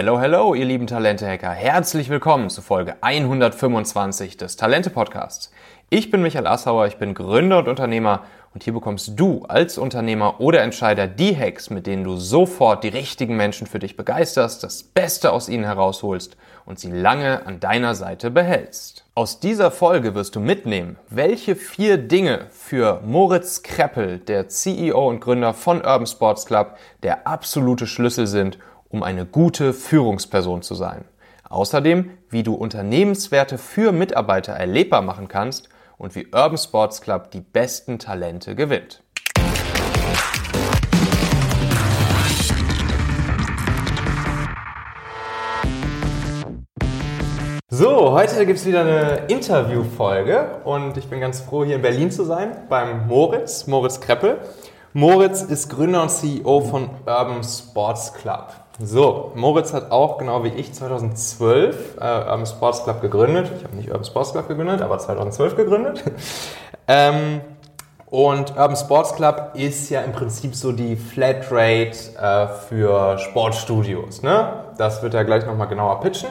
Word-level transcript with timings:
Hello, 0.00 0.20
hello, 0.20 0.54
ihr 0.54 0.64
lieben 0.64 0.86
Talente-Hacker. 0.86 1.50
Herzlich 1.50 2.08
willkommen 2.08 2.50
zu 2.50 2.62
Folge 2.62 2.94
125 3.00 4.36
des 4.36 4.54
Talente-Podcasts. 4.54 5.50
Ich 5.90 6.12
bin 6.12 6.22
Michael 6.22 6.46
Assauer, 6.46 6.86
ich 6.86 6.98
bin 6.98 7.14
Gründer 7.14 7.58
und 7.58 7.66
Unternehmer 7.66 8.22
und 8.54 8.62
hier 8.62 8.74
bekommst 8.74 9.18
du 9.18 9.44
als 9.48 9.76
Unternehmer 9.76 10.40
oder 10.40 10.62
Entscheider 10.62 11.08
die 11.08 11.36
Hacks, 11.36 11.68
mit 11.70 11.88
denen 11.88 12.04
du 12.04 12.16
sofort 12.16 12.84
die 12.84 12.88
richtigen 12.90 13.36
Menschen 13.36 13.66
für 13.66 13.80
dich 13.80 13.96
begeisterst, 13.96 14.62
das 14.62 14.84
Beste 14.84 15.32
aus 15.32 15.48
ihnen 15.48 15.64
herausholst 15.64 16.36
und 16.64 16.78
sie 16.78 16.92
lange 16.92 17.44
an 17.44 17.58
deiner 17.58 17.96
Seite 17.96 18.30
behältst. 18.30 19.04
Aus 19.16 19.40
dieser 19.40 19.72
Folge 19.72 20.14
wirst 20.14 20.36
du 20.36 20.40
mitnehmen, 20.40 20.96
welche 21.08 21.56
vier 21.56 21.98
Dinge 21.98 22.46
für 22.50 23.00
Moritz 23.04 23.64
Kreppel, 23.64 24.20
der 24.20 24.46
CEO 24.46 25.08
und 25.08 25.18
Gründer 25.18 25.54
von 25.54 25.78
Urban 25.78 26.06
Sports 26.06 26.46
Club, 26.46 26.76
der 27.02 27.26
absolute 27.26 27.88
Schlüssel 27.88 28.28
sind, 28.28 28.58
um 28.88 29.02
eine 29.02 29.26
gute 29.26 29.72
Führungsperson 29.72 30.62
zu 30.62 30.74
sein. 30.74 31.04
Außerdem, 31.48 32.10
wie 32.30 32.42
du 32.42 32.54
Unternehmenswerte 32.54 33.58
für 33.58 33.92
Mitarbeiter 33.92 34.52
erlebbar 34.52 35.02
machen 35.02 35.28
kannst 35.28 35.68
und 35.96 36.14
wie 36.14 36.26
Urban 36.26 36.58
Sports 36.58 37.00
Club 37.00 37.30
die 37.30 37.40
besten 37.40 37.98
Talente 37.98 38.54
gewinnt. 38.54 39.02
So, 47.70 48.12
heute 48.12 48.44
gibt 48.44 48.58
es 48.58 48.66
wieder 48.66 48.80
eine 48.80 49.26
Interviewfolge 49.28 50.62
und 50.64 50.96
ich 50.96 51.08
bin 51.08 51.20
ganz 51.20 51.40
froh, 51.40 51.64
hier 51.64 51.76
in 51.76 51.82
Berlin 51.82 52.10
zu 52.10 52.24
sein 52.24 52.56
beim 52.68 53.06
Moritz, 53.06 53.66
Moritz 53.66 54.00
Kreppel. 54.00 54.38
Moritz 54.94 55.42
ist 55.42 55.68
Gründer 55.68 56.02
und 56.02 56.10
CEO 56.10 56.60
von 56.62 56.90
Urban 57.06 57.44
Sports 57.44 58.14
Club. 58.14 58.52
So, 58.80 59.32
Moritz 59.34 59.72
hat 59.72 59.90
auch, 59.90 60.18
genau 60.18 60.44
wie 60.44 60.50
ich, 60.50 60.72
2012 60.72 61.96
äh, 61.96 62.00
Urban 62.00 62.46
Sports 62.46 62.84
Club 62.84 63.00
gegründet. 63.00 63.50
Ich 63.58 63.64
habe 63.64 63.74
nicht 63.74 63.88
Urban 63.88 64.04
Sports 64.04 64.30
Club 64.30 64.46
gegründet, 64.46 64.82
aber 64.82 64.98
2012 64.98 65.56
gegründet. 65.56 66.04
ähm, 66.86 67.40
und 68.06 68.50
Urban 68.56 68.76
Sports 68.76 69.16
Club 69.16 69.50
ist 69.54 69.90
ja 69.90 70.02
im 70.02 70.12
Prinzip 70.12 70.54
so 70.54 70.70
die 70.70 70.94
Flatrate 70.94 71.90
äh, 72.20 72.46
für 72.68 73.18
Sportstudios. 73.18 74.22
Ne? 74.22 74.52
Das 74.78 75.02
wird 75.02 75.12
er 75.14 75.24
gleich 75.24 75.44
nochmal 75.44 75.66
genauer 75.66 76.00
pitchen. 76.00 76.30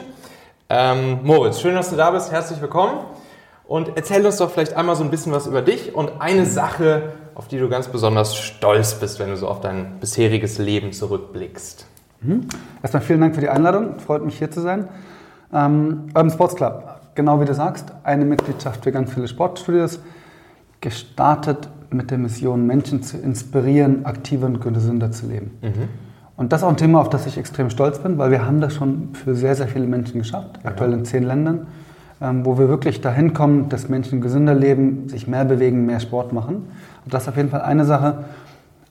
Ähm, 0.70 1.20
Moritz, 1.24 1.60
schön, 1.60 1.74
dass 1.74 1.90
du 1.90 1.96
da 1.96 2.10
bist. 2.10 2.32
Herzlich 2.32 2.62
willkommen. 2.62 3.00
Und 3.66 3.90
erzähl 3.94 4.24
uns 4.24 4.38
doch 4.38 4.50
vielleicht 4.50 4.72
einmal 4.72 4.96
so 4.96 5.04
ein 5.04 5.10
bisschen 5.10 5.32
was 5.32 5.46
über 5.46 5.60
dich 5.60 5.94
und 5.94 6.22
eine 6.22 6.46
Sache, 6.46 7.12
auf 7.34 7.46
die 7.46 7.58
du 7.58 7.68
ganz 7.68 7.88
besonders 7.88 8.34
stolz 8.34 8.94
bist, 8.94 9.18
wenn 9.18 9.28
du 9.28 9.36
so 9.36 9.48
auf 9.48 9.60
dein 9.60 10.00
bisheriges 10.00 10.56
Leben 10.56 10.94
zurückblickst. 10.94 11.84
Mhm. 12.20 12.46
Erstmal 12.82 13.02
vielen 13.02 13.20
Dank 13.20 13.34
für 13.34 13.40
die 13.40 13.48
Einladung. 13.48 13.98
Freut 13.98 14.24
mich 14.24 14.38
hier 14.38 14.50
zu 14.50 14.60
sein. 14.60 14.88
Ähm, 15.52 16.04
Urban 16.08 16.30
Sports 16.30 16.56
Club, 16.56 17.00
genau 17.14 17.40
wie 17.40 17.44
du 17.44 17.54
sagst, 17.54 17.92
eine 18.02 18.24
Mitgliedschaft 18.24 18.84
für 18.84 18.92
ganz 18.92 19.12
viele 19.12 19.28
Sportstudios, 19.28 20.00
gestartet 20.80 21.68
mit 21.90 22.10
der 22.10 22.18
Mission, 22.18 22.66
Menschen 22.66 23.02
zu 23.02 23.16
inspirieren, 23.16 24.04
aktiver 24.04 24.46
und 24.46 24.60
gesünder 24.60 25.10
zu 25.10 25.26
leben. 25.26 25.52
Mhm. 25.62 25.88
Und 26.36 26.52
das 26.52 26.60
ist 26.60 26.64
auch 26.64 26.70
ein 26.70 26.76
Thema, 26.76 27.00
auf 27.00 27.08
das 27.08 27.26
ich 27.26 27.36
extrem 27.36 27.68
stolz 27.70 27.98
bin, 27.98 28.16
weil 28.18 28.30
wir 28.30 28.46
haben 28.46 28.60
das 28.60 28.74
schon 28.74 29.08
für 29.14 29.34
sehr, 29.34 29.56
sehr 29.56 29.66
viele 29.66 29.86
Menschen 29.86 30.18
geschafft, 30.20 30.60
aktuell 30.62 30.92
in 30.92 31.04
zehn 31.04 31.24
Ländern, 31.24 31.66
ähm, 32.20 32.44
wo 32.44 32.58
wir 32.58 32.68
wirklich 32.68 33.00
dahin 33.00 33.32
kommen, 33.32 33.68
dass 33.68 33.88
Menschen 33.88 34.20
gesünder 34.20 34.54
leben, 34.54 35.08
sich 35.08 35.26
mehr 35.26 35.44
bewegen, 35.44 35.86
mehr 35.86 35.98
Sport 35.98 36.32
machen. 36.32 36.68
Und 37.04 37.14
das 37.14 37.22
ist 37.22 37.28
auf 37.30 37.36
jeden 37.36 37.48
Fall 37.48 37.62
eine 37.62 37.84
Sache, 37.84 38.24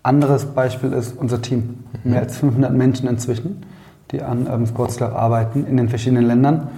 anderes 0.07 0.45
Beispiel 0.45 0.93
ist 0.93 1.17
unser 1.17 1.41
Team. 1.41 1.83
Mehr 2.03 2.21
als 2.21 2.37
500 2.37 2.73
Menschen 2.73 3.07
inzwischen, 3.07 3.65
die 4.11 4.21
an 4.21 4.47
Urban 4.47 4.65
Sports 4.65 4.97
Club 4.97 5.13
arbeiten 5.13 5.65
in 5.65 5.77
den 5.77 5.89
verschiedenen 5.89 6.25
Ländern. 6.25 6.69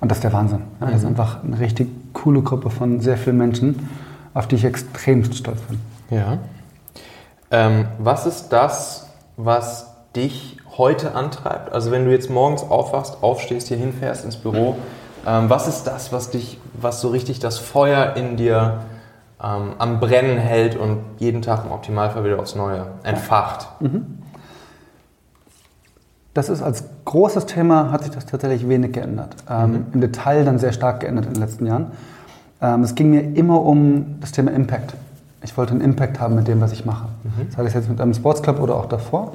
Und 0.00 0.10
das 0.10 0.18
ist 0.18 0.24
der 0.24 0.32
Wahnsinn. 0.32 0.60
Ja, 0.80 0.86
das 0.86 0.96
ist 0.96 1.02
mhm. 1.02 1.08
einfach 1.08 1.42
eine 1.42 1.58
richtig 1.58 1.88
coole 2.12 2.42
Gruppe 2.42 2.70
von 2.70 3.00
sehr 3.00 3.16
vielen 3.16 3.38
Menschen, 3.38 3.88
auf 4.34 4.46
die 4.46 4.56
ich 4.56 4.64
extrem 4.64 5.24
stolz 5.24 5.60
bin. 5.62 5.80
Ja. 6.10 6.38
Ähm, 7.50 7.86
was 7.98 8.26
ist 8.26 8.50
das, 8.50 9.08
was 9.36 9.94
dich 10.14 10.58
heute 10.76 11.14
antreibt? 11.14 11.72
Also 11.72 11.90
wenn 11.90 12.04
du 12.04 12.10
jetzt 12.10 12.28
morgens 12.28 12.62
aufwachst, 12.62 13.22
aufstehst, 13.22 13.68
hier 13.68 13.78
hinfährst 13.78 14.24
ins 14.24 14.36
Büro, 14.36 14.76
ähm, 15.26 15.48
was 15.48 15.68
ist 15.68 15.84
das, 15.84 16.12
was 16.12 16.30
dich, 16.30 16.58
was 16.74 17.00
so 17.00 17.08
richtig 17.08 17.38
das 17.38 17.58
Feuer 17.58 18.14
in 18.16 18.36
dir 18.36 18.80
ähm, 19.44 19.72
am 19.78 20.00
Brennen 20.00 20.38
hält 20.38 20.76
und 20.76 21.00
jeden 21.18 21.42
Tag 21.42 21.64
im 21.64 21.72
Optimalfall 21.72 22.24
wieder 22.24 22.38
aufs 22.38 22.54
Neue 22.54 22.86
entfacht. 23.02 23.68
Mhm. 23.80 24.18
Das 26.32 26.48
ist 26.48 26.62
als 26.62 26.84
großes 27.04 27.46
Thema, 27.46 27.92
hat 27.92 28.02
sich 28.02 28.12
das 28.12 28.26
tatsächlich 28.26 28.68
wenig 28.68 28.92
geändert. 28.92 29.36
Ähm, 29.48 29.70
mhm. 29.70 29.86
Im 29.92 30.00
Detail 30.00 30.44
dann 30.44 30.58
sehr 30.58 30.72
stark 30.72 31.00
geändert 31.00 31.26
in 31.26 31.34
den 31.34 31.42
letzten 31.42 31.66
Jahren. 31.66 31.92
Ähm, 32.60 32.82
es 32.82 32.94
ging 32.94 33.10
mir 33.10 33.36
immer 33.36 33.62
um 33.62 34.16
das 34.20 34.32
Thema 34.32 34.50
Impact. 34.52 34.94
Ich 35.42 35.56
wollte 35.56 35.72
einen 35.72 35.82
Impact 35.82 36.18
haben 36.18 36.34
mit 36.34 36.48
dem, 36.48 36.60
was 36.60 36.72
ich 36.72 36.84
mache. 36.84 37.08
Mhm. 37.22 37.50
Sei 37.50 37.62
das 37.62 37.74
jetzt 37.74 37.88
mit 37.88 38.00
einem 38.00 38.14
Sportsclub 38.14 38.60
oder 38.60 38.76
auch 38.76 38.86
davor. 38.86 39.34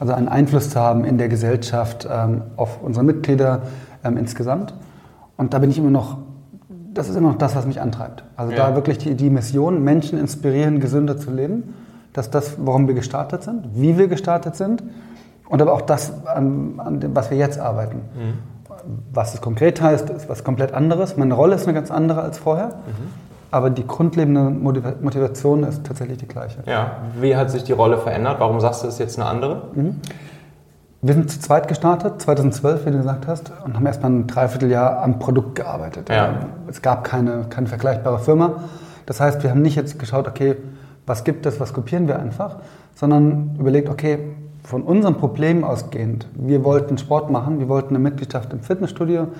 Also 0.00 0.12
einen 0.12 0.28
Einfluss 0.28 0.70
zu 0.70 0.80
haben 0.80 1.04
in 1.04 1.16
der 1.16 1.28
Gesellschaft, 1.28 2.08
ähm, 2.10 2.42
auf 2.56 2.82
unsere 2.82 3.04
Mitglieder 3.04 3.62
ähm, 4.04 4.16
insgesamt. 4.16 4.74
Und 5.36 5.54
da 5.54 5.60
bin 5.60 5.70
ich 5.70 5.78
immer 5.78 5.90
noch 5.90 6.18
das 6.94 7.08
ist 7.08 7.16
immer 7.16 7.30
noch 7.30 7.38
das, 7.38 7.54
was 7.54 7.66
mich 7.66 7.80
antreibt. 7.80 8.24
Also 8.36 8.52
ja. 8.52 8.68
da 8.68 8.74
wirklich 8.74 8.98
die, 8.98 9.14
die 9.14 9.30
Mission, 9.30 9.82
Menschen 9.82 10.18
inspirieren, 10.18 10.80
gesünder 10.80 11.18
zu 11.18 11.30
leben. 11.30 11.74
Das 12.12 12.26
ist 12.26 12.34
das, 12.34 12.56
warum 12.58 12.88
wir 12.88 12.94
gestartet 12.94 13.42
sind, 13.42 13.66
wie 13.74 13.98
wir 13.98 14.08
gestartet 14.08 14.56
sind 14.56 14.82
und 15.48 15.62
aber 15.62 15.72
auch 15.72 15.82
das, 15.82 16.12
an, 16.26 16.74
an 16.78 17.00
dem, 17.00 17.14
was 17.14 17.30
wir 17.30 17.38
jetzt 17.38 17.58
arbeiten. 17.58 17.98
Mhm. 18.14 18.58
Was 19.12 19.34
es 19.34 19.40
konkret 19.40 19.80
heißt, 19.80 20.10
ist 20.10 20.28
was 20.28 20.44
komplett 20.44 20.72
anderes. 20.72 21.16
Meine 21.16 21.34
Rolle 21.34 21.56
ist 21.56 21.64
eine 21.64 21.74
ganz 21.74 21.90
andere 21.90 22.22
als 22.22 22.38
vorher. 22.38 22.68
Mhm. 22.68 23.28
Aber 23.50 23.70
die 23.70 23.86
grundlegende 23.86 24.50
Motivation 24.50 25.64
ist 25.64 25.84
tatsächlich 25.86 26.18
die 26.18 26.28
gleiche. 26.28 26.58
Ja. 26.66 26.98
Wie 27.18 27.34
hat 27.34 27.50
sich 27.50 27.64
die 27.64 27.72
Rolle 27.72 27.96
verändert? 27.96 28.36
Warum 28.40 28.60
sagst 28.60 28.82
du, 28.82 28.88
es 28.88 28.94
ist 28.94 29.00
jetzt 29.00 29.18
eine 29.18 29.28
andere? 29.28 29.62
Mhm. 29.74 29.96
Wir 31.00 31.14
sind 31.14 31.30
zu 31.30 31.38
zweit 31.38 31.68
gestartet, 31.68 32.20
2012, 32.20 32.86
wie 32.86 32.90
du 32.90 32.96
gesagt 32.98 33.28
hast, 33.28 33.52
und 33.64 33.74
haben 33.74 33.86
erstmal 33.86 34.10
ein 34.10 34.26
Dreivierteljahr 34.26 35.00
am 35.00 35.20
Produkt 35.20 35.54
gearbeitet. 35.54 36.08
Ja. 36.08 36.40
Es 36.66 36.82
gab 36.82 37.04
keine, 37.04 37.44
keine 37.48 37.68
vergleichbare 37.68 38.18
Firma. 38.18 38.64
Das 39.06 39.20
heißt, 39.20 39.44
wir 39.44 39.50
haben 39.50 39.62
nicht 39.62 39.76
jetzt 39.76 40.00
geschaut, 40.00 40.26
okay, 40.26 40.56
was 41.06 41.22
gibt 41.22 41.46
es, 41.46 41.60
was 41.60 41.72
kopieren 41.72 42.08
wir 42.08 42.18
einfach, 42.18 42.56
sondern 42.96 43.56
überlegt, 43.60 43.88
okay, 43.88 44.18
von 44.64 44.82
unserem 44.82 45.14
Problem 45.14 45.62
ausgehend, 45.62 46.26
wir 46.34 46.64
wollten 46.64 46.98
Sport 46.98 47.30
machen, 47.30 47.60
wir 47.60 47.68
wollten 47.68 47.90
eine 47.90 48.00
Mitgliedschaft 48.00 48.52
im 48.52 48.60
Fitnessstudio 48.60 49.22
mhm. 49.22 49.30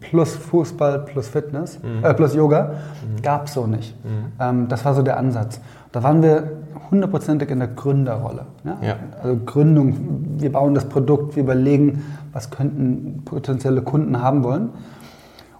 plus 0.00 0.34
Fußball 0.34 0.98
plus 0.98 1.28
Fitness, 1.28 1.78
mhm. 1.82 2.04
äh, 2.04 2.12
plus 2.12 2.34
Yoga, 2.34 2.72
mhm. 2.72 3.22
gab 3.22 3.46
es 3.46 3.54
so 3.54 3.66
nicht. 3.66 3.94
Mhm. 4.04 4.32
Ähm, 4.40 4.68
das 4.68 4.84
war 4.84 4.94
so 4.94 5.02
der 5.02 5.16
Ansatz. 5.16 5.60
Da 5.92 6.02
waren 6.02 6.22
wir 6.22 6.50
hundertprozentig 6.90 7.50
in 7.50 7.58
der 7.58 7.68
Gründerrolle. 7.68 8.46
Ja? 8.64 8.78
Ja. 8.82 8.96
Also 9.22 9.38
Gründung, 9.44 9.96
wir 10.38 10.52
bauen 10.52 10.74
das 10.74 10.86
Produkt, 10.86 11.36
wir 11.36 11.42
überlegen, 11.42 12.04
was 12.32 12.50
könnten 12.50 13.22
potenzielle 13.24 13.82
Kunden 13.82 14.20
haben 14.20 14.44
wollen. 14.44 14.70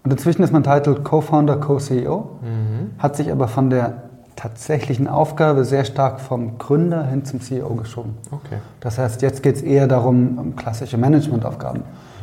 Und 0.02 0.12
inzwischen 0.12 0.42
ist 0.42 0.52
mein 0.52 0.62
Titel 0.64 0.96
Co-Founder, 1.02 1.56
Co-CEO, 1.56 2.38
mhm. 2.42 2.90
hat 2.98 3.16
sich 3.16 3.32
aber 3.32 3.48
von 3.48 3.70
der 3.70 4.04
tatsächlichen 4.36 5.08
Aufgabe 5.08 5.64
sehr 5.64 5.84
stark 5.84 6.20
vom 6.20 6.58
Gründer 6.58 7.06
hin 7.06 7.24
zum 7.24 7.40
CEO 7.40 7.74
geschoben. 7.76 8.14
Okay. 8.30 8.58
Das 8.80 8.98
heißt, 8.98 9.22
jetzt 9.22 9.42
geht 9.42 9.56
es 9.56 9.62
eher 9.62 9.86
darum, 9.86 10.38
um 10.38 10.56
klassische 10.56 10.98
Managementaufgaben, 10.98 11.82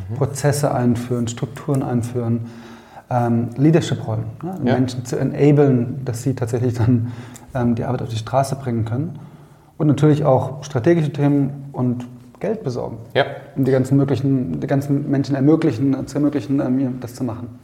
mhm. 0.09 0.15
Prozesse 0.15 0.73
einführen, 0.73 1.27
Strukturen 1.27 1.81
einführen, 1.81 2.47
ähm, 3.09 3.49
Leadership-Rollen, 3.57 4.25
ne? 4.43 4.55
ja. 4.63 4.73
Menschen 4.73 5.05
zu 5.05 5.17
enablen, 5.17 6.01
dass 6.05 6.23
sie 6.23 6.33
tatsächlich 6.33 6.75
dann 6.75 7.11
die 7.53 7.83
Arbeit 7.83 8.01
auf 8.01 8.09
die 8.09 8.17
Straße 8.17 8.55
bringen 8.55 8.85
können. 8.85 9.19
Und 9.77 9.87
natürlich 9.87 10.23
auch 10.23 10.63
strategische 10.63 11.11
Themen 11.11 11.69
und 11.71 12.05
Geld 12.39 12.63
besorgen, 12.63 12.97
ja. 13.13 13.25
um 13.55 13.65
die 13.65 13.71
ganzen, 13.71 13.97
möglichen, 13.97 14.59
die 14.59 14.67
ganzen 14.67 15.09
Menschen 15.09 15.35
ermöglichen, 15.35 16.07
zu 16.07 16.15
ermöglichen, 16.15 16.59
ähm, 16.59 16.99
das 16.99 17.13
zu 17.15 17.23
machen. 17.23 17.59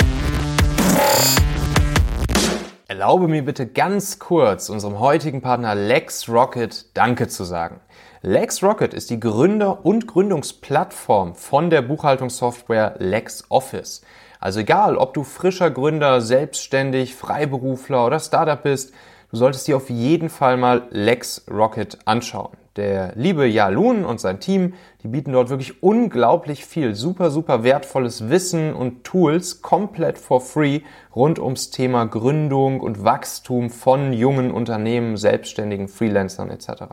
Erlaube 2.88 3.28
mir 3.28 3.44
bitte 3.44 3.68
ganz 3.68 4.18
kurz 4.18 4.69
unserem 4.69 5.00
heutigen 5.00 5.42
Partner 5.42 5.75
LexRocket 5.75 6.95
Danke 6.95 7.28
zu 7.28 7.44
sagen. 7.44 7.80
LexRocket 8.22 8.94
ist 8.94 9.10
die 9.10 9.19
Gründer- 9.19 9.86
und 9.86 10.07
Gründungsplattform 10.07 11.36
von 11.36 11.69
der 11.69 11.81
Buchhaltungssoftware 11.81 12.95
LexOffice. 13.00 14.01
Also 14.40 14.60
egal, 14.60 14.98
ob 14.98 15.13
du 15.13 15.24
frischer 15.24 15.72
Gründer, 15.72 16.22
selbstständig, 16.22 17.16
Freiberufler 17.16 18.06
oder 18.06 18.19
Startup 18.19 18.62
bist, 18.62 18.94
du 19.31 19.38
solltest 19.38 19.68
dir 19.68 19.77
auf 19.77 19.89
jeden 19.89 20.29
Fall 20.29 20.57
mal 20.57 20.88
LexRocket 20.91 22.00
anschauen. 22.06 22.57
Der 22.77 23.13
liebe 23.15 23.47
Jalun 23.47 24.06
und 24.06 24.19
sein 24.19 24.39
Team, 24.39 24.75
die 25.01 25.07
bieten 25.07 25.31
dort 25.31 25.50
wirklich 25.50 25.81
unglaublich 25.81 26.63
viel, 26.63 26.94
super, 26.94 27.31
super 27.31 27.63
wertvolles 27.63 28.29
Wissen 28.29 28.75
und 28.75 29.03
Tools 29.03 29.63
komplett 29.63 30.19
for 30.19 30.41
free 30.41 30.81
rund 31.15 31.39
ums 31.39 31.71
Thema 31.71 32.06
Gründung 32.06 32.79
und 32.79 33.03
Wachstum 33.03 33.71
von 33.71 34.13
jungen 34.13 34.51
Unternehmen, 34.51 35.18
Selbstständigen, 35.18 35.88
Freelancern 35.88 36.51
etc. 36.51 36.83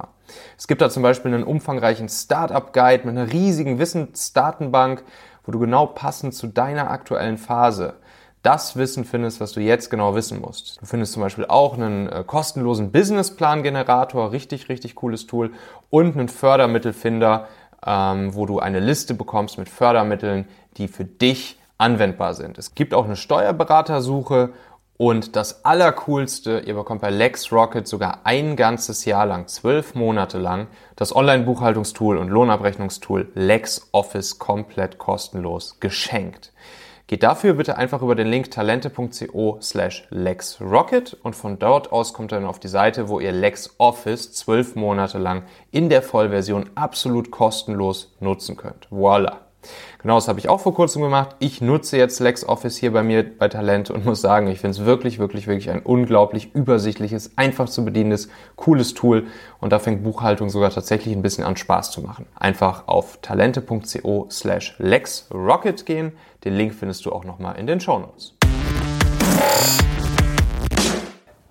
Es 0.56 0.66
gibt 0.66 0.80
da 0.80 0.88
zum 0.88 1.02
Beispiel 1.02 1.34
einen 1.34 1.44
umfangreichen 1.44 2.08
Startup-Guide 2.08 3.06
mit 3.06 3.18
einer 3.18 3.30
riesigen 3.30 3.78
Wissensdatenbank, 3.78 5.04
wo 5.44 5.52
du 5.52 5.58
genau 5.58 5.84
passend 5.84 6.32
zu 6.32 6.46
deiner 6.46 6.90
aktuellen 6.90 7.36
Phase 7.36 7.96
das 8.44 8.76
Wissen 8.76 9.04
findest, 9.04 9.40
was 9.40 9.52
du 9.52 9.60
jetzt 9.60 9.90
genau 9.90 10.14
wissen 10.14 10.40
musst. 10.40 10.80
Du 10.80 10.86
findest 10.86 11.14
zum 11.14 11.22
Beispiel 11.22 11.46
auch 11.46 11.74
einen 11.74 12.08
äh, 12.08 12.22
kostenlosen 12.26 12.92
Businessplan-Generator, 12.92 14.32
richtig, 14.32 14.68
richtig 14.68 14.94
cooles 14.94 15.26
Tool 15.26 15.52
und 15.90 16.16
einen 16.16 16.28
Fördermittelfinder, 16.28 17.48
ähm, 17.84 18.34
wo 18.34 18.46
du 18.46 18.60
eine 18.60 18.80
Liste 18.80 19.14
bekommst 19.14 19.58
mit 19.58 19.68
Fördermitteln, 19.68 20.46
die 20.76 20.88
für 20.88 21.04
dich 21.04 21.58
anwendbar 21.78 22.34
sind. 22.34 22.58
Es 22.58 22.74
gibt 22.74 22.94
auch 22.94 23.06
eine 23.06 23.16
Steuerberatersuche 23.16 24.52
und 24.96 25.34
das 25.36 25.64
Allercoolste, 25.64 26.60
ihr 26.66 26.74
bekommt 26.74 27.00
bei 27.00 27.10
LexRocket 27.10 27.88
sogar 27.88 28.20
ein 28.24 28.56
ganzes 28.56 29.06
Jahr 29.06 29.26
lang, 29.26 29.48
zwölf 29.48 29.94
Monate 29.94 30.38
lang, 30.38 30.68
das 30.96 31.16
Online-Buchhaltungstool 31.16 32.18
und 32.18 32.28
Lohnabrechnungstool 32.28 33.32
LexOffice 33.34 34.38
komplett 34.38 34.98
kostenlos 34.98 35.80
geschenkt. 35.80 36.52
Geht 37.06 37.22
dafür 37.22 37.52
bitte 37.52 37.76
einfach 37.76 38.00
über 38.00 38.14
den 38.14 38.28
Link 38.28 38.50
talente.co 38.50 39.58
slash 39.60 40.06
lexrocket 40.08 41.18
und 41.22 41.36
von 41.36 41.58
dort 41.58 41.92
aus 41.92 42.14
kommt 42.14 42.32
ihr 42.32 42.36
dann 42.36 42.48
auf 42.48 42.60
die 42.60 42.68
Seite, 42.68 43.10
wo 43.10 43.20
ihr 43.20 43.30
LexOffice 43.30 44.32
zwölf 44.32 44.74
Monate 44.74 45.18
lang 45.18 45.42
in 45.70 45.90
der 45.90 46.00
Vollversion 46.00 46.70
absolut 46.74 47.30
kostenlos 47.30 48.14
nutzen 48.20 48.56
könnt. 48.56 48.86
Voila! 48.88 49.43
Genau 49.98 50.16
das 50.16 50.28
habe 50.28 50.38
ich 50.38 50.48
auch 50.48 50.60
vor 50.60 50.74
kurzem 50.74 51.02
gemacht. 51.02 51.36
Ich 51.38 51.60
nutze 51.60 51.96
jetzt 51.96 52.20
LexOffice 52.20 52.76
hier 52.76 52.92
bei 52.92 53.02
mir 53.02 53.24
bei 53.38 53.48
Talent 53.48 53.90
und 53.90 54.04
muss 54.04 54.20
sagen, 54.20 54.48
ich 54.48 54.60
finde 54.60 54.78
es 54.78 54.84
wirklich, 54.84 55.18
wirklich, 55.18 55.46
wirklich 55.46 55.70
ein 55.70 55.80
unglaublich 55.80 56.54
übersichtliches, 56.54 57.32
einfach 57.36 57.68
zu 57.68 57.84
bedienendes, 57.84 58.28
cooles 58.56 58.94
Tool. 58.94 59.26
Und 59.60 59.72
da 59.72 59.78
fängt 59.78 60.02
Buchhaltung 60.04 60.50
sogar 60.50 60.70
tatsächlich 60.70 61.14
ein 61.14 61.22
bisschen 61.22 61.44
an 61.44 61.56
Spaß 61.56 61.90
zu 61.90 62.02
machen. 62.02 62.26
Einfach 62.34 62.86
auf 62.86 63.18
talente.co 63.22 64.26
slash 64.30 64.74
lexrocket 64.78 65.86
gehen. 65.86 66.12
Den 66.44 66.54
Link 66.54 66.74
findest 66.74 67.06
du 67.06 67.12
auch 67.12 67.24
nochmal 67.24 67.56
in 67.56 67.66
den 67.66 67.80
Show 67.80 67.98
Notes. 67.98 68.34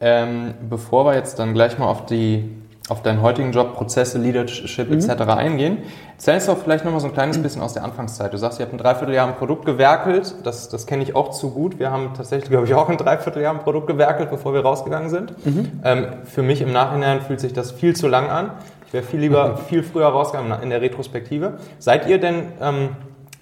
Ähm, 0.05 0.53
bevor 0.69 1.05
wir 1.05 1.15
jetzt 1.15 1.39
dann 1.39 1.53
gleich 1.53 1.77
mal 1.77 1.87
auf 1.87 2.05
die 2.05 2.62
auf 2.89 3.01
deinen 3.01 3.21
heutigen 3.21 3.53
Job, 3.53 3.75
Prozesse, 3.75 4.17
Leadership 4.17 4.89
mhm. 4.89 4.97
etc. 4.97 5.21
eingehen. 5.23 5.77
Erzähl 6.13 6.35
uns 6.35 6.45
doch 6.47 6.57
vielleicht 6.57 6.83
nochmal 6.83 6.99
so 6.99 7.07
ein 7.07 7.13
kleines 7.13 7.41
bisschen 7.41 7.61
aus 7.61 7.73
der 7.73 7.83
Anfangszeit. 7.83 8.33
Du 8.33 8.37
sagst, 8.37 8.59
ihr 8.59 8.65
habt 8.65 8.73
ein 8.73 8.77
Dreivierteljahr 8.77 9.27
am 9.27 9.35
Produkt 9.35 9.65
gewerkelt. 9.65 10.35
Das, 10.43 10.67
das 10.67 10.85
kenne 10.85 11.03
ich 11.03 11.15
auch 11.15 11.31
zu 11.31 11.51
gut. 11.51 11.79
Wir 11.79 11.91
haben 11.91 12.11
tatsächlich, 12.15 12.49
glaube 12.49 12.65
ich, 12.65 12.73
auch 12.73 12.89
ein 12.89 12.97
Dreivierteljahr 12.97 13.51
am 13.51 13.59
Produkt 13.59 13.87
gewerkelt, 13.87 14.29
bevor 14.29 14.53
wir 14.53 14.61
rausgegangen 14.61 15.09
sind. 15.09 15.45
Mhm. 15.45 15.81
Ähm, 15.83 16.07
für 16.25 16.43
mich 16.43 16.61
im 16.61 16.73
Nachhinein 16.73 17.21
fühlt 17.21 17.39
sich 17.39 17.53
das 17.53 17.71
viel 17.71 17.95
zu 17.95 18.07
lang 18.07 18.29
an. 18.29 18.51
Ich 18.87 18.93
wäre 18.93 19.03
viel 19.03 19.21
lieber 19.21 19.49
mhm. 19.49 19.57
viel 19.69 19.83
früher 19.83 20.07
rausgegangen 20.07 20.61
in 20.61 20.69
der 20.69 20.81
Retrospektive. 20.81 21.53
Seid 21.79 22.07
ihr 22.07 22.19
denn 22.19 22.51
ähm, 22.61 22.89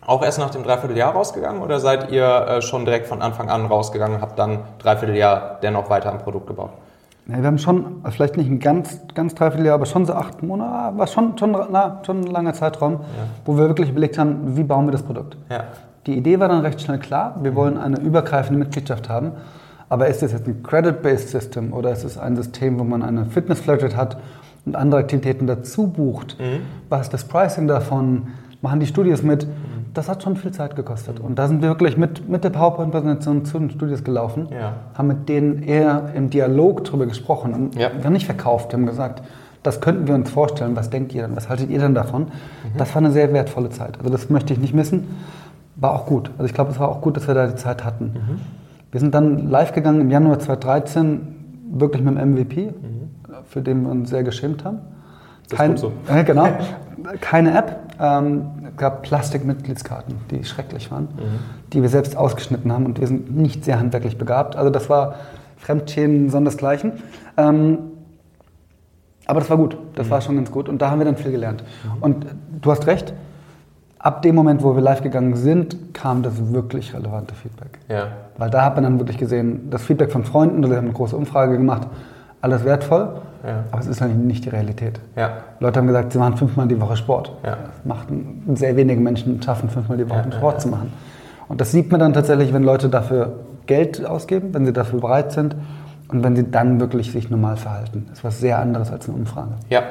auch 0.06 0.24
erst 0.24 0.38
nach 0.40 0.52
dem 0.52 0.64
Dreivierteljahr 0.64 1.14
rausgegangen 1.14 1.62
oder 1.62 1.80
seid 1.80 2.12
ihr 2.12 2.26
äh, 2.26 2.62
schon 2.62 2.86
direkt 2.86 3.08
von 3.08 3.22
Anfang 3.22 3.50
an 3.50 3.66
rausgegangen 3.66 4.18
und 4.18 4.22
habt 4.22 4.38
dann 4.38 4.60
Dreivierteljahr 4.80 5.60
dennoch 5.62 5.90
weiter 5.90 6.12
am 6.12 6.20
Produkt 6.20 6.48
gebaut? 6.48 6.72
Ja, 7.28 7.38
wir 7.38 7.46
haben 7.46 7.60
schon, 7.60 8.02
vielleicht 8.10 8.36
nicht 8.36 8.50
ein 8.50 8.60
ganz, 8.60 9.00
ganz 9.14 9.36
Dreivierteljahr, 9.36 9.76
aber 9.76 9.86
schon 9.86 10.06
so 10.06 10.14
acht 10.14 10.42
Monate, 10.44 10.98
war 10.98 11.08
schon, 11.08 11.38
schon, 11.38 11.52
na, 11.52 12.02
schon 12.06 12.22
ein 12.22 12.28
langer 12.28 12.54
Zeitraum, 12.54 12.94
ja. 12.94 13.00
wo 13.46 13.58
wir 13.58 13.68
wirklich 13.68 13.90
überlegt 13.90 14.18
haben, 14.18 14.58
wie 14.58 14.64
bauen 14.64 14.88
wir 14.88 14.92
das 14.92 15.04
Produkt. 15.04 15.38
Ja. 15.50 15.66
Die 16.08 16.18
Idee 16.18 16.40
war 16.40 16.48
dann 16.48 16.62
recht 16.62 16.82
schnell 16.82 16.98
klar, 16.98 17.36
wir 17.42 17.56
wollen 17.56 17.78
eine 17.78 18.00
übergreifende 18.00 18.58
Mitgliedschaft 18.58 19.08
haben, 19.08 19.34
aber 19.88 20.08
ist 20.08 20.22
das 20.22 20.32
jetzt 20.32 20.48
ein 20.48 20.64
Credit-Based 20.64 21.30
System 21.30 21.74
oder 21.74 21.92
ist 21.92 22.04
es 22.04 22.18
ein 22.18 22.36
System, 22.36 22.80
wo 22.80 22.84
man 22.84 23.04
eine 23.04 23.26
Fitness-Flatrate 23.26 23.96
hat 23.96 24.18
und 24.66 24.76
andere 24.76 25.02
Aktivitäten 25.02 25.46
dazu 25.48 25.88
bucht? 25.88 26.38
Mhm. 26.40 26.62
Was 26.90 27.02
ist 27.02 27.14
das 27.14 27.26
Pricing 27.26 27.68
davon? 27.68 28.28
Machen 28.62 28.80
die 28.80 28.86
Studios 28.86 29.24
mit? 29.24 29.48
Das 29.94 30.08
hat 30.08 30.24
schon 30.24 30.36
viel 30.36 30.52
Zeit 30.52 30.76
gekostet. 30.76 31.20
Und 31.20 31.38
da 31.38 31.48
sind 31.48 31.62
wir 31.62 31.70
wirklich 31.70 31.98
mit, 31.98 32.30
mit 32.30 32.44
der 32.44 32.52
PowerPoint-Präsentation 32.52 33.44
zu 33.44 33.60
den 33.60 33.72
Studios 33.72 34.04
gelaufen, 34.04 34.48
ja. 34.52 34.74
haben 34.94 35.08
mit 35.08 35.28
denen 35.28 35.64
eher 35.64 36.12
im 36.16 36.30
Dialog 36.30 36.86
darüber 36.86 37.06
gesprochen. 37.08 37.54
Und 37.54 37.76
ja. 37.76 37.92
Wir 37.96 38.06
haben 38.06 38.14
nicht 38.14 38.26
verkauft, 38.26 38.72
wir 38.72 38.80
haben 38.80 38.86
gesagt, 38.86 39.22
das 39.64 39.82
könnten 39.82 40.08
wir 40.08 40.16
uns 40.16 40.30
vorstellen, 40.30 40.76
was 40.76 40.90
denkt 40.90 41.14
ihr 41.14 41.24
denn, 41.24 41.36
was 41.36 41.50
haltet 41.50 41.70
ihr 41.70 41.80
denn 41.80 41.94
davon? 41.94 42.24
Mhm. 42.24 42.78
Das 42.78 42.96
war 42.96 43.02
eine 43.02 43.12
sehr 43.12 43.34
wertvolle 43.34 43.70
Zeit. 43.70 43.98
Also 43.98 44.10
das 44.10 44.30
möchte 44.30 44.54
ich 44.54 44.60
nicht 44.60 44.74
missen. 44.74 45.08
War 45.76 45.94
auch 45.94 46.06
gut. 46.06 46.32
Also 46.34 46.46
ich 46.46 46.54
glaube, 46.54 46.72
es 46.72 46.80
war 46.80 46.90
auch 46.90 47.02
gut, 47.02 47.18
dass 47.18 47.28
wir 47.28 47.34
da 47.34 47.48
die 47.48 47.56
Zeit 47.56 47.84
hatten. 47.84 48.06
Mhm. 48.06 48.40
Wir 48.92 49.00
sind 49.00 49.14
dann 49.14 49.50
live 49.50 49.74
gegangen 49.74 50.02
im 50.02 50.12
Januar 50.12 50.40
2013, 50.40 51.72
wirklich 51.74 52.04
mit 52.04 52.18
dem 52.18 52.32
MVP, 52.32 52.68
mhm. 52.68 53.10
für 53.46 53.62
den 53.62 53.84
wir 53.84 53.92
uns 53.92 54.10
sehr 54.10 54.24
geschämt 54.24 54.64
haben. 54.66 54.80
Das 55.52 55.58
Kein, 55.58 55.78
so. 55.78 55.92
Äh, 56.10 56.24
genau. 56.24 56.48
Keine 57.22 57.58
App. 57.58 57.80
Ähm, 58.00 58.46
gab 58.78 59.04
Plastikmitgliedskarten, 59.04 60.16
die 60.32 60.44
schrecklich 60.44 60.90
waren, 60.92 61.04
mhm. 61.04 61.40
die 61.72 61.82
wir 61.82 61.90
selbst 61.90 62.18
ausgeschnitten 62.18 62.72
haben 62.72 62.86
und 62.86 63.00
wir 63.00 63.08
sind 63.08 63.36
nicht 63.36 63.64
sehr 63.64 63.80
handwerklich 63.80 64.18
begabt. 64.18 64.56
Also 64.56 64.70
das 64.70 64.90
war 64.90 65.16
Fremdschämen 65.58 66.30
sondersgleichen. 66.30 66.94
Ähm, 67.38 67.78
aber 69.28 69.40
das 69.40 69.50
war 69.50 69.58
gut, 69.58 69.78
das 69.96 70.08
mhm. 70.08 70.12
war 70.12 70.22
schon 70.22 70.36
ganz 70.36 70.52
gut 70.52 70.68
und 70.68 70.82
da 70.82 70.90
haben 70.90 71.00
wir 71.00 71.06
dann 71.06 71.18
viel 71.18 71.32
gelernt. 71.32 71.64
Mhm. 71.84 72.04
Und 72.04 72.26
du 72.62 72.72
hast 72.72 72.88
recht, 72.88 73.14
ab 74.00 74.22
dem 74.24 74.36
Moment, 74.36 74.64
wo 74.64 74.76
wir 74.76 74.82
live 74.82 75.04
gegangen 75.04 75.36
sind, 75.36 75.94
kam 75.94 76.24
das 76.24 76.52
wirklich 76.52 76.94
relevante 76.94 77.36
Feedback. 77.36 77.80
Ja. 77.88 78.08
Weil 78.38 78.50
da 78.50 78.66
hat 78.66 78.76
man 78.76 78.84
dann 78.84 79.00
wirklich 79.00 79.18
gesehen, 79.18 79.70
das 79.70 79.84
Feedback 79.84 80.12
von 80.12 80.24
Freunden, 80.24 80.68
wir 80.68 80.78
haben 80.78 80.86
eine 80.86 80.94
große 80.94 81.16
Umfrage 81.16 81.58
gemacht, 81.58 81.88
alles 82.42 82.66
wertvoll. 82.66 83.22
Ja. 83.46 83.64
Aber 83.72 83.82
es 83.82 83.88
ist 83.88 84.02
halt 84.02 84.16
nicht 84.16 84.46
die 84.46 84.50
Realität. 84.50 85.00
Ja. 85.16 85.38
Leute 85.60 85.80
haben 85.80 85.88
gesagt, 85.88 86.14
sie 86.14 86.20
machen 86.20 86.38
fünfmal 86.38 86.68
die 86.68 86.80
Woche 86.80 86.96
Sport. 86.96 87.32
Ja. 87.44 87.58
Machten, 87.84 88.44
sehr 88.56 88.76
wenige 88.76 89.02
Menschen 89.02 89.42
schaffen, 89.42 89.70
fünfmal 89.70 89.98
die 89.98 90.10
Woche 90.10 90.32
Sport 90.32 90.62
zu 90.62 90.68
machen. 90.68 90.94
Und 91.48 91.60
das 91.60 91.72
sieht 91.72 91.92
man 91.92 92.00
dann 92.00 92.14
tatsächlich, 92.14 92.54
wenn 92.54 92.64
Leute 92.64 92.90
dafür 92.90 93.40
Geld 93.66 94.06
ausgeben, 94.06 94.54
wenn 94.54 94.66
sie 94.66 94.74
dafür 94.74 95.00
bereit 95.00 95.32
sind 95.32 95.56
und 96.10 96.24
wenn 96.24 96.36
sie 96.36 96.50
dann 96.50 96.80
wirklich 96.80 97.12
sich 97.12 97.30
normal 97.30 97.58
verhalten. 97.58 98.06
Das 98.10 98.20
ist 98.20 98.24
was 98.24 98.40
sehr 98.40 98.60
anderes 98.60 98.92
als 98.92 99.08
eine 99.08 99.18
Umfrage. 99.18 99.52
Ja. 99.70 99.84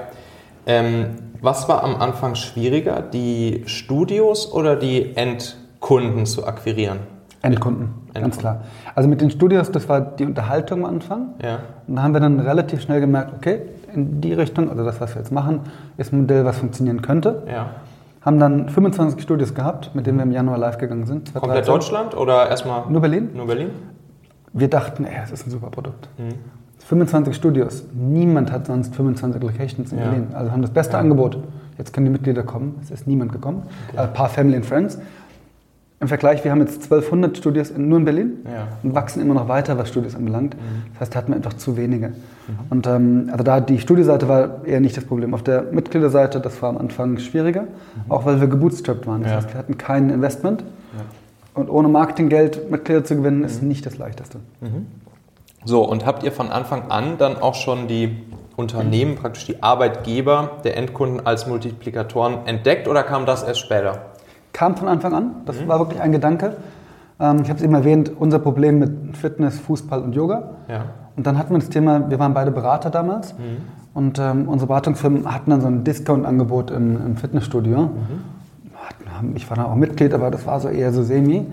Ähm, 0.66 1.06
was 1.40 1.68
war 1.68 1.82
am 1.82 1.96
Anfang 1.96 2.34
schwieriger, 2.34 3.00
die 3.00 3.62
Studios 3.66 4.52
oder 4.52 4.76
die 4.76 5.16
Endkunden 5.16 6.26
zu 6.26 6.46
akquirieren? 6.46 6.98
Endkunden, 7.42 7.86
Endkunden, 8.12 8.22
ganz 8.22 8.38
klar. 8.38 8.60
Also 8.94 9.08
mit 9.08 9.20
den 9.20 9.30
Studios, 9.30 9.70
das 9.70 9.88
war 9.88 10.00
die 10.00 10.24
Unterhaltung 10.24 10.84
am 10.84 10.94
Anfang. 10.94 11.34
Ja. 11.42 11.60
Und 11.86 11.96
da 11.96 12.02
haben 12.02 12.12
wir 12.12 12.20
dann 12.20 12.40
relativ 12.40 12.80
schnell 12.80 13.00
gemerkt, 13.00 13.32
okay, 13.36 13.62
in 13.94 14.20
die 14.20 14.32
Richtung, 14.32 14.70
also 14.70 14.84
das, 14.84 15.00
was 15.00 15.14
wir 15.14 15.22
jetzt 15.22 15.32
machen, 15.32 15.60
ist 15.96 16.12
ein 16.12 16.20
Modell, 16.20 16.44
was 16.44 16.58
funktionieren 16.58 17.02
könnte. 17.02 17.42
Ja. 17.48 17.70
Haben 18.22 18.38
dann 18.38 18.68
25 18.68 19.22
Studios 19.22 19.54
gehabt, 19.54 19.94
mit 19.94 20.06
denen 20.06 20.18
wir 20.18 20.24
im 20.24 20.32
Januar 20.32 20.58
live 20.58 20.78
gegangen 20.78 21.06
sind. 21.06 21.32
Komplett 21.34 21.66
Deutschland 21.66 22.16
oder 22.16 22.48
erstmal? 22.48 22.84
Nur 22.88 23.00
Berlin. 23.00 23.30
Nur 23.34 23.46
Berlin? 23.46 23.70
Wir 24.52 24.68
dachten, 24.68 25.04
ey, 25.04 25.16
das 25.20 25.32
ist 25.32 25.46
ein 25.46 25.50
super 25.50 25.70
Produkt. 25.70 26.08
Mhm. 26.18 26.34
25 26.84 27.36
Studios. 27.36 27.84
Niemand 27.92 28.50
hat 28.50 28.66
sonst 28.66 28.94
25 28.96 29.40
Locations 29.42 29.92
in 29.92 29.98
ja. 29.98 30.04
Berlin. 30.04 30.28
Also 30.34 30.50
haben 30.50 30.62
das 30.62 30.72
beste 30.72 30.94
ja. 30.94 30.98
Angebot. 30.98 31.38
Jetzt 31.78 31.92
können 31.92 32.06
die 32.06 32.12
Mitglieder 32.12 32.42
kommen. 32.42 32.78
Es 32.82 32.90
ist 32.90 33.06
niemand 33.06 33.32
gekommen. 33.32 33.62
Okay. 33.88 33.98
Ein 33.98 34.12
paar 34.12 34.28
Family 34.28 34.56
and 34.56 34.66
Friends. 34.66 34.98
Im 36.02 36.08
Vergleich, 36.08 36.42
wir 36.44 36.50
haben 36.50 36.60
jetzt 36.60 36.82
1200 36.84 37.36
Studios 37.36 37.70
in, 37.70 37.90
nur 37.90 37.98
in 37.98 38.06
Berlin 38.06 38.38
ja. 38.46 38.68
und 38.82 38.94
wachsen 38.94 39.20
immer 39.20 39.34
noch 39.34 39.48
weiter, 39.48 39.76
was 39.76 39.90
Studios 39.90 40.16
anbelangt. 40.16 40.54
Mhm. 40.54 40.92
Das 40.92 41.00
heißt, 41.02 41.14
da 41.14 41.18
hatten 41.18 41.32
wir 41.32 41.36
einfach 41.36 41.52
zu 41.52 41.76
wenige. 41.76 42.08
Mhm. 42.08 42.14
Und 42.70 42.86
ähm, 42.86 43.28
also 43.30 43.44
da 43.44 43.60
die 43.60 43.78
Studioseite 43.78 44.26
war 44.26 44.64
eher 44.64 44.80
nicht 44.80 44.96
das 44.96 45.04
Problem. 45.04 45.34
Auf 45.34 45.42
der 45.42 45.60
Mitgliederseite, 45.60 46.40
das 46.40 46.62
war 46.62 46.70
am 46.70 46.78
Anfang 46.78 47.18
schwieriger, 47.18 47.62
mhm. 47.62 48.10
auch 48.10 48.24
weil 48.24 48.40
wir 48.40 48.48
gebootstrapped 48.48 49.06
waren. 49.06 49.22
Das 49.22 49.30
ja. 49.30 49.36
heißt, 49.36 49.52
wir 49.52 49.58
hatten 49.58 49.76
kein 49.76 50.08
Investment. 50.08 50.62
Ja. 50.62 51.04
Und 51.52 51.68
ohne 51.68 51.88
Marketinggeld 51.88 52.70
Mitglieder 52.70 53.04
zu 53.04 53.16
gewinnen, 53.16 53.44
ist 53.44 53.60
mhm. 53.60 53.68
nicht 53.68 53.84
das 53.84 53.98
Leichteste. 53.98 54.38
Mhm. 54.62 54.86
So, 55.66 55.86
und 55.86 56.06
habt 56.06 56.22
ihr 56.22 56.32
von 56.32 56.48
Anfang 56.48 56.90
an 56.90 57.18
dann 57.18 57.36
auch 57.36 57.54
schon 57.54 57.88
die 57.88 58.16
Unternehmen, 58.56 59.16
praktisch 59.16 59.44
die 59.44 59.62
Arbeitgeber 59.62 60.52
der 60.64 60.78
Endkunden 60.78 61.26
als 61.26 61.46
Multiplikatoren 61.46 62.46
entdeckt 62.46 62.88
oder 62.88 63.02
kam 63.02 63.26
das 63.26 63.42
erst 63.42 63.60
später? 63.60 64.06
Kam 64.52 64.76
von 64.76 64.88
Anfang 64.88 65.14
an. 65.14 65.30
Das 65.46 65.60
mhm. 65.60 65.68
war 65.68 65.78
wirklich 65.78 66.00
ein 66.00 66.12
Gedanke. 66.12 66.56
Ähm, 67.20 67.40
ich 67.42 67.48
habe 67.48 67.58
es 67.58 67.64
eben 67.64 67.74
erwähnt, 67.74 68.10
unser 68.18 68.38
Problem 68.38 68.78
mit 68.78 69.16
Fitness, 69.16 69.58
Fußball 69.58 70.02
und 70.02 70.14
Yoga. 70.14 70.50
Ja. 70.68 70.84
Und 71.16 71.26
dann 71.26 71.38
hatten 71.38 71.52
wir 71.52 71.58
das 71.58 71.68
Thema, 71.68 72.08
wir 72.08 72.18
waren 72.18 72.34
beide 72.34 72.50
Berater 72.50 72.90
damals. 72.90 73.34
Mhm. 73.34 73.58
Und 73.92 74.18
ähm, 74.18 74.48
unsere 74.48 74.68
Beratungsfirmen 74.68 75.32
hatten 75.32 75.50
dann 75.50 75.60
so 75.60 75.66
ein 75.66 75.84
Discount-Angebot 75.84 76.70
im, 76.70 76.96
im, 77.04 77.16
Fitnessstudio. 77.16 77.82
Mhm. 77.82 79.36
Ich 79.36 79.50
war 79.50 79.56
dann 79.56 79.66
auch 79.66 79.74
Mitglied, 79.74 80.14
aber 80.14 80.30
das 80.30 80.46
war 80.46 80.60
so 80.60 80.68
eher 80.68 80.92
so 80.92 81.02
semi. 81.02 81.46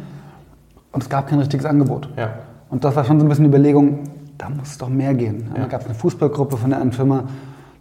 Und 0.94 1.04
es 1.04 1.10
gab 1.10 1.28
kein 1.28 1.40
richtiges 1.40 1.66
Angebot. 1.66 2.10
Ja. 2.16 2.30
Und 2.70 2.84
das 2.84 2.96
war 2.96 3.04
schon 3.04 3.20
so 3.20 3.26
ein 3.26 3.30
bisschen 3.30 3.44
die 3.44 3.50
Überlegung, 3.50 4.00
da 4.38 4.50
muss 4.50 4.70
es 4.70 4.78
doch 4.78 4.90
mehr 4.90 5.14
gehen. 5.14 5.50
Ja. 5.54 5.64
Da 5.64 5.68
gab 5.68 5.82
es 5.82 5.88
eine 5.88 5.96
Fußballgruppe 5.96 6.58
von 6.58 6.70
der 6.70 6.80
einen 6.80 6.92
Firma, 6.92 7.24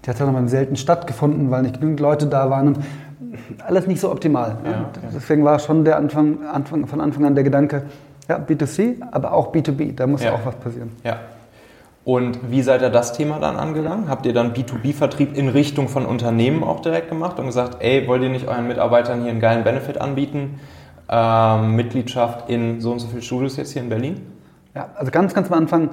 Die 0.05 0.11
hat 0.11 0.21
dann 0.21 0.35
aber 0.35 0.49
selten 0.49 0.77
stattgefunden, 0.77 1.51
weil 1.51 1.63
nicht 1.63 1.75
genügend 1.75 2.01
Leute 2.01 2.27
da 2.27 2.51
waren 2.51 2.69
und 2.69 2.79
alles 3.67 3.87
nicht 3.87 4.01
so 4.01 4.11
optimal. 4.11 4.57
Ja, 4.65 4.71
okay. 4.91 5.07
Deswegen 5.15 5.45
war 5.45 5.59
schon 5.59 5.85
der 5.85 5.97
Anfang, 5.97 6.39
Anfang, 6.47 6.87
von 6.87 7.01
Anfang 7.01 7.25
an 7.25 7.35
der 7.35 7.45
Gedanke, 7.45 7.83
ja, 8.29 8.39
B2C, 8.39 8.97
aber 9.13 9.33
auch 9.33 9.53
B2B, 9.53 9.95
da 9.95 10.07
muss 10.07 10.23
Ja. 10.23 10.33
auch 10.35 10.45
was 10.45 10.57
passieren. 10.57 10.91
Ja. 11.05 11.19
Und 12.05 12.39
wie 12.51 12.63
seid 12.63 12.83
ihr 12.83 12.91
das 12.91 13.13
Thema 13.15 13.41
dann 13.41 13.57
angegangen? 13.57 14.09
Habt 14.09 14.27
ihr 14.27 14.33
dann 14.33 14.53
B2B-Vertrieb 14.55 15.37
in 15.37 15.49
Richtung 15.49 15.89
von 15.89 16.07
Unternehmen 16.07 16.63
auch 16.63 16.81
direkt 16.81 17.09
gemacht 17.09 17.39
und 17.41 17.47
gesagt, 17.47 17.79
ey, 17.81 18.07
wollt 18.07 18.23
ihr 18.23 18.29
nicht 18.29 18.47
euren 18.47 18.69
Mitarbeitern 18.69 19.23
hier 19.23 19.31
einen 19.33 19.41
geilen 19.41 19.65
Benefit 19.65 20.01
anbieten? 20.01 20.61
Ähm, 21.09 21.75
Mitgliedschaft 21.75 22.49
in 22.49 22.81
so 22.81 22.93
und 22.93 22.99
so 23.01 23.09
viele 23.09 23.23
Studios 23.23 23.57
jetzt 23.57 23.73
hier 23.73 23.83
in 23.83 23.89
Berlin? 23.89 24.21
Ja, 24.75 24.89
also 24.97 25.11
ganz, 25.11 25.35
ganz 25.35 25.51
am 25.51 25.59
Anfang, 25.59 25.91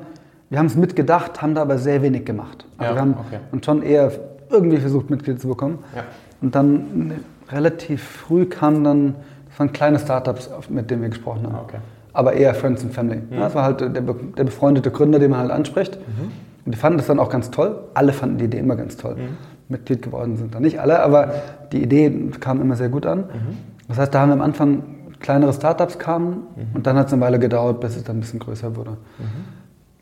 wir 0.49 0.59
haben 0.59 0.65
es 0.67 0.75
mitgedacht, 0.75 1.41
haben 1.41 1.55
da 1.55 1.61
aber 1.63 1.77
sehr 1.79 2.01
wenig 2.03 2.25
gemacht. 2.25 2.65
Also 2.77 2.91
Ja, 2.91 2.95
wir 2.95 3.01
haben 3.01 3.15
okay. 3.27 3.39
uns 3.51 3.65
schon 3.65 3.81
eher 3.81 4.11
irgendwie 4.51 4.77
versucht, 4.77 5.09
Mitglieder 5.09 5.39
zu 5.39 5.47
bekommen. 5.47 5.79
Ja. 5.95 6.03
Und 6.43 6.53
dann 6.55 7.13
relativ 7.49 8.03
früh 8.03 8.45
kamen 8.45 8.83
dann, 8.83 9.15
das 9.49 9.59
waren 9.59 9.71
kleine 9.73 9.97
Startups, 9.97 10.49
mit 10.69 10.91
denen 10.91 11.01
wir 11.01 11.09
gesprochen 11.09 11.43
haben. 11.45 11.55
Ah, 11.55 11.61
okay. 11.63 11.77
Aber 12.11 12.33
eher 12.33 12.53
Friends 12.53 12.83
and 12.83 12.93
Family. 12.93 13.21
Ja, 13.31 13.39
das 13.39 13.55
war 13.55 13.63
halt 13.63 13.81
der, 13.81 13.89
der 13.89 14.43
befreundete 14.43 14.91
Gründer, 14.91 15.17
den 15.19 15.31
man 15.31 15.39
halt 15.39 15.51
anspricht. 15.51 15.95
Mhm. 15.97 16.31
Und 16.65 16.75
die 16.75 16.77
fanden 16.77 16.97
das 16.97 17.07
dann 17.07 17.19
auch 17.19 17.29
ganz 17.29 17.49
toll. 17.49 17.79
Alle 17.93 18.13
fanden 18.13 18.37
die 18.37 18.45
Idee 18.45 18.59
immer 18.59 18.75
ganz 18.75 18.97
toll. 18.97 19.15
Mhm. 19.15 19.37
Mitglied 19.69 20.01
geworden 20.01 20.37
sind 20.37 20.53
da 20.53 20.59
nicht 20.59 20.79
alle, 20.79 21.01
aber 21.01 21.33
die 21.71 21.81
Idee 21.81 22.29
kam 22.39 22.61
immer 22.61 22.75
sehr 22.75 22.89
gut 22.89 23.05
an. 23.05 23.19
Mhm. 23.19 23.57
Das 23.87 23.97
heißt, 23.97 24.13
da 24.13 24.19
haben 24.21 24.29
wir 24.29 24.33
am 24.33 24.41
Anfang 24.41 24.83
kleinere 25.21 25.53
Startups 25.53 25.97
kamen 25.97 26.31
Mhm. 26.55 26.75
und 26.75 26.85
dann 26.87 26.97
hat 26.97 27.07
es 27.07 27.13
eine 27.13 27.21
Weile 27.21 27.39
gedauert, 27.39 27.79
bis 27.79 27.95
es 27.95 28.03
dann 28.03 28.17
ein 28.17 28.19
bisschen 28.19 28.39
größer 28.39 28.75
wurde. 28.75 28.97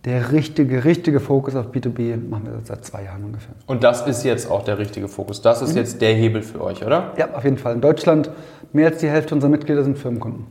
Der 0.05 0.31
richtige, 0.31 0.84
richtige 0.84 1.20
Fokus 1.20 1.55
auf 1.55 1.67
B2B 1.67 2.17
machen 2.27 2.46
wir 2.46 2.60
seit 2.63 2.84
zwei 2.84 3.03
Jahren 3.03 3.24
ungefähr. 3.24 3.53
Und 3.67 3.84
das 3.84 4.08
ist 4.08 4.24
jetzt 4.24 4.50
auch 4.50 4.63
der 4.63 4.79
richtige 4.79 5.08
Fokus. 5.08 5.41
Das 5.43 5.62
ist 5.62 5.75
jetzt 5.75 6.01
der 6.01 6.15
Hebel 6.15 6.41
für 6.41 6.62
euch, 6.62 6.84
oder? 6.84 7.13
Ja, 7.17 7.36
auf 7.36 7.43
jeden 7.43 7.60
Fall. 7.60 7.75
In 7.75 7.81
Deutschland 7.81 8.31
mehr 8.74 8.88
als 8.88 8.98
die 8.98 9.10
Hälfte 9.10 9.36
unserer 9.36 9.51
Mitglieder 9.51 9.84
sind 9.84 10.00
Firmenkunden. 10.00 10.46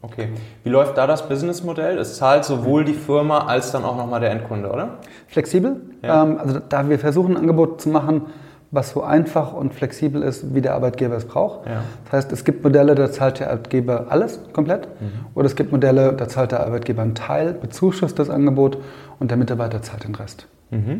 Okay. 0.00 0.28
Wie 0.62 0.68
läuft 0.68 0.96
da 0.96 1.08
das 1.08 1.28
Businessmodell? 1.28 1.98
Es 1.98 2.16
zahlt 2.16 2.44
sowohl 2.44 2.84
die 2.84 2.92
Firma 2.94 3.46
als 3.46 3.72
dann 3.72 3.84
auch 3.84 3.96
nochmal 3.96 4.20
der 4.20 4.30
Endkunde, 4.30 4.70
oder? 4.70 4.98
Flexibel. 5.26 5.80
Ja. 6.02 6.22
Ähm, 6.22 6.38
also 6.38 6.60
da 6.68 6.88
wir 6.88 6.98
versuchen, 6.98 7.36
ein 7.36 7.42
Angebot 7.42 7.80
zu 7.80 7.88
machen, 7.88 8.26
was 8.72 8.90
so 8.90 9.02
einfach 9.02 9.52
und 9.52 9.74
flexibel 9.74 10.22
ist, 10.22 10.54
wie 10.54 10.62
der 10.62 10.74
Arbeitgeber 10.74 11.14
es 11.14 11.26
braucht. 11.26 11.66
Ja. 11.66 11.82
Das 12.04 12.12
heißt, 12.12 12.32
es 12.32 12.44
gibt 12.44 12.64
Modelle, 12.64 12.94
da 12.94 13.12
zahlt 13.12 13.38
der 13.38 13.50
Arbeitgeber 13.50 14.06
alles 14.08 14.40
komplett. 14.54 14.88
Oder 15.34 15.46
es 15.46 15.56
gibt 15.56 15.72
Modelle, 15.72 16.14
da 16.14 16.26
zahlt 16.26 16.52
der 16.52 16.60
Arbeitgeber 16.60 17.02
einen 17.02 17.14
Teil, 17.14 17.52
bezuschusst 17.52 18.18
das 18.18 18.30
Angebot 18.30 18.78
und 19.20 19.30
der 19.30 19.36
Mitarbeiter 19.36 19.82
zahlt 19.82 20.04
den 20.04 20.14
Rest. 20.14 20.48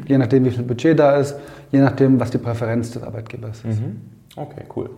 Je 0.07 0.19
nachdem, 0.19 0.45
wie 0.45 0.51
viel 0.51 0.65
Budget 0.65 0.99
da 0.99 1.17
ist, 1.17 1.35
je 1.71 1.81
nachdem, 1.81 2.21
was 2.21 2.31
die 2.31 2.37
Präferenz 2.37 2.91
des 2.91 3.03
Arbeitgebers 3.03 3.63
ist. 3.65 3.81
Okay, 4.37 4.65
cool. 4.77 4.91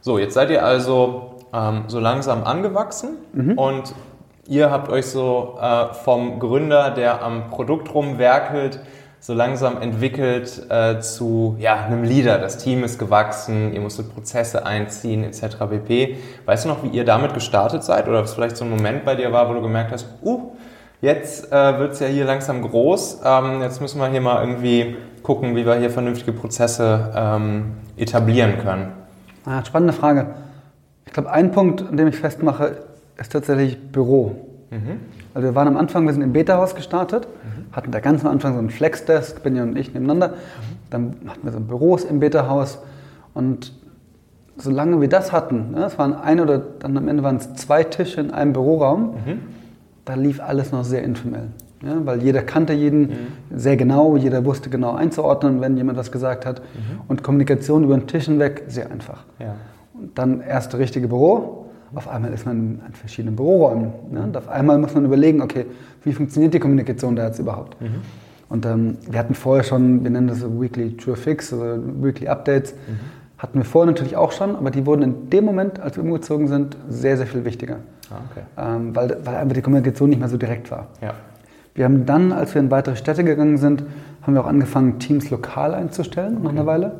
So, 0.00 0.18
jetzt 0.18 0.32
seid 0.32 0.48
ihr 0.48 0.64
also 0.64 1.36
ähm, 1.52 1.84
so 1.88 2.00
langsam 2.00 2.44
angewachsen 2.44 3.10
und 3.56 3.94
ihr 4.48 4.70
habt 4.70 4.88
euch 4.88 5.04
so 5.04 5.58
äh, 5.60 5.92
vom 5.92 6.38
Gründer, 6.40 6.92
der 6.92 7.22
am 7.22 7.50
Produkt 7.50 7.94
rumwerkelt, 7.94 8.80
so 9.22 9.34
langsam 9.34 9.80
entwickelt 9.80 10.66
äh, 10.68 10.98
zu 10.98 11.54
ja, 11.60 11.84
einem 11.84 12.02
Leader. 12.02 12.38
Das 12.38 12.58
Team 12.58 12.82
ist 12.82 12.98
gewachsen, 12.98 13.72
ihr 13.72 13.80
musstet 13.80 14.12
Prozesse 14.12 14.66
einziehen 14.66 15.22
etc. 15.22 15.58
pp. 15.70 16.16
Weißt 16.44 16.64
du 16.64 16.68
noch, 16.68 16.82
wie 16.82 16.88
ihr 16.88 17.04
damit 17.04 17.32
gestartet 17.32 17.84
seid 17.84 18.08
oder 18.08 18.24
was 18.24 18.34
vielleicht 18.34 18.56
so 18.56 18.64
ein 18.64 18.70
Moment 18.70 19.04
bei 19.04 19.14
dir 19.14 19.30
war, 19.30 19.48
wo 19.48 19.54
du 19.54 19.62
gemerkt 19.62 19.92
hast, 19.92 20.08
uh, 20.24 20.50
jetzt 21.00 21.52
äh, 21.52 21.78
wird 21.78 21.92
es 21.92 22.00
ja 22.00 22.08
hier 22.08 22.24
langsam 22.24 22.62
groß, 22.62 23.20
ähm, 23.24 23.62
jetzt 23.62 23.80
müssen 23.80 24.00
wir 24.00 24.08
hier 24.08 24.20
mal 24.20 24.40
irgendwie 24.40 24.96
gucken, 25.22 25.54
wie 25.54 25.64
wir 25.64 25.76
hier 25.76 25.90
vernünftige 25.90 26.32
Prozesse 26.32 27.12
ähm, 27.14 27.74
etablieren 27.96 28.58
können. 28.58 28.92
Ah, 29.44 29.64
spannende 29.64 29.92
Frage. 29.92 30.34
Ich 31.06 31.12
glaube, 31.12 31.30
ein 31.30 31.52
Punkt, 31.52 31.80
an 31.88 31.96
dem 31.96 32.08
ich 32.08 32.16
festmache, 32.16 32.78
ist 33.16 33.30
tatsächlich 33.30 33.78
Büro. 33.92 34.34
Also 35.34 35.48
wir 35.48 35.54
waren 35.54 35.68
am 35.68 35.76
Anfang, 35.76 36.06
wir 36.06 36.12
sind 36.12 36.22
im 36.22 36.32
Beta-Haus 36.32 36.74
gestartet, 36.74 37.26
hatten 37.72 37.90
da 37.90 38.00
ganz 38.00 38.24
am 38.24 38.30
Anfang 38.30 38.52
so 38.52 38.58
einen 38.58 38.70
Flex-Desk, 38.70 39.42
Benja 39.42 39.62
und 39.62 39.78
ich 39.78 39.94
nebeneinander. 39.94 40.34
Dann 40.90 41.16
hatten 41.26 41.40
wir 41.42 41.52
so 41.52 41.60
Büros 41.60 42.04
im 42.04 42.20
Beta-Haus 42.20 42.78
und 43.34 43.72
solange 44.58 45.00
wir 45.00 45.08
das 45.08 45.32
hatten, 45.32 45.70
ne, 45.70 45.84
es 45.84 45.98
waren 45.98 46.14
ein 46.14 46.38
oder 46.38 46.58
dann 46.58 46.96
am 46.96 47.08
Ende 47.08 47.22
waren 47.22 47.36
es 47.36 47.54
zwei 47.54 47.82
Tische 47.82 48.20
in 48.20 48.30
einem 48.30 48.52
Büroraum, 48.52 49.14
da 50.04 50.14
lief 50.14 50.40
alles 50.40 50.72
noch 50.72 50.84
sehr 50.84 51.02
informell. 51.02 51.48
Ja, 51.84 51.94
weil 52.04 52.22
jeder 52.22 52.42
kannte 52.42 52.74
jeden 52.74 53.10
sehr 53.52 53.76
genau, 53.76 54.16
jeder 54.16 54.44
wusste 54.44 54.70
genau 54.70 54.94
einzuordnen, 54.94 55.60
wenn 55.60 55.76
jemand 55.76 55.98
was 55.98 56.12
gesagt 56.12 56.46
hat. 56.46 56.62
Und 57.08 57.24
Kommunikation 57.24 57.82
über 57.82 57.96
den 57.96 58.06
Tisch 58.06 58.26
hinweg 58.26 58.64
sehr 58.68 58.88
einfach. 58.88 59.24
Ja. 59.40 59.56
Und 59.94 60.16
dann 60.16 60.40
erste 60.42 60.78
richtige 60.78 61.08
Büro. 61.08 61.61
Auf 61.94 62.08
einmal 62.08 62.32
ist 62.32 62.46
man 62.46 62.80
in 62.86 62.94
verschiedenen 62.94 63.36
Büroräumen. 63.36 63.92
Ne? 64.10 64.22
Und 64.22 64.36
auf 64.36 64.48
einmal 64.48 64.78
muss 64.78 64.94
man 64.94 65.04
überlegen, 65.04 65.42
okay, 65.42 65.66
wie 66.04 66.12
funktioniert 66.12 66.54
die 66.54 66.58
Kommunikation 66.58 67.16
da 67.16 67.26
jetzt 67.26 67.38
überhaupt? 67.38 67.76
Und 68.48 68.66
ähm, 68.66 68.98
wir 69.08 69.18
hatten 69.18 69.34
vorher 69.34 69.64
schon, 69.64 70.02
wir 70.04 70.10
nennen 70.10 70.28
das 70.28 70.42
Weekly 70.42 70.96
True 70.96 71.16
Fix 71.16 71.52
oder 71.52 71.78
Weekly 72.02 72.28
Updates, 72.28 72.74
hatten 73.38 73.58
wir 73.58 73.64
vorher 73.64 73.90
natürlich 73.90 74.16
auch 74.16 74.30
schon, 74.30 74.54
aber 74.54 74.70
die 74.70 74.86
wurden 74.86 75.02
in 75.02 75.30
dem 75.30 75.44
Moment, 75.44 75.80
als 75.80 75.96
wir 75.96 76.04
umgezogen 76.04 76.46
sind, 76.46 76.76
sehr, 76.88 77.16
sehr 77.16 77.26
viel 77.26 77.44
wichtiger. 77.44 77.78
Ah, 78.08 78.20
okay. 78.30 78.44
Ähm, 78.56 78.94
weil, 78.94 79.16
weil 79.24 79.34
einfach 79.34 79.54
die 79.54 79.62
Kommunikation 79.62 80.10
nicht 80.10 80.20
mehr 80.20 80.28
so 80.28 80.36
direkt 80.36 80.70
war. 80.70 80.88
Ja. 81.00 81.14
Wir 81.74 81.86
haben 81.86 82.06
dann, 82.06 82.32
als 82.32 82.54
wir 82.54 82.60
in 82.60 82.70
weitere 82.70 82.94
Städte 82.94 83.24
gegangen 83.24 83.56
sind, 83.56 83.82
haben 84.22 84.34
wir 84.34 84.42
auch 84.42 84.46
angefangen, 84.46 84.98
Teams 84.98 85.30
lokal 85.30 85.74
einzustellen 85.74 86.42
nach 86.42 86.50
einer 86.50 86.66
Weile. 86.66 86.92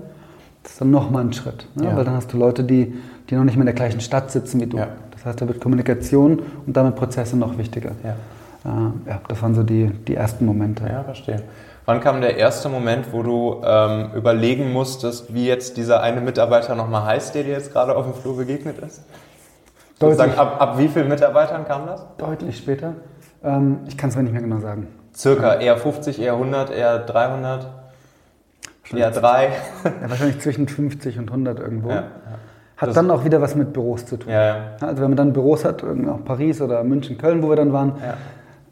Das 0.62 0.72
ist 0.72 0.80
dann 0.80 0.90
nochmal 0.90 1.24
ein 1.24 1.32
Schritt, 1.32 1.66
ne? 1.74 1.84
Ja. 1.84 1.96
weil 1.96 2.04
dann 2.04 2.14
hast 2.14 2.32
du 2.32 2.38
Leute, 2.38 2.64
die, 2.64 2.94
die 3.28 3.34
noch 3.34 3.44
nicht 3.44 3.56
mehr 3.56 3.62
in 3.62 3.66
der 3.66 3.74
gleichen 3.74 4.00
Stadt 4.00 4.30
sitzen 4.30 4.60
wie 4.60 4.66
du. 4.66 4.78
Ja. 4.78 4.88
Das 5.10 5.24
heißt, 5.24 5.40
da 5.40 5.48
wird 5.48 5.60
Kommunikation 5.60 6.42
und 6.66 6.76
damit 6.76 6.96
Prozesse 6.96 7.36
noch 7.36 7.56
wichtiger. 7.58 7.92
Ja. 8.02 8.16
Äh, 8.64 9.10
ja, 9.10 9.20
das 9.28 9.42
waren 9.42 9.54
so 9.54 9.62
die, 9.62 9.86
die 9.86 10.14
ersten 10.14 10.46
Momente. 10.46 10.84
Ja, 10.86 11.04
verstehe. 11.04 11.42
Wann 11.84 12.00
kam 12.00 12.20
der 12.20 12.36
erste 12.36 12.68
Moment, 12.68 13.12
wo 13.12 13.22
du 13.22 13.60
ähm, 13.64 14.10
überlegen 14.14 14.72
musstest, 14.72 15.34
wie 15.34 15.46
jetzt 15.46 15.76
dieser 15.76 16.00
eine 16.00 16.20
Mitarbeiter 16.20 16.76
nochmal 16.76 17.04
heißt, 17.04 17.34
der 17.34 17.42
dir 17.42 17.52
jetzt 17.52 17.72
gerade 17.72 17.96
auf 17.96 18.04
dem 18.04 18.14
Flur 18.14 18.36
begegnet 18.36 18.78
ist? 18.78 19.02
Deutlich. 19.98 20.38
Ab, 20.38 20.60
ab 20.60 20.78
wie 20.78 20.88
vielen 20.88 21.08
Mitarbeitern 21.08 21.64
kam 21.66 21.86
das? 21.86 22.04
Deutlich 22.18 22.56
später. 22.56 22.94
Ähm, 23.42 23.80
ich 23.88 23.96
kann 23.96 24.10
es 24.10 24.16
mir 24.16 24.22
nicht 24.22 24.32
mehr 24.32 24.42
genau 24.42 24.60
sagen. 24.60 24.88
Circa 25.14 25.54
eher 25.54 25.76
50, 25.76 26.20
eher 26.20 26.34
100, 26.34 26.70
eher 26.70 26.98
300, 27.00 27.68
eher 28.92 29.10
3. 29.10 29.44
Ja, 29.44 30.10
wahrscheinlich 30.10 30.40
zwischen 30.40 30.68
50 30.68 31.18
und 31.18 31.30
100 31.30 31.58
irgendwo. 31.58 31.90
Ja, 31.90 31.96
ja. 31.96 32.04
Hat 32.82 32.88
Das- 32.88 32.94
dann 32.96 33.10
auch 33.10 33.24
wieder 33.24 33.40
was 33.40 33.54
mit 33.54 33.72
Büros 33.72 34.04
zu 34.04 34.16
tun. 34.16 34.30
Ja, 34.30 34.44
ja. 34.44 34.56
Also 34.80 34.96
wenn 35.02 35.10
man 35.10 35.16
dann 35.16 35.32
Büros 35.32 35.64
hat, 35.64 35.82
auch 35.84 36.24
Paris 36.24 36.60
oder 36.60 36.82
München, 36.84 37.16
Köln, 37.16 37.42
wo 37.42 37.48
wir 37.48 37.56
dann 37.56 37.72
waren, 37.72 37.92
Ja. 38.04 38.14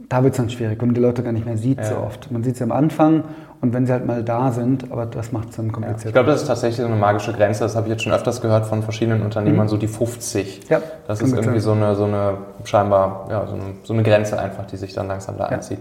da 0.09 0.23
wird 0.25 0.33
es 0.35 0.37
dann 0.39 0.51
schwierig, 0.51 0.81
wenn 0.81 0.89
man 0.89 0.95
die 0.97 1.01
Leute 1.01 1.23
gar 1.23 1.33
nicht 1.33 1.47
mehr 1.47 1.57
sieht 1.57 1.79
Ja. 1.79 1.85
so 1.85 1.97
oft. 1.99 2.31
Man 2.33 2.43
sieht 2.43 2.57
sie 2.57 2.65
am 2.65 2.73
Anfang 2.73 3.23
und 3.61 3.73
wenn 3.73 3.87
sie 3.87 3.93
halt 3.93 4.05
mal 4.07 4.25
da 4.25 4.51
sind, 4.51 4.91
aber 4.91 5.07
das 5.07 5.31
macht 5.31 5.51
es 5.51 5.57
dann 5.57 5.67
Ja. 5.67 5.73
kompliziert. 5.73 6.07
Ich 6.07 6.13
glaube, 6.13 6.29
das 6.31 6.43
ist 6.43 6.49
tatsächlich 6.49 6.81
so 6.81 6.87
eine 6.87 6.97
magische 6.97 7.33
Grenze. 7.33 7.61
Das 7.61 7.77
habe 7.77 7.87
ich 7.87 7.93
jetzt 7.93 8.03
schon 8.03 8.13
öfters 8.13 8.41
gehört 8.41 8.67
von 8.67 8.83
verschiedenen 8.83 9.23
Unternehmern, 9.23 9.69
so 9.69 9.77
die 9.77 9.87
50. 9.87 10.69
Ja, 10.69 10.81
Das 11.07 11.23
ist 11.23 11.33
irgendwie 11.33 11.61
so 11.61 11.71
eine, 11.73 11.95
so 11.95 12.05
eine 12.05 12.35
scheinbar 12.65 13.29
ja, 13.31 13.47
so, 13.47 13.55
eine, 13.55 13.63
so 13.85 13.93
eine 13.95 14.03
Grenze 14.03 14.41
einfach, 14.41 14.67
die 14.67 14.77
sich 14.77 14.93
dann 14.93 15.07
langsam 15.07 15.37
da 15.39 15.45
einzieht. 15.47 15.79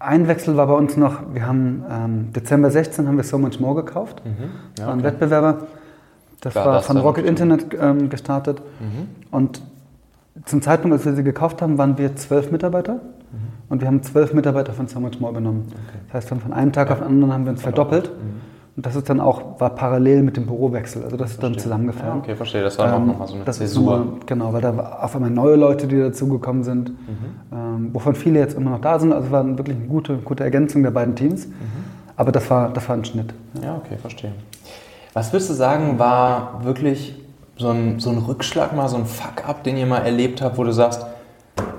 Ein 0.00 0.28
Wechsel 0.28 0.56
war 0.56 0.66
bei 0.66 0.74
uns 0.74 0.96
noch, 0.96 1.16
wir 1.32 1.46
haben 1.46 1.84
ähm, 1.90 2.32
Dezember 2.32 2.70
16 2.70 3.06
haben 3.08 3.16
wir 3.16 3.24
So 3.24 3.38
Much 3.38 3.60
More 3.60 3.74
gekauft. 3.84 4.22
Mhm. 4.24 4.50
Das 4.76 4.86
war 4.86 4.92
ein 4.94 5.02
Wettbewerber. 5.02 5.58
Das 6.40 6.52
Klar, 6.52 6.66
war 6.66 6.72
das 6.74 6.86
von 6.86 6.96
Rocket. 6.98 7.24
Internet 7.26 7.66
ähm, 7.80 8.08
gestartet. 8.10 8.60
Mhm. 8.80 9.08
Und 9.30 9.62
zum 10.44 10.60
Zeitpunkt, 10.62 10.94
als 10.94 11.04
wir 11.06 11.14
sie 11.14 11.24
gekauft 11.24 11.62
haben, 11.62 11.78
waren 11.78 11.96
wir 11.98 12.16
zwölf 12.16 12.50
Mitarbeiter. 12.50 13.00
Und 13.70 13.80
wir 13.80 13.88
haben 13.88 14.02
zwölf 14.02 14.34
Mitarbeiter 14.34 14.72
von 14.72 14.86
So 14.88 15.00
Much 15.00 15.18
More 15.20 15.32
übernommen. 15.32 15.64
Das 16.12 16.30
heißt, 16.30 16.40
von 16.40 16.52
einem 16.52 16.70
Tag 16.72 16.90
auf 16.90 16.98
den 16.98 17.06
anderen 17.06 17.32
haben 17.32 17.44
wir 17.44 17.50
uns 17.52 17.62
verdoppelt. 17.62 18.10
Und 18.76 18.84
das 18.84 18.94
ist 18.96 19.08
dann 19.08 19.20
auch, 19.20 19.58
war 19.60 19.70
parallel 19.70 20.22
mit 20.22 20.36
dem 20.36 20.46
Bürowechsel. 20.46 21.02
Also 21.04 21.16
das 21.16 21.30
ist 21.32 21.42
dann 21.42 21.56
zusammengefallen. 21.56 22.14
Ja, 22.16 22.18
okay, 22.18 22.34
verstehe. 22.36 22.62
Das 22.62 22.76
war 22.78 22.92
auch 22.92 22.98
Ähm, 22.98 23.06
nochmal 23.06 23.28
so 23.28 23.34
eine 23.36 23.44
das 23.44 23.58
Zäsur. 23.58 23.98
nochmal- 23.98 24.18
genau, 24.26 24.52
weil 24.52 24.60
da 24.60 24.76
war 24.76 25.02
auf 25.04 25.14
einmal 25.14 25.30
neue 25.30 25.54
Leute, 25.56 25.86
die 25.86 25.98
dazugekommen 25.98 26.62
sind, 26.64 26.90
Mhm. 26.90 26.96
ähm, 27.52 27.90
wovon 27.94 28.14
viele 28.16 28.40
jetzt 28.40 28.56
immer 28.56 28.70
noch 28.70 28.80
da 28.80 28.98
sind. 28.98 29.12
Also 29.12 29.26
es 29.26 29.32
war 29.32 29.46
wirklich 29.56 29.76
eine 29.76 29.86
gute, 29.86 30.16
gute 30.18 30.42
Ergänzung 30.44 30.82
der 30.82 30.90
beiden 30.90 31.14
Teams. 31.14 31.46
Mhm. 31.46 31.52
Aber 32.16 32.32
das 32.32 32.48
war, 32.50 32.68
das 32.72 32.88
war 32.88 32.96
ein 32.96 33.04
Schnitt. 33.04 33.32
Ja, 33.62 33.76
okay, 33.76 33.96
verstehe. 33.96 34.32
Was 35.14 35.32
würdest 35.32 35.48
du 35.50 35.54
sagen, 35.54 35.98
war 35.98 36.64
wirklich 36.64 37.14
so 37.56 37.70
ein, 37.70 38.00
so 38.00 38.10
ein 38.10 38.18
Rückschlag, 38.18 38.74
mal 38.74 38.88
so 38.88 38.96
ein 38.96 39.06
Fuck-up, 39.06 39.62
den 39.62 39.76
ihr 39.76 39.86
mal 39.86 39.98
erlebt 39.98 40.42
habt, 40.42 40.58
wo 40.58 40.64
du 40.64 40.72
sagst, 40.72 41.06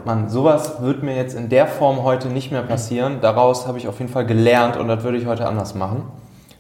Mann, 0.05 0.29
sowas 0.29 0.81
wird 0.81 1.03
mir 1.03 1.15
jetzt 1.15 1.35
in 1.35 1.49
der 1.49 1.67
Form 1.67 2.03
heute 2.03 2.29
nicht 2.29 2.51
mehr 2.51 2.61
passieren. 2.61 3.17
Daraus 3.21 3.67
habe 3.67 3.77
ich 3.77 3.87
auf 3.89 3.99
jeden 3.99 4.11
Fall 4.11 4.25
gelernt 4.25 4.77
und 4.77 4.87
das 4.87 5.03
würde 5.03 5.17
ich 5.17 5.25
heute 5.25 5.47
anders 5.47 5.75
machen. 5.75 6.03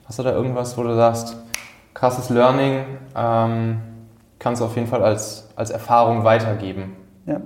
Hast 0.05 0.19
du 0.19 0.23
da 0.23 0.33
irgendwas, 0.33 0.77
wo 0.77 0.83
du 0.83 0.93
sagst, 0.95 1.37
krasses 1.93 2.29
Learning, 2.29 2.79
ähm, 3.15 3.77
kannst 4.39 4.61
du 4.61 4.65
auf 4.65 4.75
jeden 4.75 4.87
Fall 4.87 5.01
als, 5.01 5.47
als 5.55 5.69
Erfahrung 5.69 6.23
weitergeben? 6.25 6.93
Ja. 7.25 7.39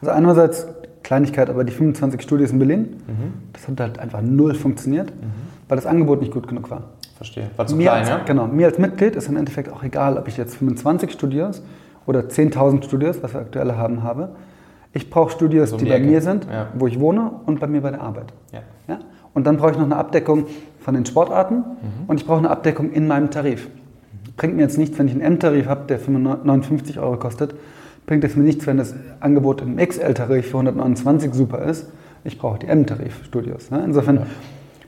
Also 0.00 0.12
einerseits 0.12 0.66
Kleinigkeit, 1.02 1.48
aber 1.48 1.64
die 1.64 1.72
25 1.72 2.20
Studios 2.20 2.50
in 2.50 2.58
Berlin, 2.58 3.02
Mhm. 3.06 3.32
das 3.54 3.66
hat 3.66 3.80
halt 3.80 3.98
einfach 3.98 4.20
null 4.20 4.54
funktioniert, 4.54 5.10
weil 5.68 5.76
das 5.76 5.86
Angebot 5.86 6.20
nicht 6.20 6.32
gut 6.32 6.48
genug 6.48 6.70
war. 6.70 6.82
Verstehe. 7.16 7.50
War 7.56 7.66
zu 7.66 7.76
mir 7.76 7.84
klein, 7.84 8.00
als, 8.00 8.08
ja? 8.08 8.20
Genau, 8.26 8.46
mir 8.46 8.66
als 8.66 8.78
Mitglied 8.78 9.14
ist 9.16 9.28
im 9.28 9.36
Endeffekt 9.36 9.72
auch 9.72 9.82
egal, 9.82 10.18
ob 10.18 10.26
ich 10.28 10.36
jetzt 10.36 10.56
25 10.56 11.12
Studios 11.12 11.62
oder 12.06 12.20
10.000 12.28 12.84
Studios, 12.84 13.22
was 13.22 13.34
wir 13.34 13.40
aktuell 13.40 13.72
haben, 13.72 14.02
habe. 14.02 14.30
Ich 14.92 15.10
brauche 15.10 15.30
Studios, 15.30 15.70
So 15.70 15.76
um 15.76 15.78
die 15.80 15.84
die 15.86 15.90
bei 15.90 15.98
mir 16.00 16.20
sind, 16.20 16.46
Ja. 16.50 16.68
wo 16.74 16.86
ich 16.86 16.98
wohne 17.00 17.30
und 17.46 17.60
bei 17.60 17.66
mir 17.66 17.80
bei 17.80 17.90
der 17.90 18.00
Arbeit. 18.02 18.32
Ja. 18.52 18.60
Ja? 18.88 18.98
Und 19.32 19.46
dann 19.46 19.56
brauche 19.56 19.72
ich 19.72 19.76
noch 19.76 19.84
eine 19.84 19.96
Abdeckung 19.96 20.46
von 20.80 20.94
den 20.94 21.06
Sportarten 21.06 21.56
Mhm. 21.56 21.64
und 22.08 22.20
ich 22.20 22.26
brauche 22.26 22.38
eine 22.38 22.50
Abdeckung 22.50 22.90
in 22.92 23.06
meinem 23.08 23.30
Tarif. 23.30 23.68
Bringt 24.36 24.56
mir 24.56 24.62
jetzt 24.62 24.78
nichts, 24.78 24.98
wenn 24.98 25.06
ich 25.06 25.12
einen 25.14 25.22
M-Tarif 25.22 25.66
habe, 25.66 25.82
der 25.88 25.98
59 25.98 26.98
Euro 26.98 27.16
kostet. 27.16 27.54
Bringt 28.06 28.24
es 28.24 28.36
mir 28.36 28.42
nichts, 28.42 28.66
wenn 28.66 28.76
das 28.76 28.94
Angebot 29.20 29.62
im 29.62 29.76
XL-Tarif 29.76 30.46
für 30.50 30.58
129 30.58 31.32
super 31.32 31.60
ist. 31.62 31.88
Ich 32.24 32.38
brauche 32.38 32.58
die 32.58 32.66
M-Tarif-Studios. 32.66 33.70
Ne? 33.70 33.82
Insofern, 33.84 34.26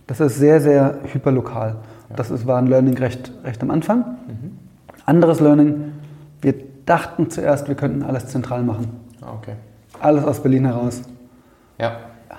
das 0.07 0.21
ist 0.21 0.39
sehr, 0.39 0.61
sehr 0.61 0.99
hyperlokal. 1.13 1.77
Das 2.15 2.31
ist, 2.31 2.47
war 2.47 2.59
ein 2.59 2.67
Learning 2.67 2.97
recht, 2.99 3.33
recht 3.45 3.63
am 3.63 3.71
Anfang. 3.71 3.99
Mhm. 4.27 4.59
Anderes 5.05 5.41
Learning, 5.41 5.93
wir 6.41 6.55
dachten 6.85 7.31
zuerst, 7.31 7.69
wir 7.69 7.75
könnten 7.75 8.03
alles 8.03 8.27
zentral 8.29 8.63
machen. 8.63 8.89
Ah, 9.21 9.33
Okay. 9.41 9.53
Alles 10.01 10.25
aus 10.25 10.41
Berlin 10.41 10.67
heraus. 10.67 11.01
Ja. 11.79 11.93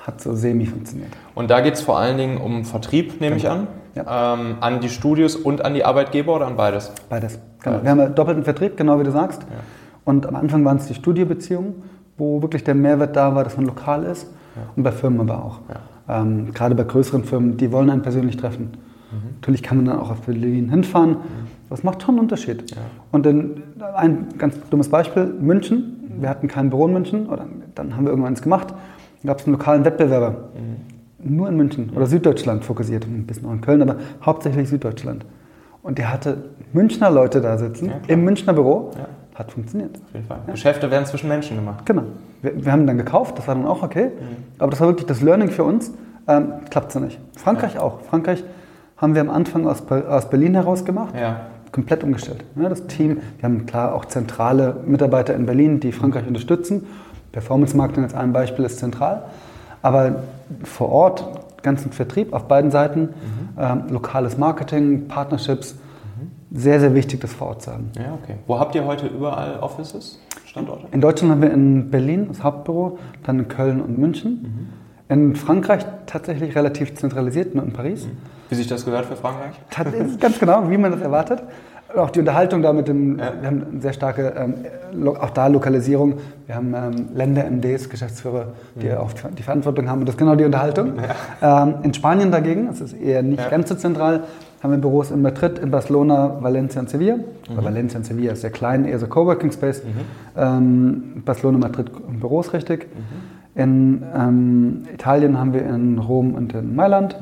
Hat 0.05 0.21
so 0.21 0.35
semi 0.35 0.65
funktioniert. 0.67 1.09
Und 1.33 1.49
da 1.49 1.59
geht 1.61 1.73
es 1.73 1.81
vor 1.81 1.97
allen 1.97 2.17
Dingen 2.17 2.37
um 2.37 2.65
Vertrieb, 2.65 3.19
nehme 3.19 3.35
ich 3.35 3.49
an. 3.49 3.67
Ähm, 3.95 4.57
an 4.59 4.79
die 4.79 4.89
Studios 4.89 5.35
und 5.35 5.65
an 5.65 5.73
die 5.73 5.83
Arbeitgeber 5.83 6.35
oder 6.35 6.45
an 6.45 6.55
beides? 6.55 6.91
Beides. 7.09 7.39
Genau. 7.63 7.77
Beides. 7.77 7.83
Wir 7.83 7.89
haben 7.91 7.99
ja 7.99 8.09
doppelten 8.09 8.43
Vertrieb, 8.43 8.77
genau 8.77 8.99
wie 8.99 9.03
du 9.03 9.11
sagst. 9.11 9.41
Ja. 9.41 9.57
Und 10.05 10.27
am 10.27 10.35
Anfang 10.35 10.63
waren 10.65 10.77
es 10.77 10.85
die 10.85 10.93
Studiobeziehungen, 10.93 11.73
wo 12.17 12.41
wirklich 12.43 12.63
der 12.63 12.75
Mehrwert 12.75 13.15
da 13.15 13.33
war, 13.33 13.43
dass 13.43 13.57
man 13.57 13.65
lokal 13.65 14.03
ist. 14.03 14.27
Und 14.75 14.83
bei 14.83 14.91
Firmen 14.91 15.19
aber 15.21 15.43
auch. 15.43 15.59
Ähm, 16.07 16.53
gerade 16.53 16.75
bei 16.75 16.83
größeren 16.83 17.23
Firmen, 17.23 17.57
die 17.57 17.71
wollen 17.71 17.89
einen 17.89 18.01
persönlich 18.03 18.37
treffen. 18.37 18.71
Mhm. 19.11 19.35
Natürlich 19.35 19.63
kann 19.63 19.77
man 19.77 19.85
dann 19.85 19.99
auch 19.99 20.11
auf 20.11 20.21
Berlin 20.21 20.69
hinfahren. 20.69 21.17
Das 21.69 21.83
macht 21.83 22.01
schon 22.01 22.15
einen 22.15 22.19
Unterschied. 22.19 22.63
Und 23.11 23.25
dann 23.25 23.63
ein 23.95 24.27
ganz 24.37 24.57
dummes 24.69 24.89
Beispiel, 24.89 25.25
München. 25.25 25.93
Wir 26.19 26.29
hatten 26.29 26.47
kein 26.47 26.69
Büro 26.69 26.87
in 26.87 26.93
München, 26.93 27.27
oder 27.27 27.45
dann 27.75 27.95
haben 27.95 28.05
wir 28.05 28.09
irgendwann 28.09 28.31
eins 28.33 28.41
gemacht. 28.41 28.67
Da 29.23 29.27
gab 29.27 29.39
es 29.39 29.45
einen 29.45 29.53
lokalen 29.55 29.85
Wettbewerber. 29.85 30.31
Mhm. 30.31 31.35
Nur 31.35 31.49
in 31.49 31.57
München 31.57 31.89
oder 31.95 32.05
Süddeutschland 32.05 32.63
fokussiert, 32.63 33.05
ein 33.05 33.25
bisschen 33.25 33.47
auch 33.47 33.51
in 33.51 33.61
Köln, 33.61 33.81
aber 33.81 33.97
hauptsächlich 34.23 34.69
Süddeutschland. 34.69 35.25
Und 35.81 35.97
der 35.97 36.11
hatte 36.13 36.45
Münchner 36.73 37.09
Leute 37.09 37.41
da 37.41 37.57
sitzen, 37.57 37.87
Ja, 37.87 37.95
im 38.07 38.23
Münchner 38.23 38.53
Büro. 38.53 38.91
Ja. 38.97 39.07
Hat 39.35 39.51
funktioniert. 39.51 39.95
Auf 39.95 40.13
jeden 40.13 40.25
Fall. 40.25 40.39
Geschäfte 40.47 40.89
werden 40.89 41.05
zwischen 41.05 41.27
Menschen 41.27 41.57
gemacht. 41.57 41.85
Genau. 41.85 42.03
Wir, 42.41 42.65
wir 42.65 42.71
haben 42.71 42.87
dann 42.87 42.97
gekauft, 42.97 43.37
das 43.37 43.47
war 43.47 43.53
dann 43.53 43.67
auch 43.67 43.83
okay. 43.83 44.09
Aber 44.57 44.71
das 44.71 44.79
war 44.79 44.87
wirklich 44.87 45.05
das 45.05 45.21
Learning 45.21 45.49
für 45.49 45.63
uns. 45.63 45.91
Ähm, 46.27 46.53
Klappt 46.71 46.91
so 46.91 46.99
nicht. 46.99 47.19
Frankreich 47.35 47.77
auch. 47.77 48.01
Frankreich 48.01 48.43
haben 48.97 49.13
wir 49.13 49.21
am 49.21 49.29
Anfang 49.29 49.67
aus, 49.67 49.83
aus 49.89 50.29
Berlin 50.29 50.53
heraus 50.55 50.85
gemacht. 50.85 51.13
Ja. 51.15 51.41
Komplett 51.71 52.03
umgestellt. 52.03 52.43
Ja, 52.55 52.69
das 52.69 52.87
Team, 52.87 53.19
wir 53.37 53.43
haben 53.43 53.65
klar 53.65 53.93
auch 53.93 54.05
zentrale 54.05 54.77
Mitarbeiter 54.85 55.35
in 55.35 55.45
Berlin, 55.45 55.79
die 55.79 55.91
Frankreich 55.91 56.27
unterstützen. 56.27 56.87
Performance 57.31 57.75
Marketing 57.77 58.03
als 58.03 58.15
ein 58.15 58.33
Beispiel 58.33 58.65
ist 58.65 58.79
zentral. 58.79 59.23
Aber 59.81 60.23
vor 60.63 60.89
Ort, 60.89 61.25
ganzen 61.61 61.91
Vertrieb 61.91 62.33
auf 62.33 62.47
beiden 62.47 62.71
Seiten, 62.71 63.09
ähm, 63.59 63.83
lokales 63.89 64.37
Marketing, 64.37 65.07
Partnerships, 65.07 65.75
sehr, 66.51 66.79
sehr 66.79 66.95
wichtig, 66.95 67.19
das 67.19 67.33
vor 67.33 67.47
Ort 67.49 67.61
zu 67.63 67.73
haben. 67.73 67.91
Ja, 67.95 68.17
okay. 68.23 68.35
Wo 68.47 68.57
habt 68.57 68.73
ihr 68.73 68.85
heute 68.85 69.07
überall 69.07 69.59
Offices, 69.59 70.19
Standorte? 70.45 70.87
In 70.91 71.01
Deutschland 71.01 71.31
haben 71.31 71.41
wir 71.41 71.51
in 71.51 71.91
Berlin 71.91 72.27
das 72.29 72.41
Hauptbüro, 72.41 72.97
dann 73.23 73.39
in 73.39 73.47
Köln 73.49 73.81
und 73.81 73.97
München. 73.97 74.69
In 75.09 75.35
Frankreich 75.35 75.85
tatsächlich 76.05 76.55
relativ 76.55 76.95
zentralisiert, 76.95 77.53
nur 77.53 77.65
in 77.65 77.73
Paris. 77.73 78.07
Wie 78.49 78.55
sich 78.55 78.67
das 78.67 78.85
gehört 78.85 79.05
für 79.05 79.15
Frankreich? 79.15 79.55
Ganz 80.19 80.39
genau, 80.39 80.69
wie 80.69 80.77
man 80.77 80.91
das 80.91 81.01
erwartet. 81.01 81.43
Auch 81.95 82.09
die 82.09 82.19
Unterhaltung 82.19 82.61
da 82.61 82.73
mit 82.73 82.87
dem, 82.89 83.17
Ja. 83.17 83.31
wir 83.39 83.47
haben 83.47 83.65
eine 83.71 83.81
sehr 83.81 83.93
starke, 83.93 84.33
ähm, 84.37 84.55
auch 85.15 85.29
da 85.29 85.47
Lokalisierung. 85.47 86.15
Wir 86.45 86.55
haben 86.55 86.73
ähm, 86.75 87.07
Länder-MDs, 87.15 87.89
Geschäftsführer, 87.89 88.47
die 88.75 88.91
auch 88.93 89.11
die 89.37 89.41
Verantwortung 89.43 89.89
haben 89.89 89.99
und 90.01 90.05
das 90.05 90.15
ist 90.15 90.19
genau 90.19 90.35
die 90.35 90.43
Unterhaltung. 90.43 90.93
Ähm, 91.41 91.75
in 91.83 91.93
Spanien 91.93 92.29
dagegen, 92.29 92.67
das 92.67 92.81
ist 92.81 92.93
eher 92.93 93.23
nicht 93.23 93.39
Ja. 93.41 93.49
ganz 93.49 93.69
so 93.69 93.75
zentral, 93.75 94.23
haben 94.61 94.71
wir 94.71 94.79
Büros 94.79 95.11
in 95.11 95.21
Madrid, 95.21 95.59
in 95.59 95.71
Barcelona, 95.71 96.37
Valencia 96.41 96.81
und 96.81 96.89
Sevilla. 96.89 97.15
Aber 97.51 97.63
Valencia 97.63 97.99
und 97.99 98.03
Sevilla 98.05 98.33
ist 98.33 98.41
sehr 98.41 98.49
klein, 98.51 98.83
eher 98.85 98.99
so 98.99 99.07
Coworking 99.07 99.51
Space. 99.53 99.81
Ähm, 100.35 101.21
Barcelona, 101.25 101.57
Madrid 101.57 101.89
Büros 102.19 102.51
richtig. 102.53 102.87
In 103.55 104.03
ähm, 104.15 104.83
Italien 104.93 105.39
haben 105.39 105.53
wir 105.53 105.61
in 105.65 105.97
Rom 105.99 106.35
und 106.35 106.53
in 106.53 106.75
Mailand. 106.75 107.15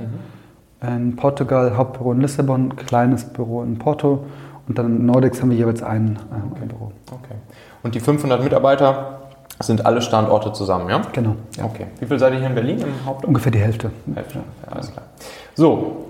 In 0.87 1.15
Portugal 1.15 1.77
Hauptbüro 1.77 2.11
in 2.11 2.21
Lissabon, 2.21 2.75
kleines 2.75 3.25
Büro 3.25 3.63
in 3.63 3.77
Porto 3.77 4.25
und 4.67 4.77
dann 4.77 4.97
in 4.97 5.05
Nordics 5.05 5.41
haben 5.41 5.51
wir 5.51 5.57
jeweils 5.57 5.81
ein 5.83 6.19
äh, 6.31 6.65
Büro. 6.65 6.91
Okay. 7.11 7.35
Und 7.83 7.95
die 7.95 7.99
500 7.99 8.43
Mitarbeiter 8.43 9.19
sind 9.59 9.85
alle 9.85 10.01
Standorte 10.01 10.51
zusammen, 10.53 10.89
ja? 10.89 11.01
Genau. 11.13 11.35
Okay. 11.63 11.87
Wie 11.99 12.05
viel 12.05 12.19
seid 12.19 12.33
ihr 12.33 12.39
hier 12.39 12.49
in 12.49 12.55
Berlin 12.55 12.79
im 12.81 13.05
Haupt? 13.05 13.25
Ungefähr 13.25 13.51
die 13.51 13.59
Hälfte. 13.59 13.91
Hälfte. 14.13 14.39
Ja, 14.65 14.71
alles 14.71 14.91
klar. 14.91 15.05
So, 15.53 16.07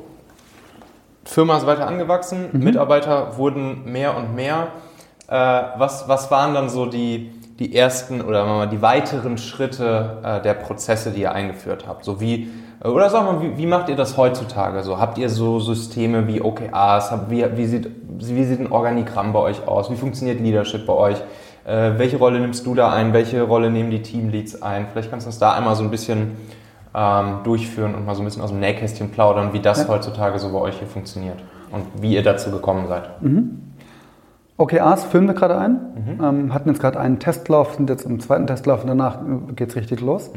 Firma 1.26 1.58
ist 1.58 1.66
weiter 1.66 1.88
angewachsen, 1.88 2.50
Mitarbeiter 2.54 3.38
wurden 3.38 3.92
mehr 3.92 4.16
und 4.16 4.36
mehr. 4.36 4.68
Äh, 5.28 5.34
was, 5.78 6.08
was 6.08 6.32
waren 6.32 6.54
dann 6.54 6.70
so 6.70 6.86
die, 6.86 7.32
die 7.60 7.76
ersten 7.76 8.22
oder 8.22 8.68
die 8.68 8.82
weiteren 8.82 9.38
Schritte 9.38 10.20
äh, 10.24 10.42
der 10.42 10.54
Prozesse, 10.54 11.12
die 11.12 11.22
ihr 11.22 11.32
eingeführt 11.32 11.86
habt? 11.88 12.06
So 12.06 12.22
wie, 12.22 12.50
oder 12.92 13.10
sag 13.10 13.24
mal, 13.26 13.42
wie, 13.42 13.58
wie 13.58 13.66
macht 13.66 13.90
ihr 13.90 13.96
das 13.96 14.18
heutzutage? 14.18 14.84
So, 14.84 15.00
habt 15.00 15.18
ihr 15.18 15.30
so 15.30 15.60
Systeme 15.60 16.28
wie 16.28 16.42
OKRs? 16.42 17.12
Habt, 17.12 17.30
wie, 17.32 17.46
wie, 17.56 17.66
sieht, 17.66 17.90
wie 18.20 18.44
sieht 18.44 18.60
ein 18.60 18.72
Organigramm 18.72 19.34
bei 19.34 19.40
euch 19.40 19.68
aus? 19.68 19.90
Wie 19.92 19.96
funktioniert 19.96 20.40
Leadership 20.40 20.86
bei 20.86 20.94
euch? 20.94 21.18
Äh, 21.66 21.94
welche 21.98 22.18
Rolle 22.18 22.40
nimmst 22.40 22.66
du 22.66 22.76
da 22.76 22.92
ein? 22.92 23.14
Welche 23.14 23.42
Rolle 23.44 23.72
nehmen 23.72 23.90
die 23.92 24.02
Teamleads 24.02 24.62
ein? 24.62 24.88
Vielleicht 24.92 25.10
kannst 25.10 25.26
du 25.26 25.30
uns 25.30 25.40
da 25.40 25.54
einmal 25.54 25.76
so 25.76 25.84
ein 25.84 25.90
bisschen 25.92 26.34
ähm, 26.94 27.40
durchführen 27.44 27.96
und 27.96 28.06
mal 28.06 28.16
so 28.16 28.22
ein 28.22 28.26
bisschen 28.26 28.42
aus 28.42 28.52
dem 28.52 28.60
Nähkästchen 28.60 29.10
plaudern, 29.10 29.54
wie 29.54 29.60
das 29.60 29.80
Ja. 29.84 29.88
heutzutage 29.88 30.38
so 30.40 30.52
bei 30.52 30.60
euch 30.60 30.78
hier 30.78 30.88
funktioniert 30.88 31.38
und 31.72 31.86
wie 32.02 32.14
ihr 32.14 32.24
dazu 32.24 32.52
gekommen 32.52 32.88
seid. 32.88 33.10
OKRs 34.58 35.04
führen 35.06 35.28
wir 35.28 35.34
gerade 35.34 35.58
ein. 35.58 35.80
Ähm, 36.24 36.54
hatten 36.54 36.70
jetzt 36.70 36.80
gerade 36.80 37.00
einen 37.00 37.20
Testlauf, 37.20 37.76
sind 37.76 37.90
jetzt 37.90 38.06
im 38.06 38.20
zweiten 38.20 38.48
Testlauf 38.48 38.82
und 38.84 38.88
danach 38.88 39.18
geht 39.56 39.70
es 39.70 39.76
richtig 39.76 40.02
los. 40.02 40.32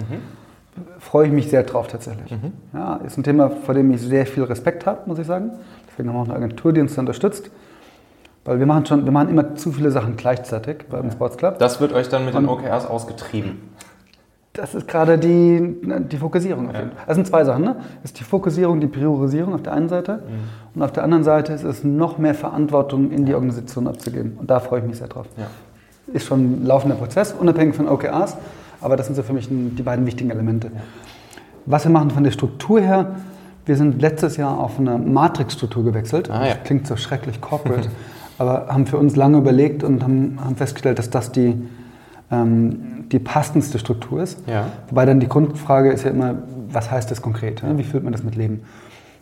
Freue 0.98 1.26
ich 1.28 1.32
mich 1.32 1.48
sehr 1.48 1.62
drauf 1.62 1.86
tatsächlich. 1.86 2.34
Ja, 2.74 2.96
ist 2.96 3.16
ein 3.16 3.22
Thema, 3.22 3.50
vor 3.50 3.74
dem 3.74 3.90
ich 3.92 4.00
sehr 4.02 4.26
viel 4.26 4.42
Respekt 4.44 4.84
habe, 4.86 5.00
muss 5.06 5.18
ich 5.18 5.26
sagen. 5.26 5.52
Deswegen 5.90 6.08
haben 6.08 6.16
wir 6.16 6.20
auch 6.22 6.24
eine 6.26 6.34
Agentur, 6.34 6.72
die 6.72 6.80
uns 6.80 6.96
unterstützt. 6.98 7.50
Weil 8.44 8.58
wir 8.58 8.66
machen 8.66 8.86
schon, 8.86 9.04
wir 9.04 9.12
machen 9.12 9.28
immer 9.28 9.54
zu 9.56 9.72
viele 9.72 9.90
Sachen 9.90 10.16
gleichzeitig 10.16 10.84
bei 10.90 11.00
dem 11.00 11.10
Sports 11.10 11.36
Club. 11.36 11.58
Das 11.58 11.80
wird 11.80 11.92
euch 11.92 12.08
dann 12.08 12.24
mit 12.24 12.34
den 12.34 12.46
Und- 12.46 12.58
OKRs 12.64 12.86
ausgetrieben. 12.86 13.58
Das 14.54 14.74
ist 14.74 14.88
gerade 14.88 15.18
die, 15.18 15.76
die 16.10 16.16
Fokussierung. 16.16 16.70
Auf 16.70 16.74
jeden 16.74 16.90
Fall. 16.90 17.04
Das 17.06 17.14
sind 17.14 17.26
zwei 17.28 17.44
Sachen. 17.44 17.62
Ne? 17.62 17.76
Das 18.02 18.10
ist 18.10 18.18
die 18.18 18.24
Fokussierung, 18.24 18.80
die 18.80 18.88
Priorisierung 18.88 19.54
auf 19.54 19.62
der 19.62 19.72
einen 19.72 19.88
Seite. 19.88 20.22
Und 20.74 20.82
auf 20.82 20.90
der 20.90 21.04
anderen 21.04 21.22
Seite 21.22 21.52
ist 21.52 21.62
es 21.62 21.84
noch 21.84 22.18
mehr 22.18 22.34
Verantwortung 22.34 23.12
in 23.12 23.24
die 23.24 23.34
Organisation 23.34 23.86
abzugeben. 23.86 24.36
Und 24.40 24.50
da 24.50 24.58
freue 24.58 24.80
ich 24.80 24.86
mich 24.86 24.96
sehr 24.98 25.06
drauf. 25.06 25.26
Ja. 25.36 25.46
Ist 26.12 26.26
schon 26.26 26.62
ein 26.62 26.66
laufender 26.66 26.96
Prozess, 26.96 27.34
unabhängig 27.38 27.76
von 27.76 27.86
OKRs. 27.86 28.36
Aber 28.80 28.96
das 28.96 29.06
sind 29.06 29.14
so 29.14 29.22
für 29.22 29.32
mich 29.32 29.48
die 29.50 29.82
beiden 29.82 30.06
wichtigen 30.06 30.30
Elemente. 30.30 30.70
Was 31.66 31.84
wir 31.84 31.90
machen 31.90 32.10
von 32.10 32.24
der 32.24 32.30
Struktur 32.30 32.80
her, 32.80 33.16
wir 33.66 33.76
sind 33.76 34.00
letztes 34.00 34.36
Jahr 34.36 34.58
auf 34.58 34.78
eine 34.78 34.96
Matrix-Struktur 34.96 35.84
gewechselt. 35.84 36.30
Ah, 36.30 36.46
ja. 36.46 36.54
Das 36.54 36.64
klingt 36.64 36.86
so 36.86 36.96
schrecklich 36.96 37.40
corporate, 37.40 37.90
aber 38.38 38.68
haben 38.68 38.86
für 38.86 38.96
uns 38.96 39.16
lange 39.16 39.38
überlegt 39.38 39.84
und 39.84 40.02
haben, 40.02 40.38
haben 40.42 40.56
festgestellt, 40.56 40.98
dass 40.98 41.10
das 41.10 41.32
die, 41.32 41.54
ähm, 42.30 43.04
die 43.12 43.18
passendste 43.18 43.78
Struktur 43.78 44.22
ist. 44.22 44.38
Ja. 44.46 44.68
Wobei 44.88 45.04
dann 45.04 45.20
die 45.20 45.28
Grundfrage 45.28 45.92
ist 45.92 46.04
ja 46.04 46.10
immer, 46.10 46.36
was 46.70 46.90
heißt 46.90 47.10
das 47.10 47.20
konkret? 47.20 47.62
Ja? 47.62 47.76
Wie 47.76 47.82
führt 47.82 48.04
man 48.04 48.12
das 48.12 48.22
mit 48.22 48.36
Leben? 48.36 48.62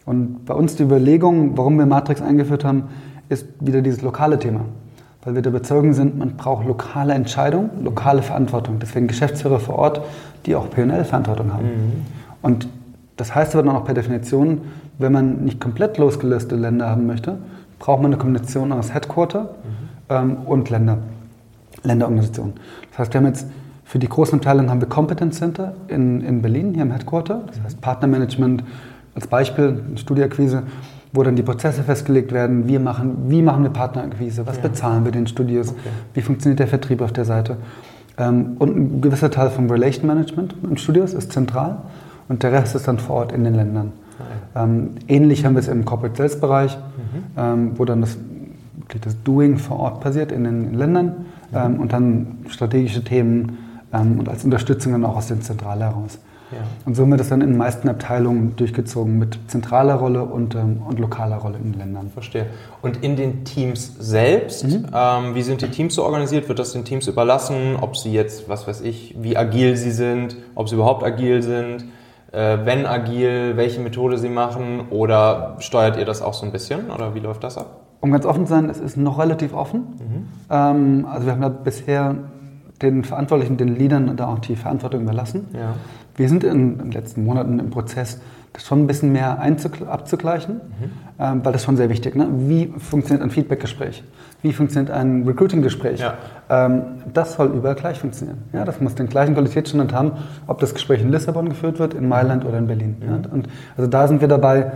Und 0.04 0.44
bei 0.44 0.54
uns 0.54 0.76
die 0.76 0.84
Überlegung, 0.84 1.58
warum 1.58 1.78
wir 1.78 1.86
Matrix 1.86 2.22
eingeführt 2.22 2.64
haben, 2.64 2.84
ist 3.28 3.46
wieder 3.58 3.82
dieses 3.82 4.02
lokale 4.02 4.38
Thema. 4.38 4.60
Weil 5.26 5.34
wir 5.34 5.42
der 5.42 5.50
Überzeugung 5.50 5.92
sind, 5.92 6.16
man 6.16 6.36
braucht 6.36 6.66
lokale 6.66 7.12
Entscheidungen, 7.12 7.70
lokale 7.82 8.22
Verantwortung. 8.22 8.78
Deswegen 8.78 9.08
Geschäftsführer 9.08 9.58
vor 9.58 9.74
Ort, 9.74 10.00
die 10.46 10.54
auch 10.54 10.70
PL-Verantwortung 10.70 11.52
haben. 11.52 11.66
Und 12.42 12.68
das 13.16 13.34
heißt 13.34 13.56
aber 13.56 13.64
dann 13.64 13.74
auch 13.74 13.84
per 13.84 13.94
Definition, 13.94 14.60
wenn 14.98 15.10
man 15.10 15.44
nicht 15.44 15.60
komplett 15.60 15.98
losgelöste 15.98 16.54
Länder 16.54 16.88
haben 16.88 17.08
möchte, 17.08 17.38
braucht 17.80 18.02
man 18.02 18.12
eine 18.12 18.18
Kombination 18.18 18.70
aus 18.70 18.94
Headquarter 18.94 19.50
ähm, 20.08 20.36
und 20.46 20.70
Länder, 20.70 20.98
Länderorganisationen. 21.82 22.54
Das 22.90 23.00
heißt, 23.00 23.12
wir 23.12 23.18
haben 23.18 23.26
jetzt 23.26 23.48
für 23.84 23.98
die 23.98 24.08
großen 24.08 24.38
Abteilungen 24.38 24.70
haben 24.70 24.80
wir 24.80 24.88
Competence 24.88 25.38
Center 25.38 25.74
in, 25.88 26.20
in 26.20 26.40
Berlin, 26.40 26.72
hier 26.72 26.84
im 26.84 26.92
Headquarter. 26.92 27.42
Das 27.48 27.60
heißt 27.62 27.80
Partnermanagement 27.80 28.62
als 29.16 29.26
Beispiel, 29.26 29.82
Studieakquise, 29.96 30.62
wo 31.16 31.22
dann 31.22 31.34
die 31.34 31.42
Prozesse 31.42 31.82
festgelegt 31.82 32.32
werden. 32.32 32.68
Wir 32.68 32.78
machen, 32.78 33.16
wie 33.28 33.42
machen 33.42 33.62
wir 33.62 33.70
Partnerakquise? 33.70 34.46
Was 34.46 34.58
bezahlen 34.58 35.04
wir 35.04 35.12
den 35.12 35.26
Studios? 35.26 35.74
Wie 36.14 36.20
funktioniert 36.20 36.60
der 36.60 36.68
Vertrieb 36.68 37.00
auf 37.00 37.12
der 37.12 37.24
Seite? 37.24 37.56
Ähm, 38.18 38.56
und 38.58 38.76
ein 38.76 39.00
gewisser 39.00 39.30
Teil 39.30 39.50
vom 39.50 39.70
Relation 39.70 40.06
Management 40.06 40.54
im 40.62 40.76
Studios 40.76 41.14
ist 41.14 41.32
zentral 41.32 41.78
und 42.28 42.42
der 42.42 42.52
Rest 42.52 42.74
ist 42.74 42.86
dann 42.86 42.98
vor 42.98 43.16
Ort 43.16 43.32
in 43.32 43.44
den 43.44 43.54
Ländern. 43.54 43.92
Ähm, 44.54 44.90
ähnlich 45.08 45.44
haben 45.44 45.54
wir 45.54 45.60
es 45.60 45.68
im 45.68 45.84
Corporate 45.84 46.16
Sales 46.16 46.40
Bereich, 46.40 46.78
ähm, 47.36 47.72
wo 47.76 47.84
dann 47.84 48.00
das, 48.00 48.16
das 49.02 49.22
Doing 49.22 49.58
vor 49.58 49.78
Ort 49.80 50.00
passiert 50.00 50.32
in 50.32 50.44
den 50.44 50.74
Ländern 50.74 51.26
ähm, 51.54 51.80
und 51.80 51.92
dann 51.92 52.38
strategische 52.48 53.04
Themen 53.04 53.58
ähm, 53.92 54.18
und 54.18 54.28
als 54.28 54.44
Unterstützung 54.44 54.92
dann 54.92 55.04
auch 55.04 55.16
aus 55.16 55.28
der 55.28 55.40
Zentrale 55.40 55.84
heraus. 55.84 56.18
Ja. 56.52 56.58
Und 56.84 56.94
so 56.94 57.02
haben 57.02 57.10
wir 57.10 57.16
das 57.16 57.28
dann 57.28 57.40
in 57.40 57.50
den 57.50 57.56
meisten 57.56 57.88
Abteilungen 57.88 58.54
durchgezogen 58.56 59.18
mit 59.18 59.38
zentraler 59.48 59.94
Rolle 59.94 60.24
und, 60.24 60.54
ähm, 60.54 60.82
und 60.86 61.00
lokaler 61.00 61.36
Rolle 61.36 61.56
in 61.58 61.72
den 61.72 61.78
Ländern. 61.78 62.10
Verstehe. 62.10 62.46
Und 62.82 63.02
in 63.02 63.16
den 63.16 63.44
Teams 63.44 63.96
selbst, 63.98 64.64
ähm, 64.64 65.34
wie 65.34 65.42
sind 65.42 65.62
die 65.62 65.68
Teams 65.68 65.94
so 65.94 66.04
organisiert? 66.04 66.48
Wird 66.48 66.58
das 66.58 66.72
den 66.72 66.84
Teams 66.84 67.08
überlassen, 67.08 67.76
ob 67.80 67.96
sie 67.96 68.12
jetzt, 68.12 68.48
was 68.48 68.68
weiß 68.68 68.82
ich, 68.82 69.16
wie 69.18 69.36
agil 69.36 69.76
sie 69.76 69.90
sind, 69.90 70.36
ob 70.54 70.68
sie 70.68 70.76
überhaupt 70.76 71.02
agil 71.02 71.42
sind, 71.42 71.86
äh, 72.32 72.58
wenn 72.64 72.86
agil, 72.86 73.56
welche 73.56 73.80
Methode 73.80 74.18
sie 74.18 74.28
machen 74.28 74.88
oder 74.90 75.56
steuert 75.58 75.96
ihr 75.96 76.04
das 76.04 76.22
auch 76.22 76.34
so 76.34 76.46
ein 76.46 76.52
bisschen 76.52 76.90
oder 76.90 77.14
wie 77.14 77.20
läuft 77.20 77.42
das 77.42 77.58
ab? 77.58 77.80
Um 78.00 78.12
ganz 78.12 78.24
offen 78.24 78.46
zu 78.46 78.50
sein, 78.50 78.70
es 78.70 78.78
ist 78.78 78.96
noch 78.96 79.18
relativ 79.18 79.52
offen. 79.52 80.28
Ähm, 80.50 81.06
also 81.10 81.26
wir 81.26 81.32
haben 81.32 81.40
da 81.40 81.48
bisher 81.48 82.14
den 82.82 83.04
Verantwortlichen, 83.04 83.56
den 83.56 83.74
Leadern 83.74 84.16
da 84.16 84.28
auch 84.28 84.38
die 84.38 84.56
Verantwortung 84.56 85.02
überlassen. 85.02 85.48
Ja. 85.54 85.74
Wir 86.16 86.28
sind 86.28 86.44
in 86.44 86.78
den 86.78 86.90
letzten 86.92 87.24
Monaten 87.24 87.58
im 87.58 87.70
Prozess, 87.70 88.20
das 88.52 88.66
schon 88.66 88.82
ein 88.82 88.86
bisschen 88.86 89.12
mehr 89.12 89.38
abzugleichen, 89.86 90.60
ähm, 91.18 91.44
weil 91.44 91.52
das 91.52 91.62
schon 91.62 91.76
sehr 91.76 91.90
wichtig 91.90 92.14
ist. 92.14 92.18
Ne? 92.18 92.28
Wie 92.48 92.72
funktioniert 92.78 93.22
ein 93.22 93.30
Feedbackgespräch? 93.30 94.02
Wie 94.42 94.52
funktioniert 94.52 94.90
ein 94.90 95.24
Recruiting-Gespräch? 95.26 96.00
Ja. 96.00 96.14
Ähm, 96.48 96.82
das 97.12 97.34
soll 97.34 97.48
überall 97.48 97.74
gleich 97.74 97.98
funktionieren. 97.98 98.38
Ja, 98.52 98.64
das 98.64 98.80
muss 98.80 98.94
den 98.94 99.08
gleichen 99.08 99.34
Qualitätsstandard 99.34 99.92
haben, 99.92 100.12
ob 100.46 100.58
das 100.58 100.72
Gespräch 100.72 101.02
in 101.02 101.10
Lissabon 101.10 101.48
geführt 101.50 101.78
wird, 101.78 101.92
in 101.92 102.08
Mailand 102.08 102.44
oder 102.46 102.58
in 102.58 102.66
Berlin. 102.66 102.96
Ja. 103.06 103.30
Und 103.30 103.48
also 103.76 103.90
da 103.90 104.08
sind 104.08 104.20
wir 104.22 104.28
dabei, 104.28 104.72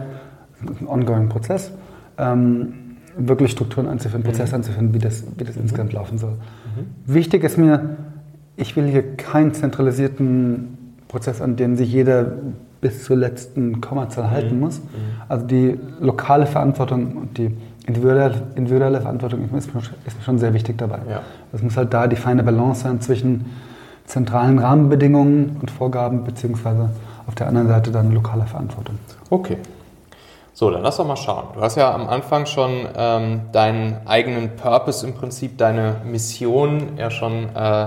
ein 0.60 0.86
ongoing 0.86 1.30
Prozess, 1.30 1.72
ähm, 2.18 2.74
wirklich 3.16 3.52
Strukturen 3.52 3.88
einzuführen, 3.88 4.22
Prozesse 4.22 4.54
einzuführen, 4.54 4.92
wie 4.92 4.98
das, 4.98 5.24
wie 5.38 5.44
das 5.44 5.56
insgesamt 5.56 5.92
laufen 5.94 6.18
soll. 6.18 6.34
Wichtig 7.06 7.44
ist 7.44 7.56
mir, 7.56 7.96
ich 8.56 8.76
will 8.76 8.86
hier 8.86 9.16
keinen 9.16 9.54
zentralisierten 9.54 10.78
Prozess, 11.10 11.40
an 11.40 11.56
dem 11.56 11.76
sich 11.76 11.92
jeder 11.92 12.24
bis 12.80 13.04
zur 13.04 13.16
letzten 13.16 13.80
Kommazahl 13.80 14.30
halten 14.30 14.58
muss. 14.60 14.80
Also 15.28 15.46
die 15.46 15.78
lokale 16.00 16.46
Verantwortung 16.46 17.16
und 17.16 17.36
die 17.36 17.54
individuelle, 17.86 18.32
individuelle 18.54 19.00
Verantwortung 19.00 19.48
ist 19.56 19.74
mir, 19.74 19.82
schon- 20.24 20.38
sehr 20.38 20.54
wichtig 20.54 20.78
dabei. 20.78 20.98
Ja. 21.08 21.20
Es 21.52 21.62
muss 21.62 21.76
halt 21.76 21.92
da 21.92 22.06
die 22.06 22.16
feine 22.16 22.42
Balance 22.42 22.82
sein 22.82 23.00
zwischen 23.00 23.46
zentralen 24.06 24.58
Rahmenbedingungen 24.58 25.56
und 25.60 25.70
Vorgaben, 25.70 26.24
beziehungsweise 26.24 26.90
auf 27.26 27.34
der 27.34 27.48
anderen 27.48 27.68
Seite 27.68 27.90
dann 27.90 28.12
lokale 28.12 28.44
Verantwortung. 28.46 28.98
Okay. 29.28 29.58
So, 30.52 30.70
dann 30.70 30.82
lass 30.82 30.96
doch 30.96 31.06
mal 31.06 31.16
schauen. 31.16 31.44
Du 31.54 31.60
hast 31.60 31.76
ja 31.76 31.94
am 31.94 32.08
Anfang 32.08 32.44
schon 32.46 32.70
ähm, 32.96 33.40
deinen 33.52 33.96
eigenen 34.06 34.56
Purpose 34.56 35.06
im 35.06 35.14
Prinzip, 35.14 35.56
deine 35.58 35.96
Mission 36.04 36.98
ja 36.98 37.10
schon 37.10 37.48
äh, 37.54 37.86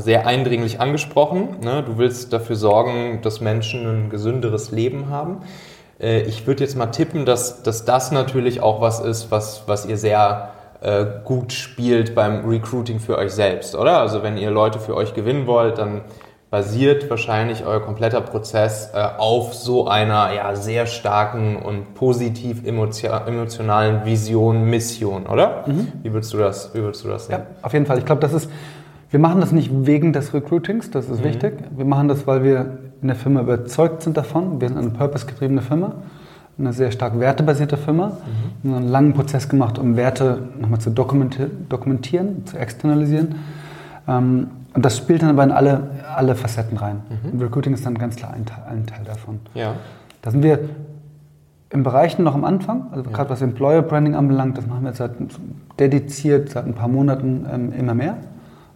sehr 0.00 0.26
eindringlich 0.26 0.80
angesprochen. 0.80 1.56
Ne? 1.62 1.82
Du 1.82 1.98
willst 1.98 2.32
dafür 2.32 2.56
sorgen, 2.56 3.20
dass 3.22 3.40
Menschen 3.40 3.86
ein 3.86 4.10
gesünderes 4.10 4.70
Leben 4.70 5.10
haben. 5.10 5.38
Äh, 6.00 6.22
ich 6.22 6.46
würde 6.46 6.64
jetzt 6.64 6.76
mal 6.76 6.86
tippen, 6.86 7.26
dass, 7.26 7.62
dass 7.62 7.84
das 7.84 8.10
natürlich 8.10 8.62
auch 8.62 8.80
was 8.80 9.00
ist, 9.00 9.30
was, 9.30 9.64
was 9.66 9.86
ihr 9.86 9.98
sehr 9.98 10.50
äh, 10.80 11.04
gut 11.24 11.52
spielt 11.52 12.14
beim 12.14 12.44
Recruiting 12.48 12.98
für 12.98 13.18
euch 13.18 13.32
selbst, 13.32 13.74
oder? 13.74 13.98
Also 13.98 14.22
wenn 14.22 14.36
ihr 14.36 14.50
Leute 14.50 14.78
für 14.78 14.96
euch 14.96 15.14
gewinnen 15.14 15.46
wollt, 15.46 15.78
dann 15.78 16.00
basiert 16.50 17.08
wahrscheinlich 17.08 17.64
euer 17.64 17.80
kompletter 17.80 18.20
Prozess 18.20 18.90
äh, 18.92 18.98
auf 19.16 19.54
so 19.54 19.88
einer 19.88 20.34
ja, 20.34 20.54
sehr 20.54 20.86
starken 20.86 21.56
und 21.56 21.94
positiv 21.94 22.62
emotio- 22.64 23.26
emotionalen 23.26 24.04
Vision, 24.04 24.64
Mission, 24.64 25.26
oder? 25.26 25.64
Wie 26.02 26.12
würdest 26.12 26.32
du 26.34 26.36
das, 26.36 26.74
wie 26.74 26.82
würdest 26.82 27.04
du 27.04 27.08
das 27.08 27.26
sehen? 27.26 27.38
Ja, 27.38 27.46
auf 27.62 27.72
jeden 27.72 27.86
Fall. 27.86 27.96
Ich 27.98 28.04
glaube, 28.04 28.20
das 28.20 28.34
ist, 28.34 28.50
wir 29.12 29.20
machen 29.20 29.40
das 29.40 29.52
nicht 29.52 29.70
wegen 29.86 30.12
des 30.12 30.32
Recruitings, 30.34 30.90
das 30.90 31.08
ist 31.08 31.22
wichtig. 31.22 31.52
Wir 31.76 31.84
machen 31.84 32.08
das, 32.08 32.26
weil 32.26 32.42
wir 32.42 32.78
in 33.02 33.08
der 33.08 33.16
Firma 33.16 33.42
überzeugt 33.42 34.02
sind 34.02 34.16
davon. 34.16 34.60
Wir 34.60 34.68
sind 34.68 34.78
eine 34.78 34.88
purpose-getriebene 34.88 35.60
Firma, 35.60 35.92
eine 36.58 36.72
sehr 36.72 36.90
stark 36.90 37.20
wertebasierte 37.20 37.76
Firma. 37.76 38.12
Wir 38.62 38.72
haben 38.72 38.82
einen 38.82 38.88
langen 38.90 39.12
Prozess 39.12 39.48
gemacht, 39.50 39.78
um 39.78 39.96
Werte 39.96 40.48
nochmal 40.58 40.80
zu 40.80 40.90
dokumenti 40.90 41.46
dokumentieren, 41.68 42.46
zu 42.46 42.56
externalisieren. 42.56 43.34
Ähm, 44.08 44.48
und 44.74 44.82
das 44.84 44.96
spielt 44.96 45.20
dann 45.22 45.28
aber 45.28 45.44
in 45.44 45.50
alle, 45.52 45.90
alle 46.16 46.34
Facetten 46.34 46.78
rein. 46.78 47.02
Und 47.30 47.42
Recruiting 47.42 47.74
ist 47.74 47.84
dann 47.84 47.98
ganz 47.98 48.16
klar 48.16 48.32
ein, 48.32 48.46
Teil- 48.46 48.64
ein 48.70 48.86
Teil 48.86 49.04
davon. 49.04 49.40
Ja. 49.54 49.74
Da 50.22 50.30
sind 50.30 50.42
wir 50.42 50.58
im 51.68 51.82
Bereichen 51.82 52.22
noch 52.22 52.34
am 52.34 52.44
Anfang, 52.44 52.86
also 52.92 53.10
gerade 53.10 53.28
was 53.28 53.42
Employer 53.42 53.82
Branding 53.82 54.14
anbelangt, 54.14 54.56
das 54.56 54.66
machen 54.66 54.82
wir 54.82 54.88
jetzt 54.88 54.98
seit, 54.98 55.12
dediziert 55.78 56.48
seit 56.50 56.66
ein 56.66 56.74
paar 56.74 56.88
Monaten 56.88 57.46
ähm, 57.52 57.72
immer 57.78 57.94
mehr. 57.94 58.16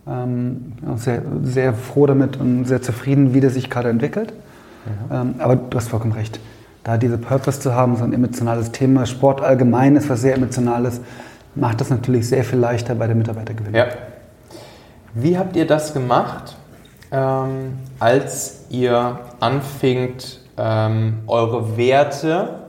Ähm, 0.09 0.73
ja, 0.87 0.97
sehr, 0.97 1.23
sehr 1.43 1.75
froh 1.75 2.07
damit 2.07 2.37
und 2.39 2.65
sehr 2.65 2.81
zufrieden, 2.81 3.35
wie 3.35 3.41
das 3.41 3.55
sich 3.55 3.69
gerade 3.71 3.89
entwickelt. 3.89 4.33
Ähm, 5.11 5.35
aber 5.39 5.57
du 5.57 5.77
hast 5.77 5.89
vollkommen 5.89 6.13
recht. 6.13 6.41
Da 6.85 6.97
diese 6.97 7.19
Purpose 7.19 7.61
zu 7.61 7.75
haben, 7.75 7.97
so 7.97 8.05
ein 8.05 8.13
emotionales 8.13 8.73
Thema, 8.73 9.07
Sport 9.07 9.41
allgemein 9.41 9.97
ist 9.97 10.09
was 10.09 10.21
sehr 10.21 10.35
Emotionales, 10.35 11.01
macht 11.55 11.81
das 11.81 11.91
natürlich 11.91 12.29
sehr 12.29 12.45
viel 12.45 12.59
leichter 12.59 12.95
bei 12.95 13.07
der 13.07 13.17
Mitarbeitergewinnung. 13.17 13.75
Ja. 13.75 13.87
Wie 15.15 15.37
habt 15.39 15.57
ihr 15.57 15.67
das 15.67 15.95
gemacht, 15.95 16.57
ähm, 17.11 17.79
als 17.99 18.67
ihr 18.69 19.19
anfingt, 19.41 20.41
ähm, 20.59 21.23
eure 21.27 21.77
Werte 21.77 22.61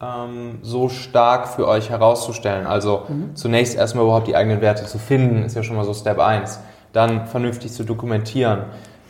ähm, 0.00 0.58
so 0.62 0.88
stark 0.88 1.48
für 1.48 1.66
euch 1.66 1.90
herauszustellen? 1.90 2.66
Also 2.66 3.02
zunächst 3.34 3.76
erstmal 3.76 4.04
überhaupt 4.04 4.28
die 4.28 4.36
eigenen 4.36 4.60
Werte 4.60 4.86
zu 4.86 4.98
finden, 4.98 5.42
ist 5.42 5.56
ja 5.56 5.62
schon 5.62 5.76
mal 5.76 5.84
so 5.84 5.92
Step 5.92 6.20
1. 6.20 6.60
Dann 6.92 7.26
vernünftig 7.26 7.72
zu 7.72 7.84
dokumentieren. 7.84 8.60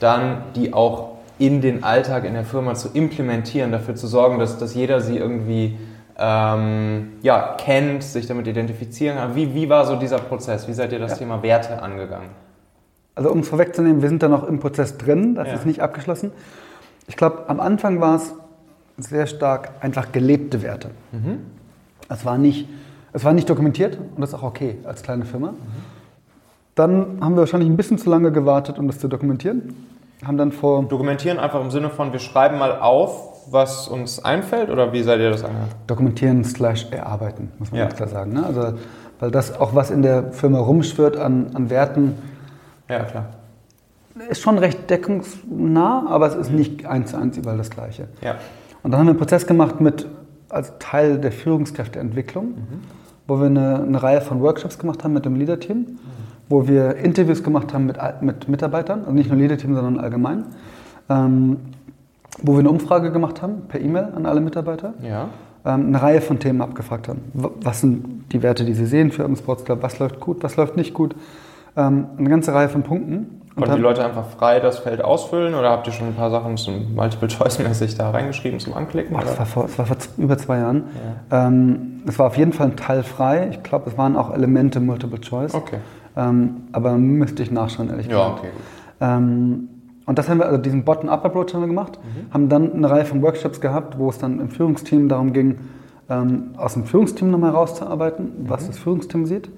Dann 0.01 0.43
die 0.55 0.73
auch 0.73 1.19
in 1.39 1.61
den 1.61 1.85
Alltag 1.85 2.25
in 2.25 2.35
der 2.35 2.45
Firma 2.45 2.75
zu 2.75 2.89
implementieren, 2.93 3.71
dafür 3.73 3.95
zu 3.95 4.07
sorgen, 4.07 4.39
dass, 4.39 4.59
dass 4.59 4.75
jeder 4.75 5.01
sie 5.01 5.17
irgendwie 5.17 5.79
ähm, 6.19 7.13
ja, 7.23 7.55
kennt, 7.59 8.03
sich 8.03 8.27
damit 8.27 8.49
identifizieren 8.49 9.17
kann. 9.19 9.37
Wie, 9.37 9.55
wie 9.55 9.69
war 9.69 9.87
so 9.87 9.95
dieser 9.97 10.19
Prozess? 10.19 10.67
Wie 10.67 10.73
seid 10.73 10.93
ihr 10.93 10.99
das 10.99 11.19
Thema 11.19 11.43
Werte 11.43 11.81
angegangen? 11.81 12.31
Also 13.15 13.31
um 13.31 13.41
es 13.41 13.49
vorwegzunehmen, 13.49 14.03
wir 14.03 14.09
sind 14.09 14.23
da 14.23 14.29
noch 14.29 14.47
im 14.47 14.59
Prozess 14.59 14.97
drin, 14.99 15.35
das 15.37 15.49
Ja. 15.49 15.55
ist 15.55 15.67
nicht 15.67 15.81
abgeschlossen. 15.81 16.33
Ich 17.07 17.17
glaube, 17.17 17.45
am 17.49 17.61
Anfang 17.61 18.01
war 18.01 18.17
es 18.17 18.35
sehr 18.97 19.27
stark 19.29 19.71
einfach 19.81 20.11
gelebte 20.13 20.63
Werte. 20.63 20.91
Es, 22.09 22.25
war 22.25 22.37
nicht, 22.39 22.69
es 23.13 23.25
war 23.25 23.33
nicht 23.33 23.49
dokumentiert 23.49 23.97
und 23.97 24.21
das 24.21 24.31
ist 24.31 24.35
auch 24.35 24.43
okay 24.43 24.79
als 24.85 25.03
kleine 25.03 25.25
Firma. 25.25 25.55
Dann 26.79 27.19
haben 27.21 27.35
wir 27.35 27.41
wahrscheinlich 27.41 27.69
ein 27.69 27.77
bisschen 27.77 27.99
zu 27.99 28.09
lange 28.09 28.31
gewartet, 28.31 28.79
um 28.79 28.87
das 28.87 28.99
zu 29.01 29.09
dokumentieren. 29.09 29.75
Haben 30.25 30.37
dann 30.39 30.53
vor 30.53 30.85
Dokumentieren 30.85 31.39
einfach 31.39 31.61
im 31.61 31.71
Sinne 31.71 31.91
von, 31.91 32.13
wir 32.13 32.21
schreiben 32.21 32.59
mal 32.59 32.79
auf, 32.79 33.47
was 33.51 33.89
uns 33.89 34.25
einfällt 34.25 34.71
oder 34.71 34.93
wie 34.93 35.03
seid 35.03 35.19
ihr 35.21 35.31
das 35.31 35.43
angegangen? 35.43 35.73
dokumentieren 35.87 36.45
slash 36.45 36.87
erarbeiten, 36.91 37.51
muss 37.59 37.71
man 37.73 37.79
Ja. 37.81 37.85
ganz 37.87 37.97
klar 37.97 38.09
sagen. 38.09 38.33
Ne? 38.33 38.45
Also, 38.47 38.75
weil 39.21 39.31
das 39.31 39.59
auch 39.59 39.75
was 39.75 39.91
in 39.91 40.03
der 40.03 40.33
Firma 40.33 40.59
rumschwirrt 40.61 41.17
an, 41.17 41.51
an 41.55 41.69
Werten, 41.71 42.15
Ja, 42.89 43.01
klar. 43.05 43.27
ist 44.29 44.41
schon 44.43 44.59
recht 44.59 44.89
deckungsnah, 44.91 46.05
aber 46.09 46.27
es 46.29 46.35
ist 46.37 46.53
nicht 46.53 46.87
eins 46.87 47.11
zu 47.11 47.17
eins 47.19 47.37
überall 47.39 47.57
das 47.59 47.71
Gleiche. 47.71 48.07
Ja. 48.23 48.37
Und 48.85 48.93
dann 48.93 49.01
haben 49.01 49.07
wir 49.07 49.11
einen 49.13 49.19
Prozess 49.19 49.47
gemacht 49.47 49.81
mit, 49.81 50.07
als 50.49 50.73
Teil 50.79 51.19
der 51.19 51.33
Führungskräfteentwicklung, 51.33 52.55
wo 53.27 53.39
wir 53.41 53.47
eine, 53.47 53.83
eine 53.83 54.01
Reihe 54.03 54.21
von 54.21 54.41
Workshops 54.43 54.79
gemacht 54.79 55.03
haben 55.05 55.13
mit 55.15 55.25
dem 55.25 55.35
Leader-Team, 55.37 55.99
wo 56.49 56.67
wir 56.67 56.97
Interviews 56.97 57.43
gemacht 57.43 57.75
haben 57.75 57.87
mit, 57.87 57.99
mit 58.23 58.49
Mitarbeitern, 58.49 59.01
also 59.01 59.13
nicht 59.13 59.29
nur 59.31 59.39
Leader-Team, 59.39 59.75
sondern 59.75 59.99
allgemein, 59.99 60.45
ähm, 61.11 61.57
wo 62.43 62.53
wir 62.53 62.61
eine 62.61 62.71
Umfrage 62.71 63.11
gemacht 63.13 63.43
haben 63.43 63.63
per 63.69 63.81
E-Mail 63.81 64.09
an 64.15 64.27
alle 64.27 64.41
Mitarbeiter, 64.41 64.95
Ja. 65.03 65.29
ähm, 65.67 65.87
eine 65.89 66.01
Reihe 66.03 66.21
von 66.21 66.39
Themen 66.39 66.61
abgefragt 66.63 67.09
haben. 67.09 67.21
Was 67.35 67.81
sind 67.81 68.25
die 68.33 68.43
Werte, 68.43 68.65
die 68.65 68.75
sie 68.75 68.87
sehen 68.87 69.11
für 69.11 69.23
Urban 69.23 69.37
Sports 69.37 69.65
Club, 69.65 69.79
was 69.83 69.99
läuft 69.99 70.21
gut, 70.21 70.43
was 70.43 70.57
läuft 70.57 70.77
nicht 70.77 70.95
gut, 70.95 71.15
ähm, 71.77 72.07
eine 72.19 72.29
ganze 72.31 72.55
Reihe 72.55 72.69
von 72.69 72.83
Punkten. 72.83 73.43
Konnten 73.57 73.75
die 73.75 73.83
Leute 73.83 74.05
einfach 74.05 74.25
frei 74.27 74.61
das 74.61 74.79
Feld 74.79 75.03
ausfüllen 75.03 75.53
oder 75.55 75.71
habt 75.71 75.85
ihr 75.89 75.93
schon 75.93 76.07
ein 76.07 76.15
paar 76.15 76.31
Sachen 76.31 76.57
zum 76.57 76.95
Multiple-Choice-mäßig 76.95 77.97
da 77.97 78.11
reingeschrieben 78.11 78.61
zum 78.61 78.75
Anklicken? 78.75 79.17
Boah, 79.17 79.23
das, 79.25 79.37
war 79.37 79.47
vor, 79.47 79.63
das 79.65 79.77
war 79.79 79.87
vor 79.87 79.97
über 80.17 80.39
zwei 80.39 80.59
Jahren. 80.59 80.85
Ähm, 81.33 82.03
es 82.07 82.17
war 82.21 82.29
auf 82.29 82.37
jeden 82.37 82.53
Fall 82.53 82.69
ein 82.69 82.77
Teil 82.77 83.03
frei. 83.03 83.49
Ich 83.51 83.65
glaube, 83.65 83.91
es 83.91 83.99
waren 83.99 84.15
auch 84.17 84.33
Elemente 84.33 84.79
Multiple 84.79 85.21
Choice. 85.21 85.55
Okay. 85.55 85.79
Ähm, 86.19 86.57
aber 86.73 86.99
müsste 86.99 87.43
ich 87.43 87.51
nachschauen, 87.51 87.89
ehrlich 87.89 88.09
Ja, 88.09 88.13
gesagt. 88.31 88.39
okay. 88.41 88.49
gut. 88.53 88.63
Ähm, 89.01 89.69
und 90.05 90.19
das 90.19 90.29
haben 90.29 90.39
wir, 90.39 90.47
also 90.47 90.59
diesen 90.59 90.85
Bottom-up-Approach 90.85 91.55
haben 91.55 91.61
wir 91.61 91.69
gemacht, 91.69 91.99
Mhm. 92.03 92.33
haben 92.35 92.49
dann 92.49 92.73
eine 92.73 92.91
Reihe 92.91 93.05
von 93.05 93.23
Workshops 93.23 93.61
gehabt, 93.61 93.99
wo 93.99 94.11
es 94.11 94.19
dann 94.19 94.41
im 94.41 94.49
Führungsteam 94.51 95.09
darum 95.09 95.33
ging, 95.33 95.57
ähm, 96.11 96.51
aus 96.57 96.75
dem 96.75 96.85
Führungsteam 96.85 97.31
nochmal 97.31 97.51
rauszuarbeiten, 97.53 98.33
was 98.49 98.63
Mhm. 98.63 98.67
das 98.69 98.79
Führungsteam 98.79 99.27
sieht. 99.27 99.49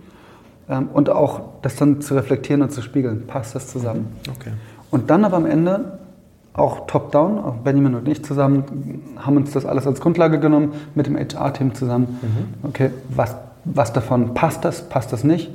Ähm, 0.68 0.88
und 0.92 1.08
auch 1.10 1.40
das 1.62 1.76
dann 1.76 2.00
zu 2.00 2.14
reflektieren 2.14 2.62
und 2.62 2.70
zu 2.72 2.82
spiegeln. 2.82 3.26
Passt 3.26 3.54
das 3.54 3.68
zusammen? 3.68 4.08
Okay. 4.36 4.50
Und 4.90 5.08
dann 5.10 5.24
aber 5.24 5.36
am 5.38 5.46
Ende 5.46 5.98
auch 6.52 6.86
top-down, 6.88 7.38
auch 7.38 7.54
Benjamin 7.58 7.94
und 7.94 8.08
ich 8.08 8.24
zusammen 8.24 8.64
haben 9.16 9.36
uns 9.36 9.52
das 9.52 9.64
alles 9.64 9.86
als 9.86 10.00
Grundlage 10.00 10.40
genommen, 10.40 10.72
mit 10.96 11.06
dem 11.06 11.16
HR-Team 11.16 11.74
zusammen. 11.74 12.18
Mhm. 12.20 12.68
Okay, 12.68 12.90
was, 13.08 13.34
was 13.64 13.92
davon 13.92 14.34
passt 14.34 14.64
das, 14.64 14.88
passt 14.88 15.12
das 15.12 15.22
nicht? 15.24 15.50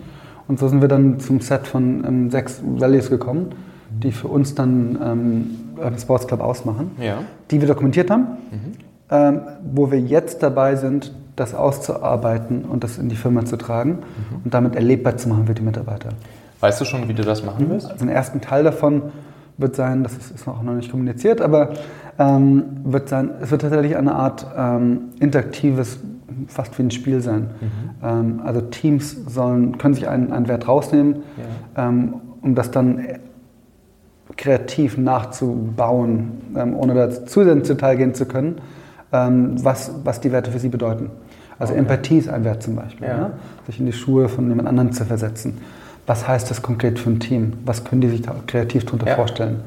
Und 0.48 0.60
so 0.60 0.68
sind 0.68 0.82
wir 0.82 0.88
dann 0.88 1.20
zum 1.20 1.42
Set 1.42 1.68
von 1.68 2.04
ähm, 2.06 2.30
sechs 2.30 2.62
Values 2.64 3.10
gekommen, 3.10 3.54
die 3.90 4.12
für 4.12 4.28
uns 4.28 4.56
dann 4.56 4.98
ähm, 5.02 5.98
Sports 6.00 6.28
Club 6.28 6.42
ausmachen, 6.42 6.92
ja. 7.00 7.20
die 7.52 7.62
wir 7.62 7.68
dokumentiert 7.68 8.12
haben, 8.12 8.24
mhm. 8.52 8.72
ähm, 9.10 9.42
wo 9.74 9.92
wir 9.92 10.00
jetzt 10.00 10.44
dabei 10.44 10.76
sind, 10.76 11.14
das 11.36 11.54
auszuarbeiten 11.54 12.64
und 12.64 12.84
das 12.84 12.98
in 12.98 13.10
die 13.10 13.16
Firma 13.16 13.46
zu 13.46 13.58
tragen 13.58 13.92
mhm. 13.92 14.42
und 14.46 14.54
damit 14.54 14.76
erlebbar 14.76 15.18
zu 15.18 15.30
machen 15.30 15.48
für 15.48 15.54
die 15.54 15.62
Mitarbeiter. 15.62 16.10
Weißt 16.62 16.80
du 16.80 16.86
schon, 16.86 17.08
wie 17.10 17.14
du 17.14 17.24
das 17.24 17.44
machen 17.44 17.70
wirst? 17.70 17.88
Also 17.88 18.06
den 18.06 18.14
ersten 18.14 18.42
Teil 18.42 18.64
davon 18.64 19.02
wird 19.58 19.76
sein, 19.76 20.04
das 20.04 20.14
ist, 20.14 20.32
ist 20.32 20.48
noch 20.48 20.62
nicht 20.64 20.92
kommuniziert, 20.92 21.42
aber 21.42 21.74
ähm, 22.18 22.64
wird 22.84 23.10
sein, 23.10 23.32
es 23.42 23.52
wird 23.52 23.62
tatsächlich 23.62 23.96
eine 23.98 24.16
Art 24.16 24.48
ähm, 24.58 25.10
interaktives, 25.20 26.00
fast 26.48 26.78
wie 26.78 26.84
ein 26.84 26.92
Spiel 26.92 27.22
sein. 27.22 27.50
Mhm. 27.62 27.70
Ähm, 28.04 28.42
also 28.44 28.62
Teams 28.62 29.16
sollen, 29.28 29.78
können 29.78 29.94
sich 29.94 30.08
einen, 30.08 30.32
einen 30.32 30.48
Wert 30.48 30.68
rausnehmen, 30.68 31.24
ja. 31.76 31.88
Ähm, 31.88 32.16
um 32.42 32.54
das 32.54 32.70
dann 32.70 33.04
kreativ 34.38 34.98
nachzubauen, 34.98 36.32
ähm, 36.56 36.76
ohne 36.76 36.94
da 36.94 37.10
zu 37.10 37.44
sehr 37.44 37.54
ins 37.54 37.68
Detail 37.68 37.96
gehen 37.96 38.14
zu 38.14 38.26
können, 38.26 38.62
was, 39.12 39.92
was 40.04 40.20
die 40.20 40.32
Werte 40.34 40.52
für 40.52 40.60
sie 40.60 40.68
bedeuten. 40.68 41.10
Also 41.58 41.72
okay. 41.72 41.80
Empathie 41.80 42.18
ist 42.18 42.28
ein 42.28 42.44
Wert 42.44 42.62
zum 42.62 42.76
Beispiel, 42.76 43.08
ja. 43.08 43.18
Ja? 43.18 43.32
sich 43.66 43.80
in 43.80 43.86
die 43.86 43.94
Schuhe 43.94 44.28
von 44.28 44.50
jemand 44.50 44.68
anderem 44.68 44.92
zu 44.92 45.06
versetzen 45.06 45.54
was 46.08 46.28
heißt 46.28 46.50
das 46.50 46.62
konkret 46.62 47.00
für 47.00 47.10
ein 47.10 47.20
Team? 47.20 47.54
Was 47.66 47.84
können 47.84 48.02
die 48.02 48.10
sich 48.10 48.22
da 48.22 48.36
kreativ 48.46 48.86
darunter 48.86 49.08
ja. 49.08 49.16
vorstellen? 49.16 49.62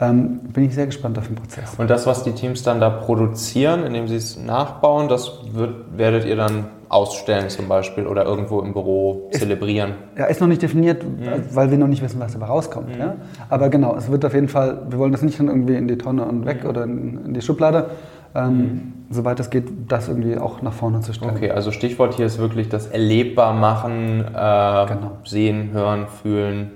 Ähm, 0.00 0.40
bin 0.52 0.64
ich 0.64 0.74
sehr 0.74 0.86
gespannt 0.86 1.18
auf 1.18 1.26
den 1.26 1.36
Prozess. 1.36 1.74
Und 1.76 1.90
das, 1.90 2.06
was 2.06 2.22
die 2.22 2.32
Teams 2.32 2.62
dann 2.62 2.80
da 2.80 2.88
produzieren, 2.88 3.84
indem 3.84 4.08
sie 4.08 4.16
es 4.16 4.38
nachbauen, 4.38 5.08
das 5.08 5.40
wird, 5.52 5.98
werdet 5.98 6.24
ihr 6.24 6.36
dann 6.36 6.68
ausstellen 6.88 7.50
zum 7.50 7.68
Beispiel 7.68 8.06
oder 8.06 8.24
irgendwo 8.24 8.60
im 8.62 8.72
Büro 8.72 9.28
ist, 9.30 9.40
zelebrieren? 9.40 9.92
Ja, 10.16 10.24
ist 10.24 10.40
noch 10.40 10.48
nicht 10.48 10.62
definiert, 10.62 11.04
mhm. 11.04 11.44
weil 11.52 11.70
wir 11.70 11.76
noch 11.76 11.86
nicht 11.86 12.02
wissen, 12.02 12.18
was 12.18 12.32
dabei 12.32 12.46
rauskommt. 12.46 12.94
Mhm. 12.94 13.00
Ja? 13.00 13.16
Aber 13.50 13.68
genau, 13.68 13.94
es 13.94 14.10
wird 14.10 14.24
auf 14.24 14.32
jeden 14.32 14.48
Fall, 14.48 14.86
wir 14.88 14.98
wollen 14.98 15.12
das 15.12 15.22
nicht 15.22 15.38
dann 15.38 15.48
irgendwie 15.48 15.76
in 15.76 15.86
die 15.86 15.98
Tonne 15.98 16.24
und 16.24 16.46
weg 16.46 16.64
mhm. 16.64 16.70
oder 16.70 16.84
in, 16.84 17.26
in, 17.26 17.34
die 17.34 17.42
Schublade. 17.42 17.90
Ähm, 18.34 18.56
mhm 18.56 18.92
soweit 19.10 19.40
es 19.40 19.50
geht, 19.50 19.66
das 19.88 20.08
irgendwie 20.08 20.38
auch 20.38 20.62
nach 20.62 20.72
vorne 20.72 21.00
zu 21.00 21.12
stellen. 21.12 21.32
Okay, 21.34 21.50
also 21.50 21.72
Stichwort 21.72 22.14
hier 22.14 22.26
ist 22.26 22.38
wirklich 22.38 22.68
das 22.68 22.86
erlebbar 22.86 23.52
machen, 23.52 24.20
äh, 24.20 24.32
genau. 24.32 25.18
sehen, 25.24 25.70
hören, 25.72 26.06
fühlen. 26.22 26.70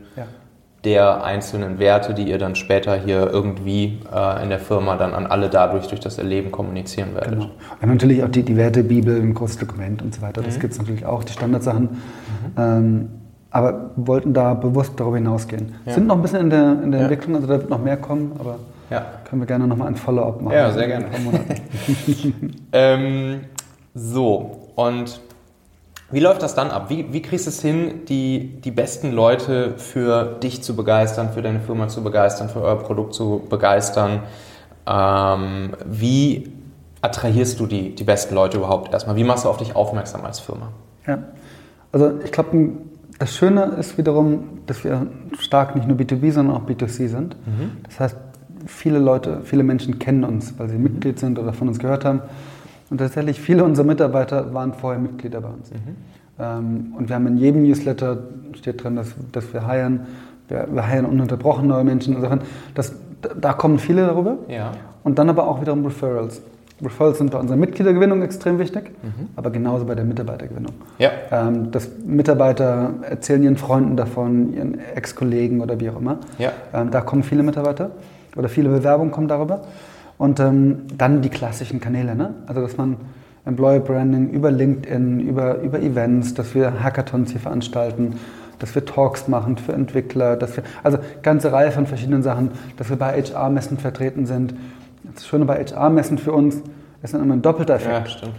Der 0.84 1.24
einzelnen 1.24 1.78
Werte, 1.78 2.14
die 2.14 2.24
ihr 2.24 2.38
dann 2.38 2.54
später 2.54 2.96
hier 2.96 3.30
irgendwie 3.30 4.00
äh, 4.12 4.42
in 4.42 4.50
der 4.50 4.58
Firma 4.58 4.96
dann 4.96 5.14
an 5.14 5.26
alle 5.26 5.48
dadurch 5.48 5.86
durch 5.88 6.00
das 6.00 6.18
Erleben 6.18 6.50
kommunizieren 6.50 7.14
werdet. 7.14 7.30
Genau. 7.30 7.50
Haben 7.80 7.90
natürlich 7.92 8.22
auch 8.22 8.28
die, 8.28 8.42
die 8.42 8.56
Wertebibel, 8.56 9.20
ein 9.20 9.34
großes 9.34 9.58
Dokument 9.58 10.02
und 10.02 10.14
so 10.14 10.22
weiter. 10.22 10.42
Das 10.42 10.56
mhm. 10.56 10.60
gibt 10.60 10.72
es 10.74 10.78
natürlich 10.78 11.06
auch, 11.06 11.24
die 11.24 11.32
Standardsachen. 11.32 11.82
Mhm. 11.82 11.88
Ähm, 12.58 13.08
aber 13.50 13.90
wollten 13.96 14.34
da 14.34 14.54
bewusst 14.54 14.94
darüber 14.96 15.16
hinausgehen. 15.16 15.76
Ja. 15.86 15.94
Sind 15.94 16.08
noch 16.08 16.16
ein 16.16 16.22
bisschen 16.22 16.40
in 16.40 16.50
der, 16.50 16.82
in 16.82 16.90
der 16.90 17.00
ja. 17.00 17.06
Entwicklung, 17.06 17.36
also 17.36 17.46
da 17.46 17.54
wird 17.54 17.70
noch 17.70 17.80
mehr 17.80 17.96
kommen, 17.96 18.32
aber 18.38 18.56
ja. 18.90 19.04
Können 19.24 19.42
wir 19.42 19.46
gerne 19.46 19.66
nochmal 19.66 19.88
ein 19.88 19.96
Follow-up 19.96 20.42
machen. 20.42 20.54
Ja, 20.54 20.70
sehr 20.70 20.86
gerne. 20.86 21.06
ähm, 22.72 23.40
so, 23.94 24.70
und 24.76 25.20
wie 26.14 26.20
läuft 26.20 26.42
das 26.42 26.54
dann 26.54 26.70
ab? 26.70 26.90
Wie, 26.90 27.12
wie 27.12 27.20
kriegst 27.20 27.46
du 27.46 27.50
es 27.50 27.60
hin, 27.60 28.02
die, 28.08 28.60
die 28.60 28.70
besten 28.70 29.10
Leute 29.10 29.74
für 29.78 30.24
dich 30.24 30.62
zu 30.62 30.76
begeistern, 30.76 31.30
für 31.34 31.42
deine 31.42 31.60
Firma 31.60 31.88
zu 31.88 32.04
begeistern, 32.04 32.48
für 32.48 32.62
euer 32.62 32.78
Produkt 32.78 33.14
zu 33.14 33.42
begeistern? 33.50 34.22
Ähm, 34.86 35.70
wie 35.84 36.52
attrahierst 37.00 37.58
du 37.58 37.66
die, 37.66 37.96
die 37.96 38.04
besten 38.04 38.34
Leute 38.34 38.58
überhaupt 38.58 38.92
erstmal? 38.92 39.16
Wie 39.16 39.24
machst 39.24 39.44
du 39.44 39.48
auf 39.48 39.56
dich 39.56 39.74
aufmerksam 39.74 40.24
als 40.24 40.38
Firma? 40.38 40.68
Ja, 41.06 41.18
also 41.90 42.12
ich 42.24 42.30
glaube, 42.30 42.70
das 43.18 43.34
Schöne 43.34 43.64
ist 43.78 43.98
wiederum, 43.98 44.60
dass 44.66 44.84
wir 44.84 45.08
stark 45.40 45.74
nicht 45.74 45.88
nur 45.88 45.96
B2B, 45.96 46.30
sondern 46.30 46.56
auch 46.56 46.66
B2C 46.68 47.08
sind. 47.08 47.36
Mhm. 47.44 47.78
Das 47.82 47.98
heißt, 47.98 48.16
viele 48.66 48.98
Leute, 48.98 49.40
viele 49.42 49.64
Menschen 49.64 49.98
kennen 49.98 50.22
uns, 50.22 50.54
weil 50.58 50.68
sie 50.68 50.76
mhm. 50.76 50.84
Mitglied 50.84 51.18
sind 51.18 51.40
oder 51.40 51.52
von 51.52 51.66
uns 51.66 51.80
gehört 51.80 52.04
haben. 52.04 52.22
Und 52.90 52.98
tatsächlich 52.98 53.40
viele 53.40 53.64
unserer 53.64 53.86
Mitarbeiter 53.86 54.52
waren 54.52 54.74
vorher 54.74 55.00
Mitglieder 55.00 55.40
bei 55.40 55.48
uns. 55.48 55.70
Mhm. 55.70 55.78
Ähm, 56.38 56.94
und 56.96 57.08
wir 57.08 57.16
haben 57.16 57.26
in 57.26 57.36
jedem 57.36 57.62
Newsletter 57.62 58.18
steht 58.54 58.82
drin, 58.82 58.96
dass, 58.96 59.14
dass 59.32 59.52
wir 59.52 59.66
heiren, 59.66 60.00
wir, 60.48 60.66
wir 60.70 60.86
heiren 60.86 61.06
ununterbrochen 61.06 61.66
neue 61.66 61.84
Menschen. 61.84 62.16
Also 62.16 62.38
das, 62.74 62.92
da 63.40 63.52
kommen 63.52 63.78
viele 63.78 64.06
darüber. 64.06 64.38
Ja. 64.48 64.72
Und 65.02 65.18
dann 65.18 65.28
aber 65.28 65.46
auch 65.46 65.60
wiederum 65.60 65.84
Referrals. 65.84 66.42
Referrals 66.82 67.18
sind 67.18 67.30
bei 67.30 67.38
unserer 67.38 67.56
Mitgliedergewinnung 67.56 68.22
extrem 68.22 68.58
wichtig, 68.58 68.90
mhm. 69.02 69.28
aber 69.36 69.50
genauso 69.50 69.84
bei 69.84 69.94
der 69.94 70.04
Mitarbeitergewinnung. 70.04 70.72
Ja. 70.98 71.10
Ähm, 71.30 71.70
dass 71.70 71.88
Mitarbeiter 72.04 72.94
erzählen 73.08 73.42
ihren 73.44 73.56
Freunden 73.56 73.96
davon, 73.96 74.52
ihren 74.52 74.78
Ex-Kollegen 74.94 75.60
oder 75.60 75.78
wie 75.78 75.88
auch 75.88 76.00
immer. 76.00 76.18
Ja. 76.38 76.52
Ähm, 76.72 76.90
da 76.90 77.00
kommen 77.00 77.22
viele 77.22 77.42
Mitarbeiter 77.42 77.92
oder 78.36 78.48
viele 78.48 78.68
Bewerbungen 78.68 79.12
kommen 79.12 79.28
darüber. 79.28 79.62
Und 80.18 80.40
ähm, 80.40 80.82
dann 80.96 81.22
die 81.22 81.28
klassischen 81.28 81.80
Kanäle, 81.80 82.14
ne? 82.14 82.34
also 82.46 82.60
dass 82.60 82.76
man 82.76 82.96
Employer 83.46 83.80
Branding 83.80 84.30
über 84.30 84.50
LinkedIn, 84.50 85.20
über, 85.20 85.60
über 85.60 85.80
Events, 85.80 86.34
dass 86.34 86.54
wir 86.54 86.82
Hackathons 86.82 87.32
hier 87.32 87.40
veranstalten, 87.40 88.18
dass 88.58 88.74
wir 88.74 88.84
Talks 88.84 89.28
machen 89.28 89.58
für 89.58 89.72
Entwickler, 89.72 90.36
dass 90.36 90.56
wir, 90.56 90.64
also 90.82 90.98
ganze 91.22 91.52
Reihe 91.52 91.70
von 91.70 91.86
verschiedenen 91.86 92.22
Sachen, 92.22 92.52
dass 92.76 92.88
wir 92.88 92.96
bei 92.96 93.20
HR-Messen 93.20 93.78
vertreten 93.78 94.26
sind. 94.26 94.54
Das 95.14 95.26
Schöne 95.26 95.44
bei 95.44 95.62
HR-Messen 95.62 96.18
für 96.18 96.32
uns 96.32 96.62
ist 97.02 97.12
dann 97.12 97.22
immer 97.22 97.34
ein 97.34 97.42
doppelter 97.42 97.74
Effekt. 97.74 97.92
Ja, 97.92 98.06
stimmt. 98.06 98.34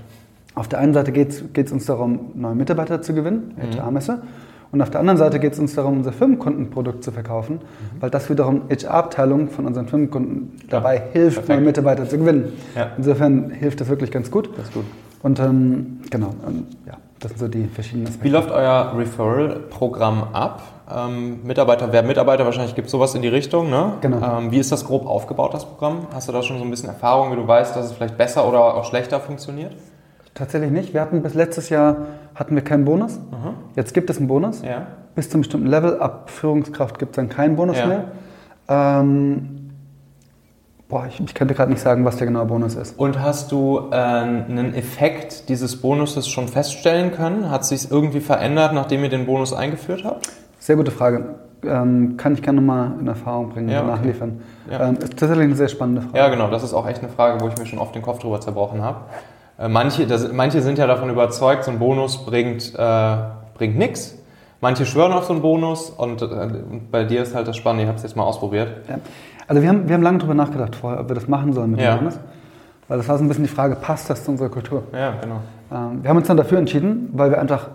Auf 0.55 0.69
der 0.69 0.79
einen 0.79 0.93
Seite 0.93 1.11
geht 1.11 1.33
es 1.55 1.71
uns 1.71 1.85
darum, 1.85 2.31
neue 2.33 2.55
Mitarbeiter 2.55 3.01
zu 3.01 3.13
gewinnen, 3.13 3.53
mhm. 3.57 3.77
HR-Messe. 3.77 4.21
Und 4.75 4.81
auf 4.81 4.89
der 4.89 4.99
anderen 4.99 5.17
Seite 5.17 5.39
geht 5.39 5.53
es 5.53 5.59
uns 5.59 5.73
darum, 5.73 5.99
unser 5.99 6.11
Firmenkundenprodukt 6.11 7.01
zu 7.01 7.13
verkaufen, 7.13 7.59
mhm. 7.61 8.01
weil 8.01 8.09
das 8.09 8.29
wiederum 8.29 8.63
HR-Abteilung 8.69 9.47
von 9.49 9.65
unseren 9.65 9.87
Firmenkunden 9.87 10.59
dabei 10.69 10.95
ja, 10.95 11.01
hilft, 11.13 11.37
perfekt. 11.37 11.59
neue 11.59 11.65
Mitarbeiter 11.67 12.09
zu 12.09 12.17
gewinnen. 12.17 12.51
Ja. 12.75 12.91
Insofern 12.97 13.51
hilft 13.51 13.79
das 13.79 13.87
wirklich 13.87 14.11
ganz 14.11 14.29
gut. 14.29 14.49
Das 14.57 14.73
gut. 14.73 14.83
Und 15.23 15.39
ähm, 15.39 16.01
genau, 16.09 16.31
ähm, 16.45 16.67
ja, 16.85 16.95
das 17.21 17.31
sind 17.31 17.39
so 17.39 17.47
die 17.47 17.67
verschiedenen 17.67 18.07
Aspekte. 18.07 18.25
Wie 18.25 18.33
läuft 18.33 18.51
euer 18.51 18.93
Referral-Programm 18.97 20.23
ab? 20.33 20.61
Ähm, 20.93 21.39
Mitarbeiter, 21.45 21.93
wer 21.93 22.03
Mitarbeiter, 22.03 22.43
wahrscheinlich 22.43 22.75
gibt 22.75 22.87
es 22.87 22.91
sowas 22.91 23.15
in 23.15 23.21
die 23.21 23.29
Richtung. 23.29 23.69
Ne? 23.69 23.93
Genau. 24.01 24.39
Ähm, 24.39 24.51
wie 24.51 24.57
ist 24.59 24.73
das 24.73 24.83
grob 24.83 25.07
aufgebaut, 25.07 25.53
das 25.53 25.63
Programm? 25.63 26.07
Hast 26.13 26.27
du 26.27 26.33
da 26.33 26.43
schon 26.43 26.57
so 26.57 26.65
ein 26.65 26.69
bisschen 26.69 26.89
Erfahrung, 26.89 27.31
wie 27.31 27.37
du 27.37 27.47
weißt, 27.47 27.77
dass 27.77 27.85
es 27.85 27.91
vielleicht 27.93 28.17
besser 28.17 28.45
oder 28.45 28.75
auch 28.75 28.83
schlechter 28.83 29.21
funktioniert? 29.21 29.71
Tatsächlich 30.33 30.71
nicht. 30.71 30.93
Wir 30.93 30.99
hatten 30.99 31.23
bis 31.23 31.33
letztes 31.33 31.69
Jahr 31.69 31.95
hatten 32.35 32.55
wir 32.55 32.63
keinen 32.63 32.85
Bonus. 32.85 33.17
Mhm. 33.17 33.55
Jetzt 33.75 33.93
gibt 33.93 34.09
es 34.09 34.17
einen 34.17 34.27
Bonus. 34.27 34.61
Ja. 34.61 34.87
Bis 35.15 35.29
zum 35.29 35.41
bestimmten 35.41 35.67
Level. 35.67 35.99
Ab 35.99 36.29
Führungskraft 36.29 36.99
gibt 36.99 37.11
es 37.11 37.15
dann 37.15 37.29
keinen 37.29 37.55
Bonus 37.55 37.77
ja. 37.77 37.87
mehr. 37.87 38.03
Ähm, 38.67 39.71
boah, 40.89 41.05
ich, 41.07 41.19
ich 41.21 41.33
könnte 41.33 41.53
gerade 41.53 41.71
nicht 41.71 41.81
sagen, 41.81 42.03
was 42.03 42.17
der 42.17 42.27
genaue 42.27 42.45
Bonus 42.45 42.75
ist. 42.75 42.99
Und 42.99 43.21
hast 43.21 43.51
du 43.51 43.89
äh, 43.91 43.95
einen 43.95 44.73
Effekt 44.75 45.47
dieses 45.49 45.81
Bonuses 45.81 46.27
schon 46.27 46.49
feststellen 46.49 47.11
können? 47.11 47.49
Hat 47.49 47.65
sich 47.65 47.89
irgendwie 47.89 48.19
verändert, 48.19 48.73
nachdem 48.73 49.03
ihr 49.03 49.09
den 49.09 49.25
Bonus 49.25 49.53
eingeführt 49.53 50.03
habt? 50.03 50.29
Sehr 50.59 50.75
gute 50.75 50.91
Frage. 50.91 51.35
Ähm, 51.63 52.17
kann 52.17 52.33
ich 52.33 52.41
gerne 52.41 52.61
nochmal 52.61 52.91
in 52.99 53.07
Erfahrung 53.07 53.49
bringen 53.49 53.69
ja, 53.69 53.81
und 53.81 53.89
okay. 53.89 53.97
nachliefern. 53.97 54.41
Ja. 54.69 54.89
Ähm, 54.89 54.97
ist 54.97 55.17
tatsächlich 55.17 55.45
eine 55.45 55.55
sehr 55.55 55.69
spannende 55.69 56.01
Frage. 56.01 56.17
Ja, 56.17 56.27
genau. 56.27 56.49
Das 56.51 56.63
ist 56.63 56.73
auch 56.73 56.87
echt 56.87 56.99
eine 56.99 57.09
Frage, 57.09 57.41
wo 57.41 57.47
ich 57.47 57.57
mir 57.57 57.65
schon 57.65 57.79
oft 57.79 57.95
den 57.95 58.01
Kopf 58.01 58.19
drüber 58.19 58.41
zerbrochen 58.41 58.81
habe. 58.81 58.99
Äh, 59.57 59.67
manche, 59.67 60.05
das, 60.07 60.31
manche 60.31 60.61
sind 60.61 60.77
ja 60.77 60.87
davon 60.87 61.09
überzeugt, 61.09 61.63
so 61.63 61.71
ein 61.71 61.79
Bonus 61.79 62.25
bringt, 62.25 62.73
äh, 62.75 63.15
bringt 63.55 63.77
nichts. 63.77 64.17
Manche 64.61 64.85
schwören 64.85 65.11
auf 65.11 65.25
so 65.25 65.33
einen 65.33 65.41
Bonus 65.41 65.89
und, 65.89 66.21
äh, 66.21 66.25
und 66.25 66.91
bei 66.91 67.03
dir 67.03 67.21
ist 67.21 67.35
halt 67.35 67.47
das 67.47 67.57
Spannende, 67.57 67.83
ich 67.83 67.87
habe 67.87 67.97
es 67.97 68.03
jetzt 68.03 68.15
mal 68.15 68.23
ausprobiert. 68.23 68.69
Ja. 68.89 68.99
Also 69.47 69.61
wir 69.61 69.69
haben, 69.69 69.87
wir 69.87 69.95
haben 69.95 70.01
lange 70.01 70.17
darüber 70.17 70.33
nachgedacht 70.33 70.75
vorher, 70.75 70.99
ob 70.99 71.09
wir 71.09 71.15
das 71.15 71.27
machen 71.27 71.53
sollen 71.53 71.71
mit 71.71 71.81
ja. 71.81 71.95
dem 71.95 71.99
Bonus. 71.99 72.19
Weil 72.87 72.97
das 72.97 73.07
war 73.07 73.17
so 73.17 73.23
ein 73.23 73.27
bisschen 73.27 73.43
die 73.43 73.49
Frage, 73.49 73.75
passt 73.75 74.09
das 74.09 74.23
zu 74.23 74.31
unserer 74.31 74.49
Kultur? 74.49 74.83
Ja, 74.93 75.13
genau. 75.21 75.41
Ähm, 75.71 76.03
wir 76.03 76.09
haben 76.09 76.17
uns 76.17 76.27
dann 76.27 76.37
dafür 76.37 76.59
entschieden, 76.59 77.09
weil 77.13 77.31
wir 77.31 77.39
einfach 77.39 77.69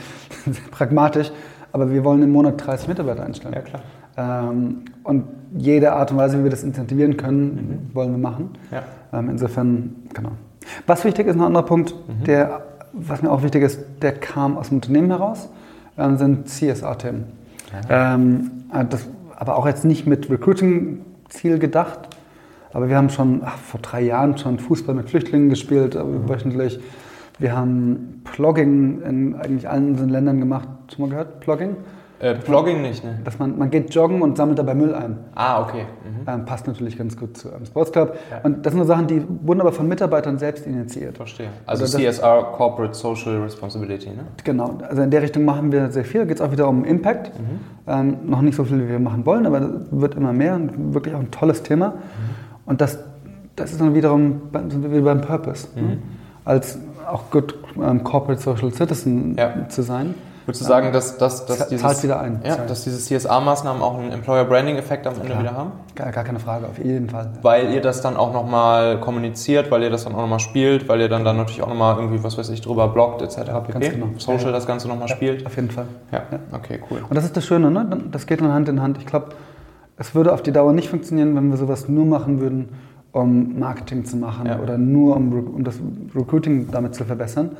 pragmatisch, 0.70 1.30
aber 1.72 1.90
wir 1.90 2.04
wollen 2.04 2.22
im 2.22 2.30
Monat 2.30 2.64
30 2.64 2.88
Mitarbeiter 2.88 3.24
einstellen. 3.24 3.54
Ja, 3.54 3.60
klar. 3.60 3.82
Ähm, 4.16 4.84
und 5.04 5.24
jede 5.56 5.92
Art 5.92 6.10
und 6.10 6.18
Weise, 6.18 6.38
wie 6.38 6.44
wir 6.44 6.50
das 6.50 6.62
incentivieren 6.62 7.16
können, 7.16 7.88
mhm. 7.90 7.94
wollen 7.94 8.10
wir 8.10 8.18
machen. 8.18 8.50
Ja. 8.70 8.82
Ähm, 9.18 9.30
insofern, 9.30 9.96
genau. 10.12 10.32
Was 10.86 11.04
wichtig 11.04 11.26
ist, 11.26 11.34
ein 11.36 11.40
anderer 11.40 11.64
Punkt, 11.64 11.94
mhm. 11.94 12.24
der, 12.24 12.62
was 12.92 13.22
mir 13.22 13.30
auch 13.30 13.42
wichtig 13.42 13.62
ist, 13.62 13.80
der 14.00 14.12
kam 14.12 14.56
aus 14.56 14.68
dem 14.68 14.76
Unternehmen 14.78 15.10
heraus, 15.10 15.48
äh, 15.96 16.16
sind 16.16 16.48
CSR-Themen. 16.48 17.24
Ähm, 17.88 18.50
äh, 18.72 18.84
aber 19.36 19.56
auch 19.56 19.66
jetzt 19.66 19.84
nicht 19.84 20.06
mit 20.06 20.30
Recruiting-Ziel 20.30 21.58
gedacht, 21.58 22.08
aber 22.72 22.88
wir 22.88 22.96
haben 22.96 23.10
schon 23.10 23.42
ach, 23.44 23.56
vor 23.58 23.80
drei 23.80 24.02
Jahren 24.02 24.38
schon 24.38 24.58
Fußball 24.58 24.94
mit 24.94 25.10
Flüchtlingen 25.10 25.48
gespielt, 25.50 25.94
äh, 25.94 26.02
mhm. 26.02 26.28
wöchentlich. 26.28 26.80
Wir 27.38 27.56
haben 27.56 28.22
Plogging 28.24 29.02
in 29.02 29.34
eigentlich 29.34 29.68
allen 29.68 29.90
unseren 29.90 30.10
Ländern 30.10 30.38
gemacht. 30.38 30.68
Schon 30.94 31.06
mal 31.06 31.10
gehört? 31.10 31.40
Plogging? 31.40 31.76
Äh, 32.22 32.36
Blogging 32.36 32.82
nicht, 32.82 33.02
ne? 33.02 33.18
Dass 33.24 33.40
man, 33.40 33.58
man 33.58 33.68
geht 33.68 33.92
joggen 33.92 34.22
und 34.22 34.36
sammelt 34.36 34.56
dabei 34.56 34.76
Müll 34.76 34.94
ein. 34.94 35.18
Ah, 35.34 35.60
okay. 35.60 35.86
Mhm. 36.04 36.28
Ähm, 36.28 36.44
passt 36.44 36.68
natürlich 36.68 36.96
ganz 36.96 37.16
gut 37.16 37.36
zu 37.36 37.52
einem 37.52 37.66
Sportsclub. 37.66 38.14
Ja. 38.30 38.38
Und 38.44 38.64
das 38.64 38.72
sind 38.72 38.78
nur 38.78 38.86
Sachen, 38.86 39.08
die 39.08 39.24
wunderbar 39.42 39.72
von 39.72 39.88
Mitarbeitern 39.88 40.38
selbst 40.38 40.64
initiiert. 40.64 41.16
Verstehe. 41.16 41.48
Also 41.66 41.84
CSR, 41.84 42.52
Corporate 42.56 42.94
Social 42.94 43.42
Responsibility, 43.42 44.10
ne? 44.10 44.24
Genau. 44.44 44.78
Also 44.88 45.02
in 45.02 45.10
der 45.10 45.20
Richtung 45.20 45.44
machen 45.44 45.72
wir 45.72 45.90
sehr 45.90 46.04
viel. 46.04 46.20
Da 46.20 46.26
geht 46.26 46.36
es 46.36 46.40
auch 46.40 46.52
wieder 46.52 46.68
um 46.68 46.84
Impact. 46.84 47.32
Mhm. 47.36 47.60
Ähm, 47.88 48.16
noch 48.26 48.40
nicht 48.40 48.54
so 48.54 48.62
viel, 48.62 48.78
wie 48.84 48.88
wir 48.88 49.00
machen 49.00 49.26
wollen, 49.26 49.44
aber 49.44 49.80
wird 49.90 50.14
immer 50.14 50.32
mehr 50.32 50.54
und 50.54 50.94
wirklich 50.94 51.16
auch 51.16 51.20
ein 51.20 51.32
tolles 51.32 51.64
Thema. 51.64 51.88
Mhm. 51.88 51.94
Und 52.66 52.80
das, 52.80 53.00
das 53.56 53.72
ist 53.72 53.80
dann 53.80 53.96
wiederum 53.96 54.42
wie 54.52 55.00
beim 55.00 55.22
Purpose. 55.22 55.66
Ne? 55.74 55.82
Mhm. 55.82 56.02
Als 56.44 56.78
auch 57.10 57.30
good 57.32 57.56
um, 57.74 58.04
Corporate 58.04 58.40
Social 58.40 58.72
Citizen 58.72 59.36
ja. 59.36 59.68
zu 59.68 59.82
sein. 59.82 60.14
Würdest 60.44 60.62
du 60.62 60.66
sagen, 60.66 60.92
dass, 60.92 61.18
dass, 61.18 61.46
dass, 61.46 61.68
dieses, 61.68 62.02
wieder 62.02 62.20
ein. 62.20 62.40
Ja, 62.44 62.56
dass 62.56 62.82
diese 62.82 62.98
CSA-Maßnahmen 62.98 63.80
auch 63.80 63.96
einen 63.96 64.10
Employer 64.10 64.44
Branding-Effekt 64.44 65.06
am 65.06 65.14
Ende 65.14 65.26
Klar. 65.26 65.40
wieder 65.40 65.54
haben? 65.54 65.72
Gar, 65.94 66.10
gar, 66.10 66.24
keine 66.24 66.40
Frage, 66.40 66.66
auf 66.66 66.78
jeden 66.78 67.10
Fall. 67.10 67.30
Weil 67.42 67.72
ihr 67.72 67.80
das 67.80 68.00
dann 68.00 68.16
auch 68.16 68.32
nochmal 68.32 68.98
kommuniziert, 68.98 69.70
weil 69.70 69.82
ihr 69.84 69.90
das 69.90 70.04
dann 70.04 70.14
auch 70.14 70.20
nochmal 70.20 70.40
spielt, 70.40 70.88
weil 70.88 71.00
ihr 71.00 71.08
dann, 71.08 71.24
dann 71.24 71.36
natürlich 71.36 71.62
auch 71.62 71.68
nochmal 71.68 71.96
irgendwie, 71.96 72.22
was 72.24 72.36
weiß 72.36 72.48
ich, 72.50 72.60
drüber 72.60 72.88
bloggt 72.88 73.22
etc. 73.22 73.36
Ganz 73.72 73.88
genau. 73.88 74.06
Social 74.18 74.50
das 74.50 74.66
Ganze 74.66 74.88
nochmal 74.88 75.08
ja, 75.08 75.14
spielt? 75.14 75.46
Auf 75.46 75.54
jeden 75.54 75.70
Fall. 75.70 75.86
Ja. 76.10 76.22
okay, 76.52 76.80
cool. 76.90 77.04
Und 77.08 77.14
das 77.14 77.24
ist 77.24 77.36
das 77.36 77.46
Schöne, 77.46 77.70
ne? 77.70 77.98
das 78.10 78.26
geht 78.26 78.40
dann 78.40 78.52
Hand 78.52 78.68
in 78.68 78.82
Hand. 78.82 78.98
Ich 78.98 79.06
glaube, 79.06 79.28
es 79.96 80.14
würde 80.14 80.32
auf 80.32 80.42
die 80.42 80.52
Dauer 80.52 80.72
nicht 80.72 80.88
funktionieren, 80.88 81.36
wenn 81.36 81.50
wir 81.50 81.56
sowas 81.56 81.88
nur 81.88 82.04
machen 82.04 82.40
würden, 82.40 82.70
um 83.12 83.58
Marketing 83.60 84.04
zu 84.04 84.16
machen 84.16 84.50
oder 84.60 84.76
nur 84.76 85.16
um, 85.16 85.54
um 85.54 85.64
das 85.64 85.76
Recruiting 86.16 86.70
damit 86.72 86.94
zu 86.96 87.04
verbessern 87.04 87.50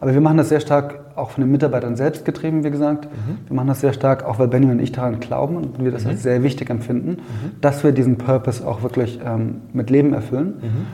aber 0.00 0.14
wir 0.14 0.20
machen 0.20 0.36
das 0.36 0.48
sehr 0.48 0.60
stark 0.60 1.00
auch 1.16 1.30
von 1.30 1.42
den 1.42 1.50
Mitarbeitern 1.50 1.96
selbst 1.96 2.24
getrieben, 2.24 2.62
wie 2.62 2.70
gesagt. 2.70 3.06
Mhm. 3.06 3.38
Wir 3.48 3.56
machen 3.56 3.68
das 3.68 3.80
sehr 3.80 3.92
stark, 3.92 4.24
auch 4.24 4.38
weil 4.38 4.48
Benny 4.48 4.70
und 4.70 4.78
ich 4.78 4.92
daran 4.92 5.18
glauben 5.18 5.56
und 5.56 5.84
wir 5.84 5.90
das 5.90 6.04
mhm. 6.04 6.10
als 6.10 6.22
sehr 6.22 6.42
wichtig 6.42 6.70
empfinden, 6.70 7.10
mhm. 7.10 7.60
dass 7.60 7.82
wir 7.82 7.92
diesen 7.92 8.16
Purpose 8.16 8.66
auch 8.66 8.82
wirklich 8.82 9.18
ähm, 9.24 9.62
mit 9.72 9.90
Leben 9.90 10.14
erfüllen. 10.14 10.54
Mhm. 10.60 10.86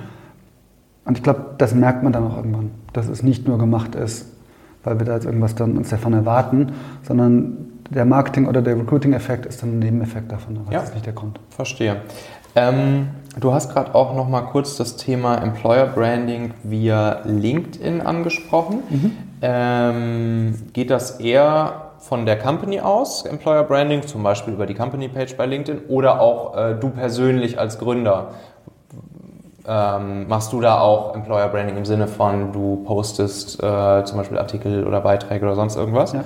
Und 1.04 1.18
ich 1.18 1.22
glaube, 1.22 1.44
das 1.58 1.74
merkt 1.74 2.02
man 2.02 2.12
dann 2.12 2.24
auch 2.24 2.36
irgendwann, 2.36 2.70
dass 2.94 3.08
es 3.08 3.22
nicht 3.22 3.46
nur 3.46 3.58
gemacht 3.58 3.94
ist, 3.94 4.26
weil 4.84 4.98
wir 4.98 5.06
da 5.06 5.14
jetzt 5.14 5.26
irgendwas 5.26 5.54
dann 5.54 5.76
uns 5.76 5.90
davon 5.90 6.14
erwarten, 6.14 6.72
sondern 7.02 7.56
der 7.90 8.06
Marketing- 8.06 8.46
oder 8.46 8.62
der 8.62 8.78
Recruiting-Effekt 8.78 9.44
ist 9.44 9.62
dann 9.62 9.76
ein 9.76 9.78
Nebeneffekt 9.80 10.32
davon, 10.32 10.56
aber 10.56 10.72
ja. 10.72 10.78
das 10.78 10.88
ist 10.88 10.94
nicht 10.94 11.06
der 11.06 11.12
Grund. 11.12 11.38
Verstehe. 11.50 11.96
Ähm, 12.56 13.08
du 13.38 13.52
hast 13.52 13.72
gerade 13.72 13.94
auch 13.94 14.14
noch 14.14 14.28
mal 14.28 14.42
kurz 14.42 14.76
das 14.76 14.96
Thema 14.96 15.36
Employer 15.36 15.86
Branding 15.86 16.54
via 16.62 17.20
LinkedIn 17.24 18.00
angesprochen. 18.00 18.82
Mhm. 18.88 19.16
Ähm, 19.42 20.54
geht 20.72 20.90
das 20.90 21.20
eher 21.20 21.92
von 21.98 22.26
der 22.26 22.38
Company 22.38 22.80
aus, 22.80 23.24
Employer 23.24 23.64
Branding, 23.64 24.06
zum 24.06 24.22
Beispiel 24.22 24.54
über 24.54 24.66
die 24.66 24.74
Company 24.74 25.08
Page 25.08 25.36
bei 25.36 25.46
LinkedIn, 25.46 25.84
oder 25.88 26.20
auch 26.20 26.56
äh, 26.56 26.74
du 26.74 26.90
persönlich 26.90 27.58
als 27.58 27.78
Gründer? 27.78 28.28
Ähm, 29.66 30.28
machst 30.28 30.52
du 30.52 30.60
da 30.60 30.78
auch 30.80 31.14
Employer 31.14 31.48
Branding 31.48 31.78
im 31.78 31.86
Sinne 31.86 32.06
von, 32.06 32.52
du 32.52 32.84
postest 32.84 33.62
äh, 33.62 34.04
zum 34.04 34.18
Beispiel 34.18 34.36
Artikel 34.36 34.86
oder 34.86 35.00
Beiträge 35.00 35.46
oder 35.46 35.54
sonst 35.54 35.76
irgendwas? 35.76 36.12
Ja. 36.12 36.24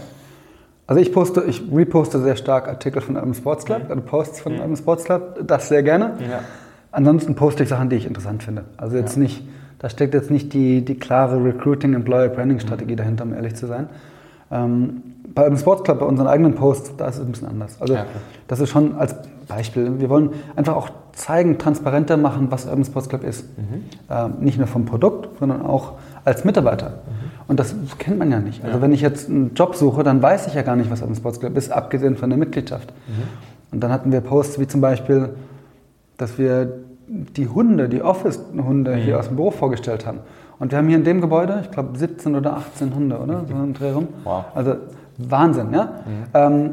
Also 0.88 1.00
ich 1.00 1.12
poste, 1.12 1.44
ich 1.46 1.62
reposte 1.72 2.20
sehr 2.20 2.34
stark 2.34 2.66
Artikel 2.66 3.00
von 3.00 3.16
einem 3.16 3.34
Sports 3.34 3.64
Club, 3.64 3.84
mhm. 3.84 3.90
also 3.90 4.02
Posts 4.02 4.40
von 4.40 4.54
mhm. 4.54 4.62
einem 4.62 4.76
Sports 4.76 5.04
Club, 5.04 5.38
das 5.46 5.68
sehr 5.68 5.84
gerne. 5.84 6.14
Ja. 6.18 6.40
Ansonsten 6.90 7.34
poste 7.34 7.62
ich 7.62 7.68
Sachen, 7.68 7.90
die 7.90 7.96
ich 7.96 8.06
interessant 8.06 8.42
finde. 8.42 8.64
Also 8.76 8.96
jetzt 8.96 9.16
ja. 9.16 9.22
nicht, 9.22 9.46
da 9.78 9.88
steckt 9.90 10.14
jetzt 10.14 10.30
nicht 10.30 10.52
die, 10.52 10.84
die 10.84 10.94
klare 10.94 11.42
Recruiting, 11.42 11.94
Employer 11.94 12.28
Branding 12.28 12.60
Strategie 12.60 12.92
mhm. 12.92 12.98
dahinter, 12.98 13.24
um 13.24 13.34
ehrlich 13.34 13.54
zu 13.54 13.66
sein. 13.66 13.88
Ähm, 14.50 15.02
bei 15.34 15.44
einem 15.44 15.58
Sports 15.58 15.84
Club, 15.84 16.00
bei 16.00 16.06
unseren 16.06 16.26
eigenen 16.26 16.54
Posts, 16.54 16.96
da 16.96 17.08
ist 17.08 17.16
es 17.16 17.20
ein 17.20 17.30
bisschen 17.30 17.48
anders. 17.48 17.80
Also 17.80 17.94
ja, 17.94 18.06
das 18.46 18.60
ist 18.60 18.70
schon 18.70 18.96
als 18.96 19.14
Beispiel. 19.46 20.00
Wir 20.00 20.08
wollen 20.08 20.30
einfach 20.56 20.74
auch 20.74 20.88
zeigen, 21.12 21.58
transparenter 21.58 22.16
machen, 22.16 22.50
was 22.50 22.66
Urban 22.66 22.84
Sports 22.84 23.08
Club 23.08 23.24
ist. 23.24 23.46
Mhm. 23.58 23.84
Ähm, 24.10 24.32
nicht 24.40 24.58
nur 24.58 24.66
vom 24.66 24.84
Produkt, 24.84 25.38
sondern 25.38 25.62
auch 25.62 25.94
als 26.24 26.44
Mitarbeiter. 26.44 26.90
Mhm. 26.90 27.28
Und 27.48 27.60
das 27.60 27.74
kennt 27.98 28.18
man 28.18 28.30
ja 28.30 28.40
nicht. 28.40 28.64
Also 28.64 28.76
ja. 28.76 28.82
wenn 28.82 28.92
ich 28.92 29.00
jetzt 29.00 29.28
einen 29.28 29.54
Job 29.54 29.74
suche, 29.74 30.02
dann 30.02 30.22
weiß 30.22 30.46
ich 30.46 30.54
ja 30.54 30.62
gar 30.62 30.76
nicht, 30.76 30.90
was 30.90 31.02
ein 31.02 31.14
Sports 31.14 31.40
Club 31.40 31.56
ist, 31.56 31.72
abgesehen 31.72 32.16
von 32.16 32.30
der 32.30 32.38
Mitgliedschaft. 32.38 32.92
Mhm. 33.08 33.22
Und 33.72 33.80
dann 33.80 33.90
hatten 33.92 34.12
wir 34.12 34.20
Posts 34.20 34.60
wie 34.60 34.66
zum 34.66 34.80
Beispiel, 34.80 35.30
dass 36.18 36.38
wir 36.38 36.80
die 37.08 37.48
Hunde, 37.48 37.88
die 37.88 38.02
Office-Hunde 38.02 38.96
mhm. 38.96 39.00
hier 39.00 39.18
aus 39.18 39.28
dem 39.28 39.36
Büro 39.36 39.50
vorgestellt 39.50 40.06
haben. 40.06 40.18
Und 40.58 40.72
wir 40.72 40.78
haben 40.78 40.88
hier 40.88 40.98
in 40.98 41.04
dem 41.04 41.20
Gebäude, 41.20 41.60
ich 41.62 41.70
glaube, 41.70 41.96
17 41.96 42.34
oder 42.34 42.56
18 42.56 42.94
Hunde, 42.94 43.18
oder? 43.18 43.44
So 43.48 43.54
ein 43.54 43.72
Dreh 43.72 43.92
rum. 43.92 44.08
Wow. 44.24 44.44
Also 44.54 44.74
Wahnsinn, 45.16 45.72
ja. 45.72 45.84
Mhm. 45.84 46.24
Ähm, 46.34 46.70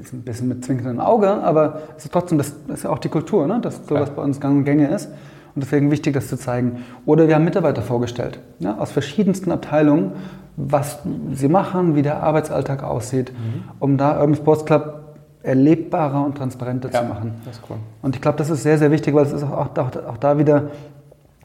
ist 0.00 0.12
ein 0.12 0.22
bisschen 0.22 0.48
mit 0.48 0.64
zwinkendem 0.64 1.00
Auge, 1.00 1.28
aber 1.28 1.80
es 1.96 2.04
ist 2.04 2.12
trotzdem, 2.12 2.38
das, 2.38 2.54
das 2.66 2.78
ist 2.78 2.84
ja 2.84 2.90
auch 2.90 2.98
die 2.98 3.08
Kultur, 3.08 3.46
ne? 3.46 3.60
dass 3.60 3.86
sowas 3.86 4.08
ja. 4.08 4.14
bei 4.14 4.22
uns 4.22 4.40
gang 4.40 4.58
und 4.58 4.64
gänge 4.64 4.88
ist. 4.88 5.08
Und 5.54 5.62
deswegen 5.62 5.90
wichtig, 5.90 6.14
das 6.14 6.28
zu 6.28 6.38
zeigen. 6.38 6.82
Oder 7.04 7.28
wir 7.28 7.34
haben 7.34 7.44
Mitarbeiter 7.44 7.82
vorgestellt, 7.82 8.40
ja, 8.58 8.78
aus 8.78 8.90
verschiedensten 8.90 9.52
Abteilungen, 9.52 10.12
was 10.56 11.00
sie 11.32 11.48
machen, 11.48 11.94
wie 11.94 12.02
der 12.02 12.22
Arbeitsalltag 12.22 12.82
aussieht, 12.82 13.32
mhm. 13.32 13.64
um 13.78 13.98
da 13.98 14.18
Urban 14.18 14.34
Sports 14.34 14.64
Club 14.64 15.01
erlebbarer 15.42 16.24
und 16.24 16.36
transparenter 16.36 16.90
ja, 16.92 17.00
zu 17.00 17.06
machen. 17.06 17.34
Das 17.44 17.56
ist 17.56 17.62
cool. 17.68 17.76
Und 18.02 18.14
ich 18.14 18.22
glaube, 18.22 18.38
das 18.38 18.50
ist 18.50 18.62
sehr, 18.62 18.78
sehr 18.78 18.90
wichtig, 18.90 19.14
weil 19.14 19.26
es 19.26 19.32
ist 19.32 19.42
auch, 19.42 19.76
auch, 19.76 19.96
auch 20.08 20.16
da 20.18 20.38
wieder, 20.38 20.70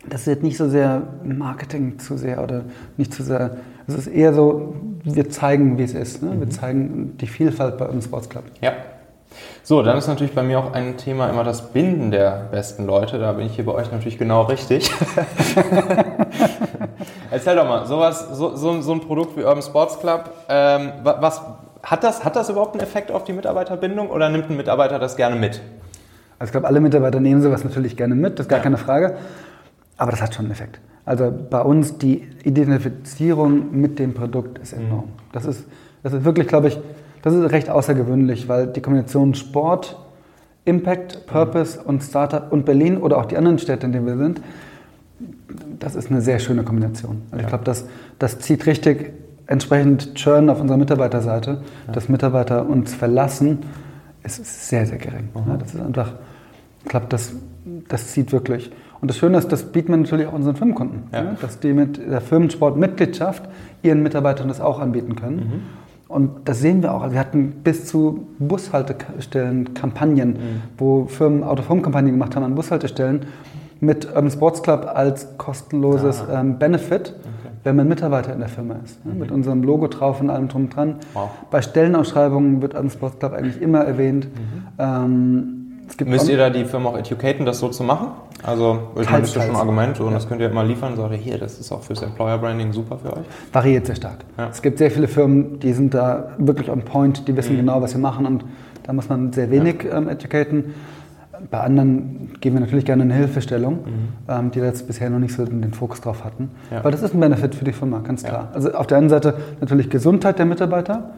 das 0.09 0.21
ist 0.21 0.27
jetzt 0.27 0.43
nicht 0.43 0.57
so 0.57 0.69
sehr 0.69 1.01
Marketing 1.23 1.99
zu 1.99 2.17
sehr 2.17 2.43
oder 2.43 2.63
nicht 2.97 3.13
zu 3.13 3.23
sehr, 3.23 3.57
es 3.87 3.95
ist 3.95 4.07
eher 4.07 4.33
so, 4.33 4.75
wir 5.03 5.29
zeigen, 5.29 5.77
wie 5.77 5.83
es 5.83 5.93
ist. 5.93 6.21
Ne? 6.21 6.31
Mhm. 6.31 6.39
Wir 6.41 6.49
zeigen 6.49 7.17
die 7.17 7.27
Vielfalt 7.27 7.77
bei 7.77 7.85
Urban 7.85 8.01
Sports 8.01 8.29
Club. 8.29 8.43
Ja. 8.61 8.73
So, 9.63 9.81
dann 9.81 9.97
ist 9.97 10.07
natürlich 10.07 10.33
bei 10.33 10.43
mir 10.43 10.59
auch 10.59 10.71
ein 10.73 10.95
Thema 10.97 11.29
immer 11.29 11.43
das 11.43 11.73
Binden 11.73 12.09
der 12.11 12.47
besten 12.51 12.85
Leute. 12.85 13.19
Da 13.19 13.33
bin 13.33 13.45
ich 13.47 13.55
hier 13.55 13.65
bei 13.65 13.73
euch 13.73 13.91
natürlich 13.91 14.17
genau 14.17 14.43
richtig. 14.43 14.89
Erzähl 17.31 17.55
doch 17.55 17.65
mal, 17.65 17.85
sowas, 17.85 18.29
so, 18.31 18.55
so, 18.55 18.81
so, 18.81 18.93
ein 18.93 19.01
Produkt 19.01 19.35
wie 19.35 19.43
Urban 19.43 19.61
Sports 19.61 19.99
Club, 19.99 20.31
ähm, 20.47 20.93
was, 21.03 21.41
hat, 21.89 22.03
das, 22.03 22.25
hat 22.25 22.35
das 22.35 22.49
überhaupt 22.49 22.73
einen 22.73 22.83
Effekt 22.83 23.11
auf 23.11 23.23
die 23.23 23.31
Mitarbeiterbindung 23.31 24.09
oder 24.09 24.29
nimmt 24.29 24.49
ein 24.49 24.57
Mitarbeiter 24.57 24.99
das 24.99 25.15
gerne 25.15 25.37
mit? 25.37 25.61
Also 26.37 26.49
ich 26.49 26.51
glaube, 26.51 26.67
alle 26.67 26.81
Mitarbeiter 26.81 27.21
nehmen 27.21 27.41
sowas 27.41 27.63
natürlich 27.63 27.95
gerne 27.95 28.13
mit, 28.13 28.37
das 28.37 28.45
ist 28.45 28.49
gar 28.49 28.59
ja. 28.59 28.63
keine 28.63 28.77
Frage. 28.77 29.15
Aber 29.95 30.11
das 30.11 30.21
hat 30.21 30.35
schon 30.35 30.45
einen 30.45 30.51
Effekt. 30.51 30.79
Also 31.05 31.33
bei 31.49 31.61
uns 31.61 31.97
die 31.97 32.27
Identifizierung 32.43 33.71
mit 33.71 33.99
dem 33.99 34.13
Produkt 34.13 34.59
ist 34.59 34.73
enorm. 34.73 35.05
Mhm. 35.05 35.11
Das, 35.31 35.45
ist, 35.45 35.65
das 36.03 36.11
ist 36.11 36.25
wirklich, 36.25 36.49
glaube 36.49 36.67
ich, 36.67 36.77
das 37.21 37.33
ist 37.33 37.51
recht 37.51 37.69
außergewöhnlich, 37.69 38.49
weil 38.49 38.67
die 38.67 38.81
Kombination 38.81 39.33
Sport, 39.33 39.97
Impact, 40.65 41.25
Purpose 41.25 41.81
und 41.81 42.03
Startup 42.03 42.51
und 42.51 42.65
Berlin 42.65 42.97
oder 42.97 43.17
auch 43.17 43.25
die 43.25 43.37
anderen 43.37 43.59
Städte, 43.59 43.85
in 43.85 43.93
denen 43.93 44.05
wir 44.05 44.17
sind, 44.17 44.41
das 45.79 45.95
ist 45.95 46.11
eine 46.11 46.19
sehr 46.21 46.39
schöne 46.39 46.63
Kombination. 46.63 47.21
Also 47.31 47.41
ich 47.41 47.47
glaube, 47.47 47.63
das, 47.63 47.85
das 48.19 48.39
zieht 48.39 48.65
richtig 48.65 49.13
entsprechend 49.47 50.15
Churn 50.15 50.49
auf 50.49 50.61
unserer 50.61 50.77
Mitarbeiterseite, 50.77 51.61
ja. 51.87 51.93
dass 51.93 52.09
Mitarbeiter 52.09 52.67
uns 52.67 52.93
verlassen, 52.93 53.59
ist 54.23 54.69
sehr, 54.69 54.85
sehr 54.85 54.97
gering. 54.97 55.29
Mhm. 55.33 55.51
Ja, 55.51 55.57
das 55.57 55.73
ist 55.73 55.81
einfach, 55.81 56.13
ich 56.83 56.89
glaube, 56.89 57.07
das, 57.09 57.33
das 57.87 58.11
zieht 58.11 58.31
wirklich. 58.31 58.71
Und 58.99 59.09
das 59.09 59.17
Schöne 59.17 59.37
ist, 59.37 59.51
das 59.51 59.63
bieten 59.63 59.89
wir 59.89 59.97
natürlich 59.97 60.27
auch 60.27 60.33
unseren 60.33 60.55
Firmenkunden, 60.55 61.03
ja. 61.11 61.23
Ja, 61.23 61.35
dass 61.39 61.59
die 61.59 61.73
mit 61.73 61.97
der 61.97 62.21
Firmensportmitgliedschaft 62.21 63.43
ihren 63.83 64.03
Mitarbeitern 64.03 64.47
das 64.47 64.59
auch 64.59 64.79
anbieten 64.79 65.15
können. 65.15 65.35
Mhm. 65.35 65.61
Und 66.07 66.31
das 66.47 66.59
sehen 66.61 66.81
wir 66.81 66.93
auch. 66.93 67.01
Also 67.01 67.13
wir 67.13 67.19
hatten 67.19 67.51
bis 67.63 67.85
zu 67.85 68.27
Bushaltestellen 68.39 69.73
Kampagnen, 69.73 70.29
mhm. 70.29 70.61
wo 70.77 71.05
Firmen 71.05 71.43
Out-of-Home-Kampagnen 71.43 72.13
gemacht 72.13 72.35
haben 72.35 72.43
an 72.43 72.55
Bushaltestellen 72.55 73.25
mit 73.79 74.07
Urban 74.07 74.31
Sports 74.31 74.63
Club 74.63 74.89
als 74.93 75.37
kostenloses 75.37 76.23
ah. 76.27 76.39
ähm, 76.39 76.57
Benefit, 76.57 77.13
okay. 77.19 77.29
Wenn 77.67 77.75
man 77.75 77.89
Mitarbeiter 77.89 78.31
in 78.31 78.39
der 78.39 78.47
Firma 78.47 78.77
ist. 78.83 79.05
Mhm. 79.05 79.19
Mit 79.19 79.29
unserem 79.29 79.61
Logo 79.61 79.87
drauf 79.87 80.21
und 80.21 80.29
allem 80.29 80.47
drum 80.47 80.63
und 80.63 80.75
dran. 80.75 80.95
Wow. 81.13 81.29
Bei 81.51 81.61
Stellenausschreibungen 81.61 82.61
wird 82.61 82.73
Urban 82.73 82.89
Sports 82.89 83.19
Club 83.19 83.33
eigentlich 83.33 83.61
immer 83.61 83.79
erwähnt. 83.79 84.25
Mhm. 84.25 84.63
Ähm, 84.79 85.53
Müsst 86.05 86.29
ihr 86.29 86.37
da 86.37 86.49
die 86.49 86.65
Firma 86.65 86.89
auch 86.89 86.97
educaten, 86.97 87.45
das 87.45 87.59
so 87.59 87.69
zu 87.69 87.83
machen? 87.83 88.09
Also, 88.43 88.79
ich 88.99 89.09
meine, 89.09 89.21
das 89.21 89.29
ist 89.29 89.35
ja 89.35 89.41
schon 89.43 89.51
ein 89.51 89.55
Argument 89.57 89.99
und 89.99 90.07
ja. 90.07 90.13
das 90.13 90.27
könnt 90.27 90.41
ihr 90.41 90.49
immer 90.49 90.63
liefern. 90.63 90.95
Sagt 90.95 91.11
ihr, 91.11 91.17
hier, 91.17 91.37
das 91.37 91.59
ist 91.59 91.71
auch 91.71 91.81
fürs 91.81 92.01
Employer 92.01 92.37
Branding 92.37 92.71
super 92.71 92.97
für 92.97 93.13
euch. 93.13 93.25
Variiert 93.51 93.85
sehr 93.85 93.95
stark. 93.95 94.17
Ja. 94.37 94.49
Es 94.49 94.61
gibt 94.61 94.77
sehr 94.77 94.91
viele 94.91 95.07
Firmen, 95.07 95.59
die 95.59 95.73
sind 95.73 95.93
da 95.93 96.31
wirklich 96.37 96.69
on 96.69 96.81
point, 96.81 97.27
die 97.27 97.35
wissen 97.35 97.53
mhm. 97.53 97.59
genau, 97.59 97.81
was 97.81 97.91
sie 97.91 97.99
machen 97.99 98.25
und 98.25 98.45
da 98.83 98.93
muss 98.93 99.09
man 99.09 99.33
sehr 99.33 99.51
wenig 99.51 99.85
ähm, 99.91 100.07
educaten. 100.07 100.73
Bei 101.49 101.59
anderen 101.59 102.39
geben 102.39 102.55
wir 102.55 102.61
natürlich 102.61 102.85
gerne 102.85 103.03
eine 103.03 103.13
Hilfestellung, 103.13 103.73
mhm. 103.73 104.07
ähm, 104.27 104.51
die 104.51 104.59
jetzt 104.59 104.87
bisher 104.87 105.09
noch 105.09 105.19
nicht 105.19 105.33
so 105.33 105.45
den 105.45 105.73
Fokus 105.73 106.01
drauf 106.01 106.23
hatten. 106.23 106.51
Ja. 106.71 106.83
Weil 106.83 106.91
das 106.91 107.01
ist 107.01 107.13
ein 107.13 107.19
Benefit 107.19 107.55
für 107.55 107.65
die 107.65 107.73
Firma, 107.73 107.99
ganz 107.99 108.23
klar. 108.23 108.49
Also 108.53 108.73
auf 108.73 108.87
der 108.87 108.97
einen 108.97 109.09
Seite 109.09 109.35
natürlich 109.59 109.89
Gesundheit 109.89 110.39
der 110.39 110.45
Mitarbeiter, 110.45 111.11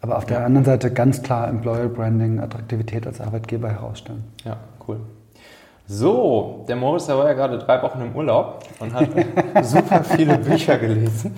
aber 0.00 0.18
auf 0.18 0.26
der 0.26 0.44
anderen 0.44 0.64
Seite 0.64 0.90
ganz 0.90 1.22
klar 1.22 1.48
Employer 1.48 1.88
Branding, 1.88 2.40
Attraktivität 2.40 3.06
als 3.06 3.20
Arbeitgeber 3.20 3.70
herausstellen. 3.70 4.24
Ja, 4.44 4.56
cool. 4.86 5.00
So, 5.86 6.64
der 6.66 6.76
Moritz, 6.76 7.06
der 7.06 7.18
war 7.18 7.26
ja 7.26 7.34
gerade 7.34 7.58
drei 7.58 7.82
Wochen 7.82 8.00
im 8.00 8.14
Urlaub 8.14 8.64
und 8.80 8.94
hat 8.94 9.08
super 9.62 10.02
viele 10.02 10.38
Bücher 10.38 10.78
gelesen. 10.78 11.34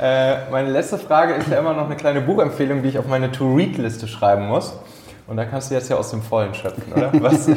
Äh, 0.00 0.50
meine 0.50 0.70
letzte 0.70 0.96
Frage 0.96 1.34
ist 1.34 1.48
ja 1.48 1.58
immer 1.58 1.74
noch 1.74 1.86
eine 1.86 1.96
kleine 1.96 2.20
Buchempfehlung, 2.20 2.82
die 2.82 2.88
ich 2.88 2.98
auf 2.98 3.08
meine 3.08 3.32
To-Read-Liste 3.32 4.06
schreiben 4.06 4.48
muss. 4.48 4.78
Und 5.28 5.36
da 5.36 5.44
kannst 5.44 5.70
du 5.70 5.74
jetzt 5.74 5.90
ja 5.90 5.96
aus 5.96 6.10
dem 6.10 6.22
Vollen 6.22 6.54
schöpfen, 6.54 6.90
oder? 6.90 7.12
Was, 7.20 7.50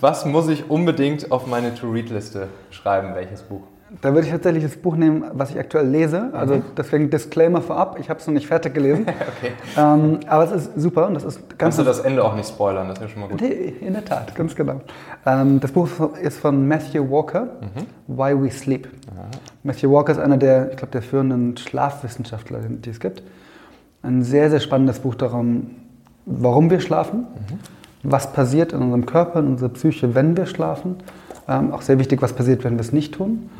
was 0.00 0.26
muss 0.26 0.48
ich 0.48 0.68
unbedingt 0.68 1.30
auf 1.30 1.46
meine 1.46 1.72
To-Read-Liste 1.74 2.48
schreiben? 2.70 3.14
Welches 3.14 3.42
Buch? 3.42 3.62
Da 4.00 4.12
würde 4.14 4.26
ich 4.26 4.32
tatsächlich 4.32 4.64
das 4.64 4.76
Buch 4.76 4.96
nehmen, 4.96 5.24
was 5.34 5.50
ich 5.50 5.58
aktuell 5.58 5.86
lese. 5.86 6.30
Also 6.32 6.56
mhm. 6.56 6.62
deswegen 6.76 7.10
Disclaimer 7.10 7.60
vorab, 7.60 7.98
ich 8.00 8.08
habe 8.08 8.18
es 8.18 8.26
noch 8.26 8.32
nicht 8.32 8.46
fertig 8.46 8.74
gelesen. 8.74 9.06
okay. 9.38 9.52
Ähm, 9.76 10.20
aber 10.26 10.44
es 10.44 10.52
ist 10.52 10.80
super 10.80 11.06
und 11.06 11.14
das 11.14 11.24
ist 11.24 11.40
ganz. 11.50 11.58
Kannst 11.58 11.78
du 11.78 11.84
das 11.84 12.00
Ende 12.00 12.24
auch 12.24 12.34
nicht 12.34 12.48
spoilern, 12.48 12.88
das 12.88 12.98
ist 12.98 13.02
ja 13.02 13.08
schon 13.08 13.20
mal 13.20 13.28
gut. 13.28 13.42
In 13.42 13.92
der 13.92 14.04
Tat, 14.04 14.34
ganz 14.34 14.56
genau. 14.56 14.80
Ähm, 15.26 15.60
das 15.60 15.72
Buch 15.72 15.88
ist 16.20 16.38
von 16.38 16.66
Matthew 16.66 17.08
Walker, 17.10 17.44
mhm. 17.60 18.16
Why 18.16 18.42
We 18.42 18.50
Sleep. 18.50 18.88
Aha. 19.14 19.26
Matthew 19.62 19.92
Walker 19.92 20.12
ist 20.12 20.18
einer 20.18 20.38
der, 20.38 20.70
ich 20.70 20.76
glaube, 20.76 20.92
der 20.92 21.02
führenden 21.02 21.56
Schlafwissenschaftler, 21.56 22.60
die 22.60 22.90
es 22.90 22.98
gibt. 22.98 23.22
Ein 24.02 24.22
sehr, 24.22 24.48
sehr 24.50 24.60
spannendes 24.60 25.00
Buch 25.00 25.14
darum, 25.14 25.81
warum 26.26 26.70
wir 26.70 26.80
schlafen, 26.80 27.20
mhm. 27.20 27.58
was 28.02 28.32
passiert 28.32 28.72
in 28.72 28.80
unserem 28.80 29.06
Körper, 29.06 29.40
in 29.40 29.48
unserer 29.48 29.70
Psyche, 29.70 30.14
wenn 30.14 30.36
wir 30.36 30.46
schlafen. 30.46 30.96
Ähm, 31.48 31.72
auch 31.72 31.82
sehr 31.82 31.98
wichtig, 31.98 32.22
was 32.22 32.32
passiert, 32.32 32.64
wenn 32.64 32.74
wir 32.74 32.80
es 32.80 32.92
nicht 32.92 33.14
tun. 33.14 33.50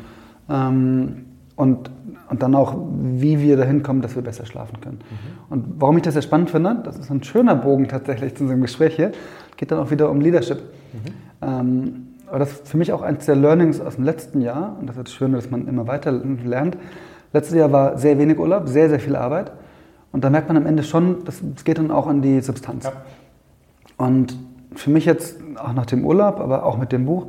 Ähm, 0.49 1.25
und, 1.55 1.91
und 2.29 2.41
dann 2.41 2.55
auch, 2.55 2.75
wie 3.01 3.39
wir 3.39 3.57
dahin 3.57 3.83
kommen, 3.83 4.01
dass 4.01 4.15
wir 4.15 4.23
besser 4.23 4.45
schlafen 4.45 4.81
können. 4.81 4.99
Mhm. 4.99 5.53
Und 5.53 5.65
warum 5.77 5.97
ich 5.97 6.03
das 6.03 6.13
sehr 6.13 6.23
spannend 6.23 6.49
finde, 6.49 6.81
das 6.83 6.97
ist 6.97 7.11
ein 7.11 7.23
schöner 7.23 7.55
Bogen 7.55 7.87
tatsächlich 7.87 8.35
zu 8.35 8.43
unserem 8.43 8.61
Gespräch 8.61 8.95
hier, 8.95 9.11
geht 9.57 9.71
dann 9.71 9.79
auch 9.79 9.91
wieder 9.91 10.09
um 10.09 10.19
Leadership. 10.21 10.57
Mhm. 10.59 11.47
Ähm, 11.47 12.07
aber 12.27 12.39
das 12.39 12.53
ist 12.53 12.67
für 12.67 12.77
mich 12.77 12.91
auch 12.91 13.03
eines 13.03 13.25
der 13.25 13.35
Learnings 13.35 13.79
aus 13.79 13.95
dem 13.95 14.05
letzten 14.05 14.41
Jahr, 14.41 14.75
und 14.79 14.87
das 14.87 14.97
ist 14.97 15.07
das 15.07 15.13
Schöne, 15.13 15.35
dass 15.35 15.51
man 15.51 15.67
immer 15.67 15.85
weiter 15.85 16.11
lernt. 16.11 16.77
Letztes 17.31 17.55
Jahr 17.55 17.71
war 17.71 17.97
sehr 17.97 18.17
wenig 18.17 18.39
Urlaub, 18.39 18.67
sehr, 18.67 18.89
sehr 18.89 18.99
viel 18.99 19.15
Arbeit. 19.15 19.51
Und 20.13 20.23
da 20.23 20.29
merkt 20.29 20.47
man 20.47 20.55
am 20.55 20.65
Ende 20.65 20.83
schon, 20.83 21.17
es 21.27 21.65
geht 21.65 21.79
dann 21.79 21.91
auch 21.91 22.07
an 22.07 22.21
die 22.21 22.39
Substanz. 22.39 22.85
Ja. 22.85 22.93
Und 23.97 24.37
für 24.75 24.89
mich 24.89 25.05
jetzt, 25.05 25.37
auch 25.57 25.73
nach 25.73 25.87
dem 25.87 26.05
Urlaub, 26.05 26.39
aber 26.39 26.65
auch 26.65 26.77
mit 26.77 26.91
dem 26.91 27.05
Buch, 27.05 27.27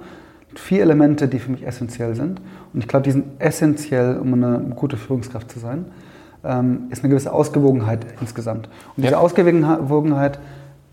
vier 0.54 0.82
Elemente, 0.82 1.26
die 1.26 1.38
für 1.38 1.50
mich 1.50 1.66
essentiell 1.66 2.14
sind. 2.14 2.40
Und 2.72 2.80
ich 2.80 2.86
glaube, 2.86 3.04
die 3.04 3.10
sind 3.10 3.24
essentiell, 3.40 4.18
um 4.18 4.32
eine 4.34 4.58
gute 4.76 4.96
Führungskraft 4.96 5.50
zu 5.50 5.58
sein, 5.58 5.86
ähm, 6.44 6.84
ist 6.90 7.02
eine 7.02 7.08
gewisse 7.08 7.32
Ausgewogenheit 7.32 8.06
insgesamt. 8.20 8.66
Und 8.96 9.02
diese 9.02 9.12
ja. 9.12 9.18
Ausgewogenheit 9.18 10.38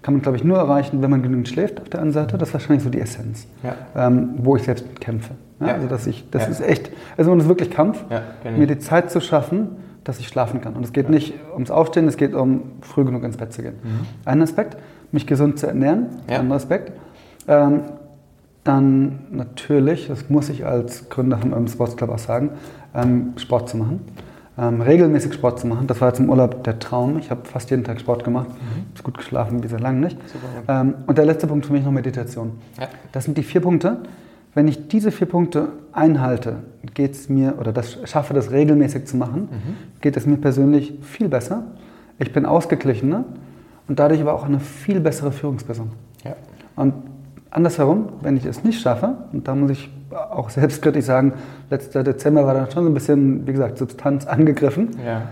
kann 0.01 0.15
man, 0.15 0.21
glaube 0.21 0.37
ich, 0.37 0.43
nur 0.43 0.57
erreichen, 0.57 1.01
wenn 1.01 1.11
man 1.11 1.21
genügend 1.21 1.47
schläft 1.47 1.79
auf 1.79 1.89
der 1.89 2.01
einen 2.01 2.11
Seite. 2.11 2.37
Das 2.37 2.49
ist 2.49 2.53
wahrscheinlich 2.53 2.83
so 2.83 2.89
die 2.89 2.99
Essenz, 2.99 3.47
ja. 3.63 3.75
ähm, 3.95 4.29
wo 4.37 4.55
ich 4.55 4.63
selbst 4.63 4.99
kämpfe. 4.99 5.35
Ja? 5.59 5.67
Also, 5.67 5.87
dass 5.87 6.07
ich, 6.07 6.29
das 6.31 6.47
ist 6.47 6.61
echt, 6.61 6.89
also 7.17 7.33
es 7.35 7.43
ist 7.43 7.49
wirklich 7.49 7.69
Kampf, 7.69 8.03
mir 8.57 8.65
die 8.65 8.79
Zeit 8.79 9.11
zu 9.11 9.19
schaffen, 9.19 9.75
dass 10.03 10.19
ich 10.19 10.27
schlafen 10.27 10.61
kann. 10.61 10.73
Und 10.73 10.83
es 10.83 10.93
geht 10.93 11.09
nicht 11.09 11.33
ums 11.53 11.71
Aufstehen, 11.71 12.07
es 12.07 12.17
geht 12.17 12.33
um 12.33 12.63
früh 12.81 13.05
genug 13.05 13.23
ins 13.23 13.37
Bett 13.37 13.53
zu 13.53 13.61
gehen. 13.61 13.75
Mhm. 13.83 14.05
Ein 14.25 14.41
Aspekt, 14.41 14.77
mich 15.11 15.27
gesund 15.27 15.59
zu 15.59 15.67
ernähren, 15.67 16.07
ja. 16.29 16.39
ein 16.39 16.51
Aspekt. 16.51 16.91
Ähm, 17.47 17.81
dann 18.63 19.19
natürlich, 19.31 20.07
das 20.07 20.29
muss 20.29 20.49
ich 20.49 20.65
als 20.65 21.09
Gründer 21.09 21.37
von 21.37 21.53
eurem 21.53 21.67
Sportsclub 21.67 22.09
auch 22.09 22.19
sagen, 22.19 22.51
ähm, 22.93 23.33
Sport 23.37 23.69
zu 23.69 23.77
machen. 23.77 24.01
Ähm, 24.57 24.81
regelmäßig 24.81 25.33
Sport 25.33 25.59
zu 25.59 25.67
machen. 25.67 25.87
Das 25.87 26.01
war 26.01 26.09
jetzt 26.09 26.19
im 26.19 26.29
Urlaub 26.29 26.63
der 26.63 26.77
Traum. 26.77 27.17
Ich 27.17 27.31
habe 27.31 27.45
fast 27.45 27.71
jeden 27.71 27.83
Tag 27.83 27.99
Sport 27.99 28.23
gemacht. 28.23 28.49
Mhm. 28.49 29.03
Gut 29.03 29.17
geschlafen, 29.17 29.63
wie 29.63 29.67
sehr 29.67 29.79
lange 29.79 29.99
nicht. 30.01 30.17
Super, 30.27 30.81
ähm, 30.81 30.95
und 31.07 31.17
der 31.17 31.25
letzte 31.25 31.47
Punkt 31.47 31.65
für 31.65 31.73
mich 31.73 31.83
noch 31.83 31.91
Meditation. 31.91 32.51
Ja. 32.79 32.87
Das 33.11 33.23
sind 33.25 33.37
die 33.37 33.43
vier 33.43 33.61
Punkte. 33.61 33.97
Wenn 34.53 34.67
ich 34.67 34.87
diese 34.87 35.11
vier 35.11 35.27
Punkte 35.27 35.69
einhalte, 35.93 36.57
geht 36.93 37.13
es 37.13 37.29
mir, 37.29 37.55
oder 37.59 37.71
das 37.71 37.97
schaffe, 38.09 38.33
das 38.33 38.51
regelmäßig 38.51 39.05
zu 39.05 39.17
machen, 39.17 39.43
mhm. 39.43 40.01
geht 40.01 40.17
es 40.17 40.25
mir 40.25 40.37
persönlich 40.37 40.93
viel 41.01 41.29
besser. 41.29 41.63
Ich 42.19 42.33
bin 42.33 42.45
ausgeglichener 42.45 43.23
und 43.87 43.99
dadurch 43.99 44.21
aber 44.21 44.33
auch 44.33 44.43
eine 44.43 44.59
viel 44.59 44.99
bessere 44.99 45.31
Führungsperson. 45.31 45.91
Ja. 46.23 46.35
Und 46.75 46.93
andersherum, 47.49 48.09
wenn 48.21 48.35
ich 48.35 48.45
es 48.45 48.63
nicht 48.63 48.81
schaffe, 48.81 49.15
und 49.31 49.47
da 49.47 49.55
muss 49.55 49.71
ich 49.71 49.89
auch 50.11 50.49
selbstkritisch 50.49 51.05
sagen, 51.05 51.33
letzter 51.69 52.03
Dezember 52.03 52.45
war 52.45 52.53
dann 52.53 52.69
schon 52.71 52.83
so 52.83 52.89
ein 52.89 52.93
bisschen, 52.93 53.47
wie 53.47 53.53
gesagt, 53.53 53.77
Substanz 53.77 54.25
angegriffen. 54.25 54.89
Ja. 55.05 55.23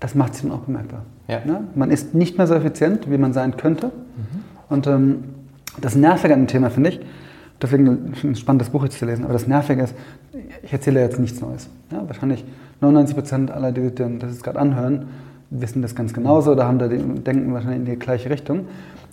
Das 0.00 0.14
macht 0.14 0.34
sich 0.34 0.44
dann 0.44 0.52
auch 0.52 0.60
bemerkbar. 0.60 1.02
Ja. 1.26 1.44
Ne? 1.44 1.64
Man 1.74 1.90
ist 1.90 2.14
nicht 2.14 2.38
mehr 2.38 2.46
so 2.46 2.54
effizient, 2.54 3.10
wie 3.10 3.18
man 3.18 3.32
sein 3.32 3.56
könnte. 3.56 3.86
Mhm. 3.86 4.44
Und 4.68 4.86
ähm, 4.86 5.24
das 5.80 5.94
Nervige 5.94 6.34
an 6.34 6.40
dem 6.40 6.46
Thema 6.46 6.70
finde 6.70 6.90
ich, 6.90 7.00
deswegen 7.60 8.14
ein 8.22 8.36
spannendes 8.36 8.70
Buch 8.70 8.84
jetzt 8.84 8.98
zu 8.98 9.06
lesen, 9.06 9.24
aber 9.24 9.32
das 9.32 9.46
Nervige 9.46 9.82
ist, 9.82 9.94
ich 10.62 10.72
erzähle 10.72 11.00
jetzt 11.00 11.18
nichts 11.18 11.40
Neues. 11.40 11.68
Ja, 11.90 12.02
wahrscheinlich 12.06 12.44
99 12.80 13.16
Prozent 13.16 13.50
aller, 13.50 13.72
die 13.72 13.94
das 13.94 14.32
jetzt 14.32 14.44
gerade 14.44 14.58
anhören, 14.58 15.08
wissen 15.50 15.82
das 15.82 15.94
ganz 15.94 16.12
genauso 16.12 16.52
oder 16.52 16.66
haben 16.66 16.78
da 16.78 16.88
den, 16.88 17.24
denken 17.24 17.52
wahrscheinlich 17.54 17.80
in 17.80 17.84
die 17.86 17.98
gleiche 17.98 18.30
Richtung 18.30 18.66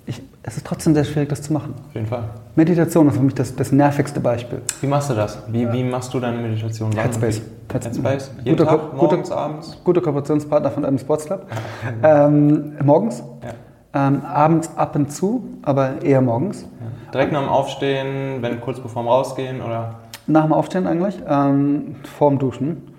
ich, 0.07 0.21
es 0.43 0.57
ist 0.57 0.65
trotzdem 0.65 0.93
sehr 0.93 1.03
schwierig, 1.03 1.29
das 1.29 1.41
zu 1.41 1.51
machen. 1.51 1.73
Auf 1.87 1.95
jeden 1.95 2.05
Fall. 2.05 2.23
Meditation 2.55 3.07
ist 3.07 3.17
für 3.17 3.23
mich 3.23 3.33
das, 3.33 3.55
das 3.55 3.71
nervigste 3.71 4.19
Beispiel. 4.19 4.61
Wie 4.81 4.87
machst 4.87 5.09
du 5.09 5.15
das? 5.15 5.39
Wie, 5.47 5.71
wie 5.71 5.83
machst 5.83 6.13
du 6.13 6.19
deine 6.19 6.37
Meditation? 6.37 6.91
Headspace. 6.91 7.41
Headspace. 7.71 8.31
Jeden 8.43 8.57
guter, 8.57 8.69
Tag, 8.69 8.93
morgens, 8.95 9.29
guter, 9.29 9.41
abends? 9.41 9.77
Guter 9.83 10.01
Kooperationspartner 10.01 10.71
von 10.71 10.85
einem 10.85 10.99
Sportsclub. 10.99 11.47
ähm, 12.03 12.73
morgens. 12.83 13.23
Ja. 13.43 13.49
Ähm, 13.95 14.23
abends 14.25 14.69
ab 14.75 14.95
und 14.97 15.09
zu, 15.09 15.45
aber 15.61 16.03
eher 16.03 16.21
morgens. 16.21 16.63
Ja. 16.63 17.11
Direkt 17.13 17.31
nach 17.31 17.39
dem 17.39 17.49
Aufstehen, 17.49 18.41
wenn 18.41 18.59
kurz 18.59 18.81
bevor 18.81 19.03
wir 19.03 19.09
rausgehen 19.09 19.61
oder? 19.61 19.95
Nach 20.27 20.43
dem 20.43 20.51
Aufstehen 20.51 20.85
eigentlich, 20.85 21.17
ähm, 21.25 21.95
vorm 22.17 22.37
Duschen. 22.37 22.89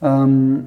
Ähm, 0.00 0.52
mhm. 0.54 0.66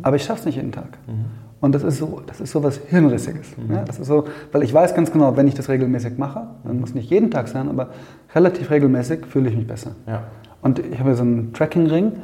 Aber 0.00 0.16
ich 0.16 0.24
schaffe 0.24 0.40
es 0.40 0.46
nicht 0.46 0.56
jeden 0.56 0.72
Tag. 0.72 0.96
Mhm. 1.06 1.26
Und 1.60 1.74
das 1.74 1.82
ist 1.82 1.98
so, 1.98 2.22
das 2.26 2.40
ist 2.40 2.50
so 2.52 2.62
was 2.62 2.78
Hirnrissiges. 2.88 3.58
Mhm. 3.58 3.74
Ja, 3.74 3.82
das 3.82 3.98
ist 3.98 4.06
so, 4.06 4.24
weil 4.52 4.62
ich 4.62 4.72
weiß 4.72 4.94
ganz 4.94 5.12
genau, 5.12 5.36
wenn 5.36 5.46
ich 5.46 5.54
das 5.54 5.68
regelmäßig 5.68 6.16
mache, 6.16 6.46
dann 6.64 6.80
muss 6.80 6.94
nicht 6.94 7.10
jeden 7.10 7.30
Tag 7.30 7.48
sein, 7.48 7.68
aber 7.68 7.88
relativ 8.34 8.70
regelmäßig 8.70 9.26
fühle 9.26 9.50
ich 9.50 9.56
mich 9.56 9.66
besser. 9.66 9.90
Ja. 10.06 10.22
Und 10.62 10.78
ich 10.78 10.98
habe 10.98 11.14
so 11.14 11.22
einen 11.22 11.52
Tracking-Ring. 11.52 12.06
Mhm. 12.06 12.14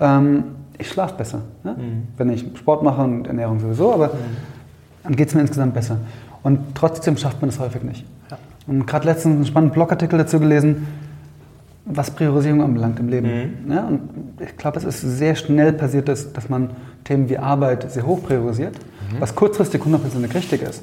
Ähm, 0.00 0.44
ich 0.78 0.88
schlafe 0.88 1.16
besser, 1.16 1.42
ja? 1.64 1.72
mhm. 1.72 2.08
wenn 2.16 2.30
ich 2.30 2.46
Sport 2.56 2.82
mache 2.82 3.02
und 3.02 3.26
Ernährung 3.26 3.60
sowieso, 3.60 3.92
aber 3.92 4.06
mhm. 4.06 4.36
dann 5.02 5.16
geht 5.16 5.28
es 5.28 5.34
mir 5.34 5.42
insgesamt 5.42 5.74
besser. 5.74 5.98
Und 6.42 6.74
trotzdem 6.74 7.16
schafft 7.16 7.40
man 7.40 7.50
es 7.50 7.58
häufig 7.58 7.82
nicht. 7.82 8.04
Ja. 8.30 8.38
Und 8.66 8.86
gerade 8.86 9.06
letztens 9.06 9.36
einen 9.36 9.46
spannenden 9.46 9.74
Blogartikel 9.74 10.18
dazu 10.18 10.38
gelesen, 10.38 10.86
was 11.84 12.10
Priorisierung 12.10 12.62
anbelangt 12.62 13.00
im 13.00 13.08
Leben. 13.08 13.28
Mhm. 13.66 13.72
Ja, 13.72 13.86
und 13.86 14.00
ich 14.40 14.56
glaube, 14.56 14.78
es 14.78 14.84
ist 14.84 15.00
sehr 15.00 15.34
schnell 15.34 15.72
passiert, 15.72 16.08
dass, 16.08 16.32
dass 16.32 16.48
man 16.48 16.70
Themen 17.04 17.28
wie 17.28 17.38
Arbeit 17.38 17.90
sehr 17.90 18.06
hoch 18.06 18.22
priorisiert, 18.22 18.74
mhm. 18.76 19.20
was 19.20 19.34
kurzfristig 19.34 19.84
hundertprozentig 19.84 20.34
richtig 20.34 20.62
ist. 20.62 20.82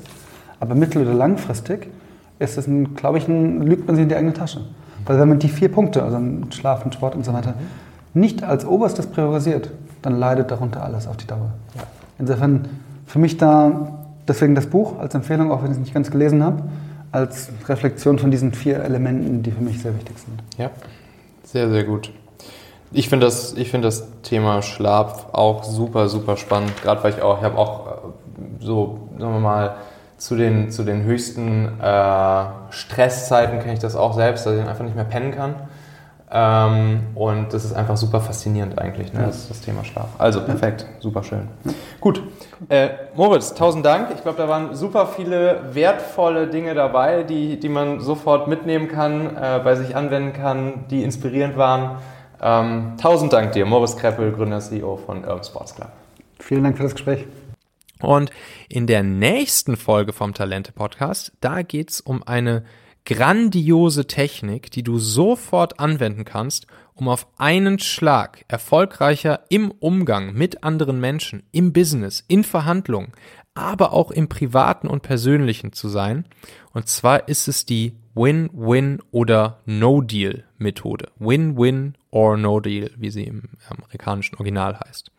Aber 0.60 0.74
mittel- 0.74 1.04
oder 1.04 1.14
langfristig 1.14 1.88
ist 2.40 2.58
es, 2.58 2.68
glaube 2.96 3.20
ich, 3.20 3.28
ein, 3.28 3.62
lügt 3.62 3.88
man 3.88 3.96
sich 3.96 4.04
in 4.04 4.10
die 4.10 4.16
eigene 4.16 4.34
Tasche. 4.34 4.62
Weil 5.06 5.20
wenn 5.20 5.30
man 5.30 5.40
die 5.40 5.50
vier 5.50 5.70
Punkte, 5.70 6.02
also 6.02 6.20
Schlafen, 6.50 6.92
Sport 6.92 7.16
und 7.16 7.24
so 7.24 7.34
weiter, 7.34 7.52
mhm. 7.52 8.22
nicht 8.22 8.44
als 8.44 8.66
oberstes 8.66 9.08
priorisiert, 9.08 9.70
dann 10.02 10.18
leidet 10.18 10.52
darunter 10.52 10.84
alles 10.84 11.08
auf 11.08 11.18
die 11.18 11.28
Dauer. 11.28 11.52
Ja. 11.76 11.84
Insofern 12.18 12.68
für 13.06 13.20
mich 13.20 13.38
da, 13.38 14.05
deswegen 14.28 14.56
das 14.56 14.68
Buch 14.68 15.00
als 15.00 15.16
Empfehlung, 15.16 15.52
auch 15.52 15.64
wenn 15.64 15.72
ich 15.72 15.78
es 15.78 15.80
nicht 15.80 15.94
ganz 15.94 16.12
gelesen 16.12 16.44
habe, 16.44 16.64
als 17.12 17.50
Reflexion 17.68 18.20
von 18.20 18.32
diesen 18.32 18.54
vier 18.54 18.84
Elementen, 18.84 19.42
die 19.44 19.52
für 19.52 19.62
mich 19.62 19.82
sehr 19.82 19.96
wichtig 19.96 20.18
sind. 20.18 20.44
Ja, 20.58 20.72
sehr, 21.44 21.70
sehr 21.70 21.84
gut. 21.84 22.12
Ich 22.92 23.10
finde 23.10 23.26
das, 23.26 23.54
find 23.54 23.84
das 23.84 24.08
Thema 24.22 24.62
Schlaf 24.62 25.28
auch 25.34 25.64
super, 25.64 26.08
super 26.08 26.38
spannend. 26.38 26.72
Gerade 26.82 27.04
weil 27.04 27.14
ich 27.14 27.22
auch, 27.22 27.38
ich 27.40 27.44
habe 27.44 27.58
auch 27.58 27.88
äh, 27.88 27.92
so, 28.60 29.10
sagen 29.18 29.34
wir 29.34 29.40
mal, 29.40 29.76
zu 30.18 30.36
den, 30.36 30.72
zu 30.72 30.84
den 30.84 31.04
höchsten 31.04 31.80
äh, 31.82 32.46
Stresszeiten 32.70 33.60
kenne 33.60 33.74
ich 33.74 33.80
das 33.80 33.96
auch 33.96 34.14
selbst, 34.14 34.46
dass 34.46 34.56
ich 34.56 34.66
einfach 34.66 34.84
nicht 34.84 34.96
mehr 34.96 35.06
pennen 35.06 35.32
kann. 35.32 35.56
Ähm, 36.32 37.02
und 37.14 37.54
das 37.54 37.66
ist 37.66 37.74
einfach 37.74 37.98
super 37.98 38.20
faszinierend 38.20 38.80
eigentlich, 38.80 39.14
ne? 39.14 39.24
das, 39.28 39.48
das 39.48 39.62
Thema 39.62 39.84
Schlaf. 39.84 40.08
Also 40.18 40.42
perfekt, 40.42 40.88
super 41.00 41.22
schön. 41.24 41.48
Gut, 42.02 42.22
äh, 42.70 42.90
Moritz, 43.16 43.54
tausend 43.54 43.86
Dank. 43.86 44.10
Ich 44.16 44.24
glaube, 44.24 44.38
da 44.38 44.50
waren 44.50 44.76
super 44.76 45.06
viele 45.06 45.62
wertvolle 45.74 46.48
Dinge 46.48 46.74
dabei, 46.74 47.24
die, 47.24 47.60
die 47.60 47.70
man 47.70 48.00
sofort 48.00 48.48
mitnehmen 48.48 48.88
kann, 48.88 49.36
äh, 49.36 49.62
bei 49.64 49.76
sich 49.76 49.96
anwenden 49.96 50.34
kann, 50.34 50.86
die 50.90 51.04
inspirierend 51.04 51.58
waren. 51.58 51.98
Ähm, 52.42 52.94
tausend 53.00 53.32
Dank 53.32 53.52
dir, 53.52 53.66
Moritz 53.66 53.96
Kreppel, 53.96 54.32
Gründer 54.32 54.60
CEO 54.60 54.98
von 54.98 55.20
Urban 55.24 55.44
Sports 55.44 55.76
Club. 55.76 55.90
Vielen 56.40 56.64
Dank 56.64 56.78
für 56.78 56.84
das 56.84 56.94
Gespräch. 56.94 57.26
Und 58.02 58.32
in 58.68 58.88
der 58.88 59.04
nächsten 59.04 59.78
Folge 59.78 60.12
vom 60.12 60.34
Talente 60.34 60.72
Podcast, 60.72 61.32
da 61.40 61.62
geht 61.62 61.92
es 61.92 62.02
um 62.02 62.24
eine 62.24 62.66
grandiose 63.06 64.08
Technik, 64.08 64.72
die 64.72 64.84
du 64.84 64.98
sofort 64.98 65.80
anwenden 65.80 66.26
kannst, 66.26 66.68
um 66.96 67.08
auf 67.08 67.28
einen 67.38 67.80
Schlag 67.80 68.46
erfolgreicher 68.48 69.42
im 69.50 69.72
Umgang 69.72 70.34
mit 70.34 70.64
anderen 70.64 71.00
Menschen, 71.00 71.44
im 71.52 71.72
Business, 71.72 72.24
in 72.28 72.44
Verhandlungen, 72.44 73.12
aber 73.54 73.94
auch 73.94 74.12
im 74.12 74.28
privaten 74.28 74.88
und 74.88 75.02
persönlichen 75.04 75.72
zu 75.72 75.88
sein. 75.88 76.26
Und 76.74 76.88
zwar 76.88 77.28
ist 77.28 77.48
es 77.48 77.66
die 77.66 77.94
Win-Win 78.16 79.00
oder 79.12 79.60
No-Deal 79.66 80.46
Methode. 80.58 81.10
Win-Win 81.20 81.96
or 82.12 82.38
No 82.38 82.60
Deal, 82.60 82.92
wie 82.98 83.10
sie 83.10 83.24
im 83.24 83.44
amerikanischen 83.70 84.36
Original 84.38 84.80
heißt. 84.80 85.12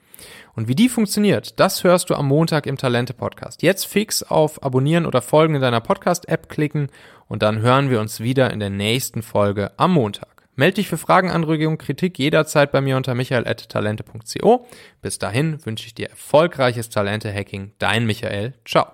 Und 0.55 0.69
wie 0.69 0.75
die 0.75 0.89
funktioniert, 0.89 1.61
das 1.61 1.85
hörst 1.85 2.09
du 2.09 2.15
am 2.15 2.27
Montag 2.27 2.67
im 2.67 2.79
Talente 2.79 3.13
Podcast. 3.13 3.63
Jetzt 3.63 3.87
fix 3.87 4.23
auf 4.23 4.63
Abonnieren 4.63 5.05
oder 5.05 5.21
Folgen 5.21 5.55
in 5.55 5.61
deiner 5.61 5.83
Podcast-App 5.83 6.49
klicken 6.49 6.89
und 7.29 7.43
dann 7.43 7.61
hören 7.61 7.91
wir 7.91 8.01
uns 8.01 8.21
wieder 8.21 8.51
in 8.53 8.61
der 8.61 8.71
nächsten 8.71 9.23
Folge 9.23 9.73
am 9.77 9.93
Montag. 9.93 10.37
Meld 10.55 10.79
dich 10.79 10.89
für 10.89 10.97
Fragen, 10.97 11.31
Anregungen, 11.31 11.77
Kritik 11.77 12.19
jederzeit 12.19 12.73
bei 12.73 12.81
mir 12.81 12.97
unter 12.97 13.15
michael.talente.co. 13.15 14.67
Bis 15.03 15.19
dahin 15.19 15.65
wünsche 15.67 15.87
ich 15.87 15.95
dir 15.95 16.09
erfolgreiches 16.09 16.89
Talente-Hacking. 16.89 17.73
Dein 17.79 18.07
Michael. 18.07 18.55
Ciao. 18.65 18.87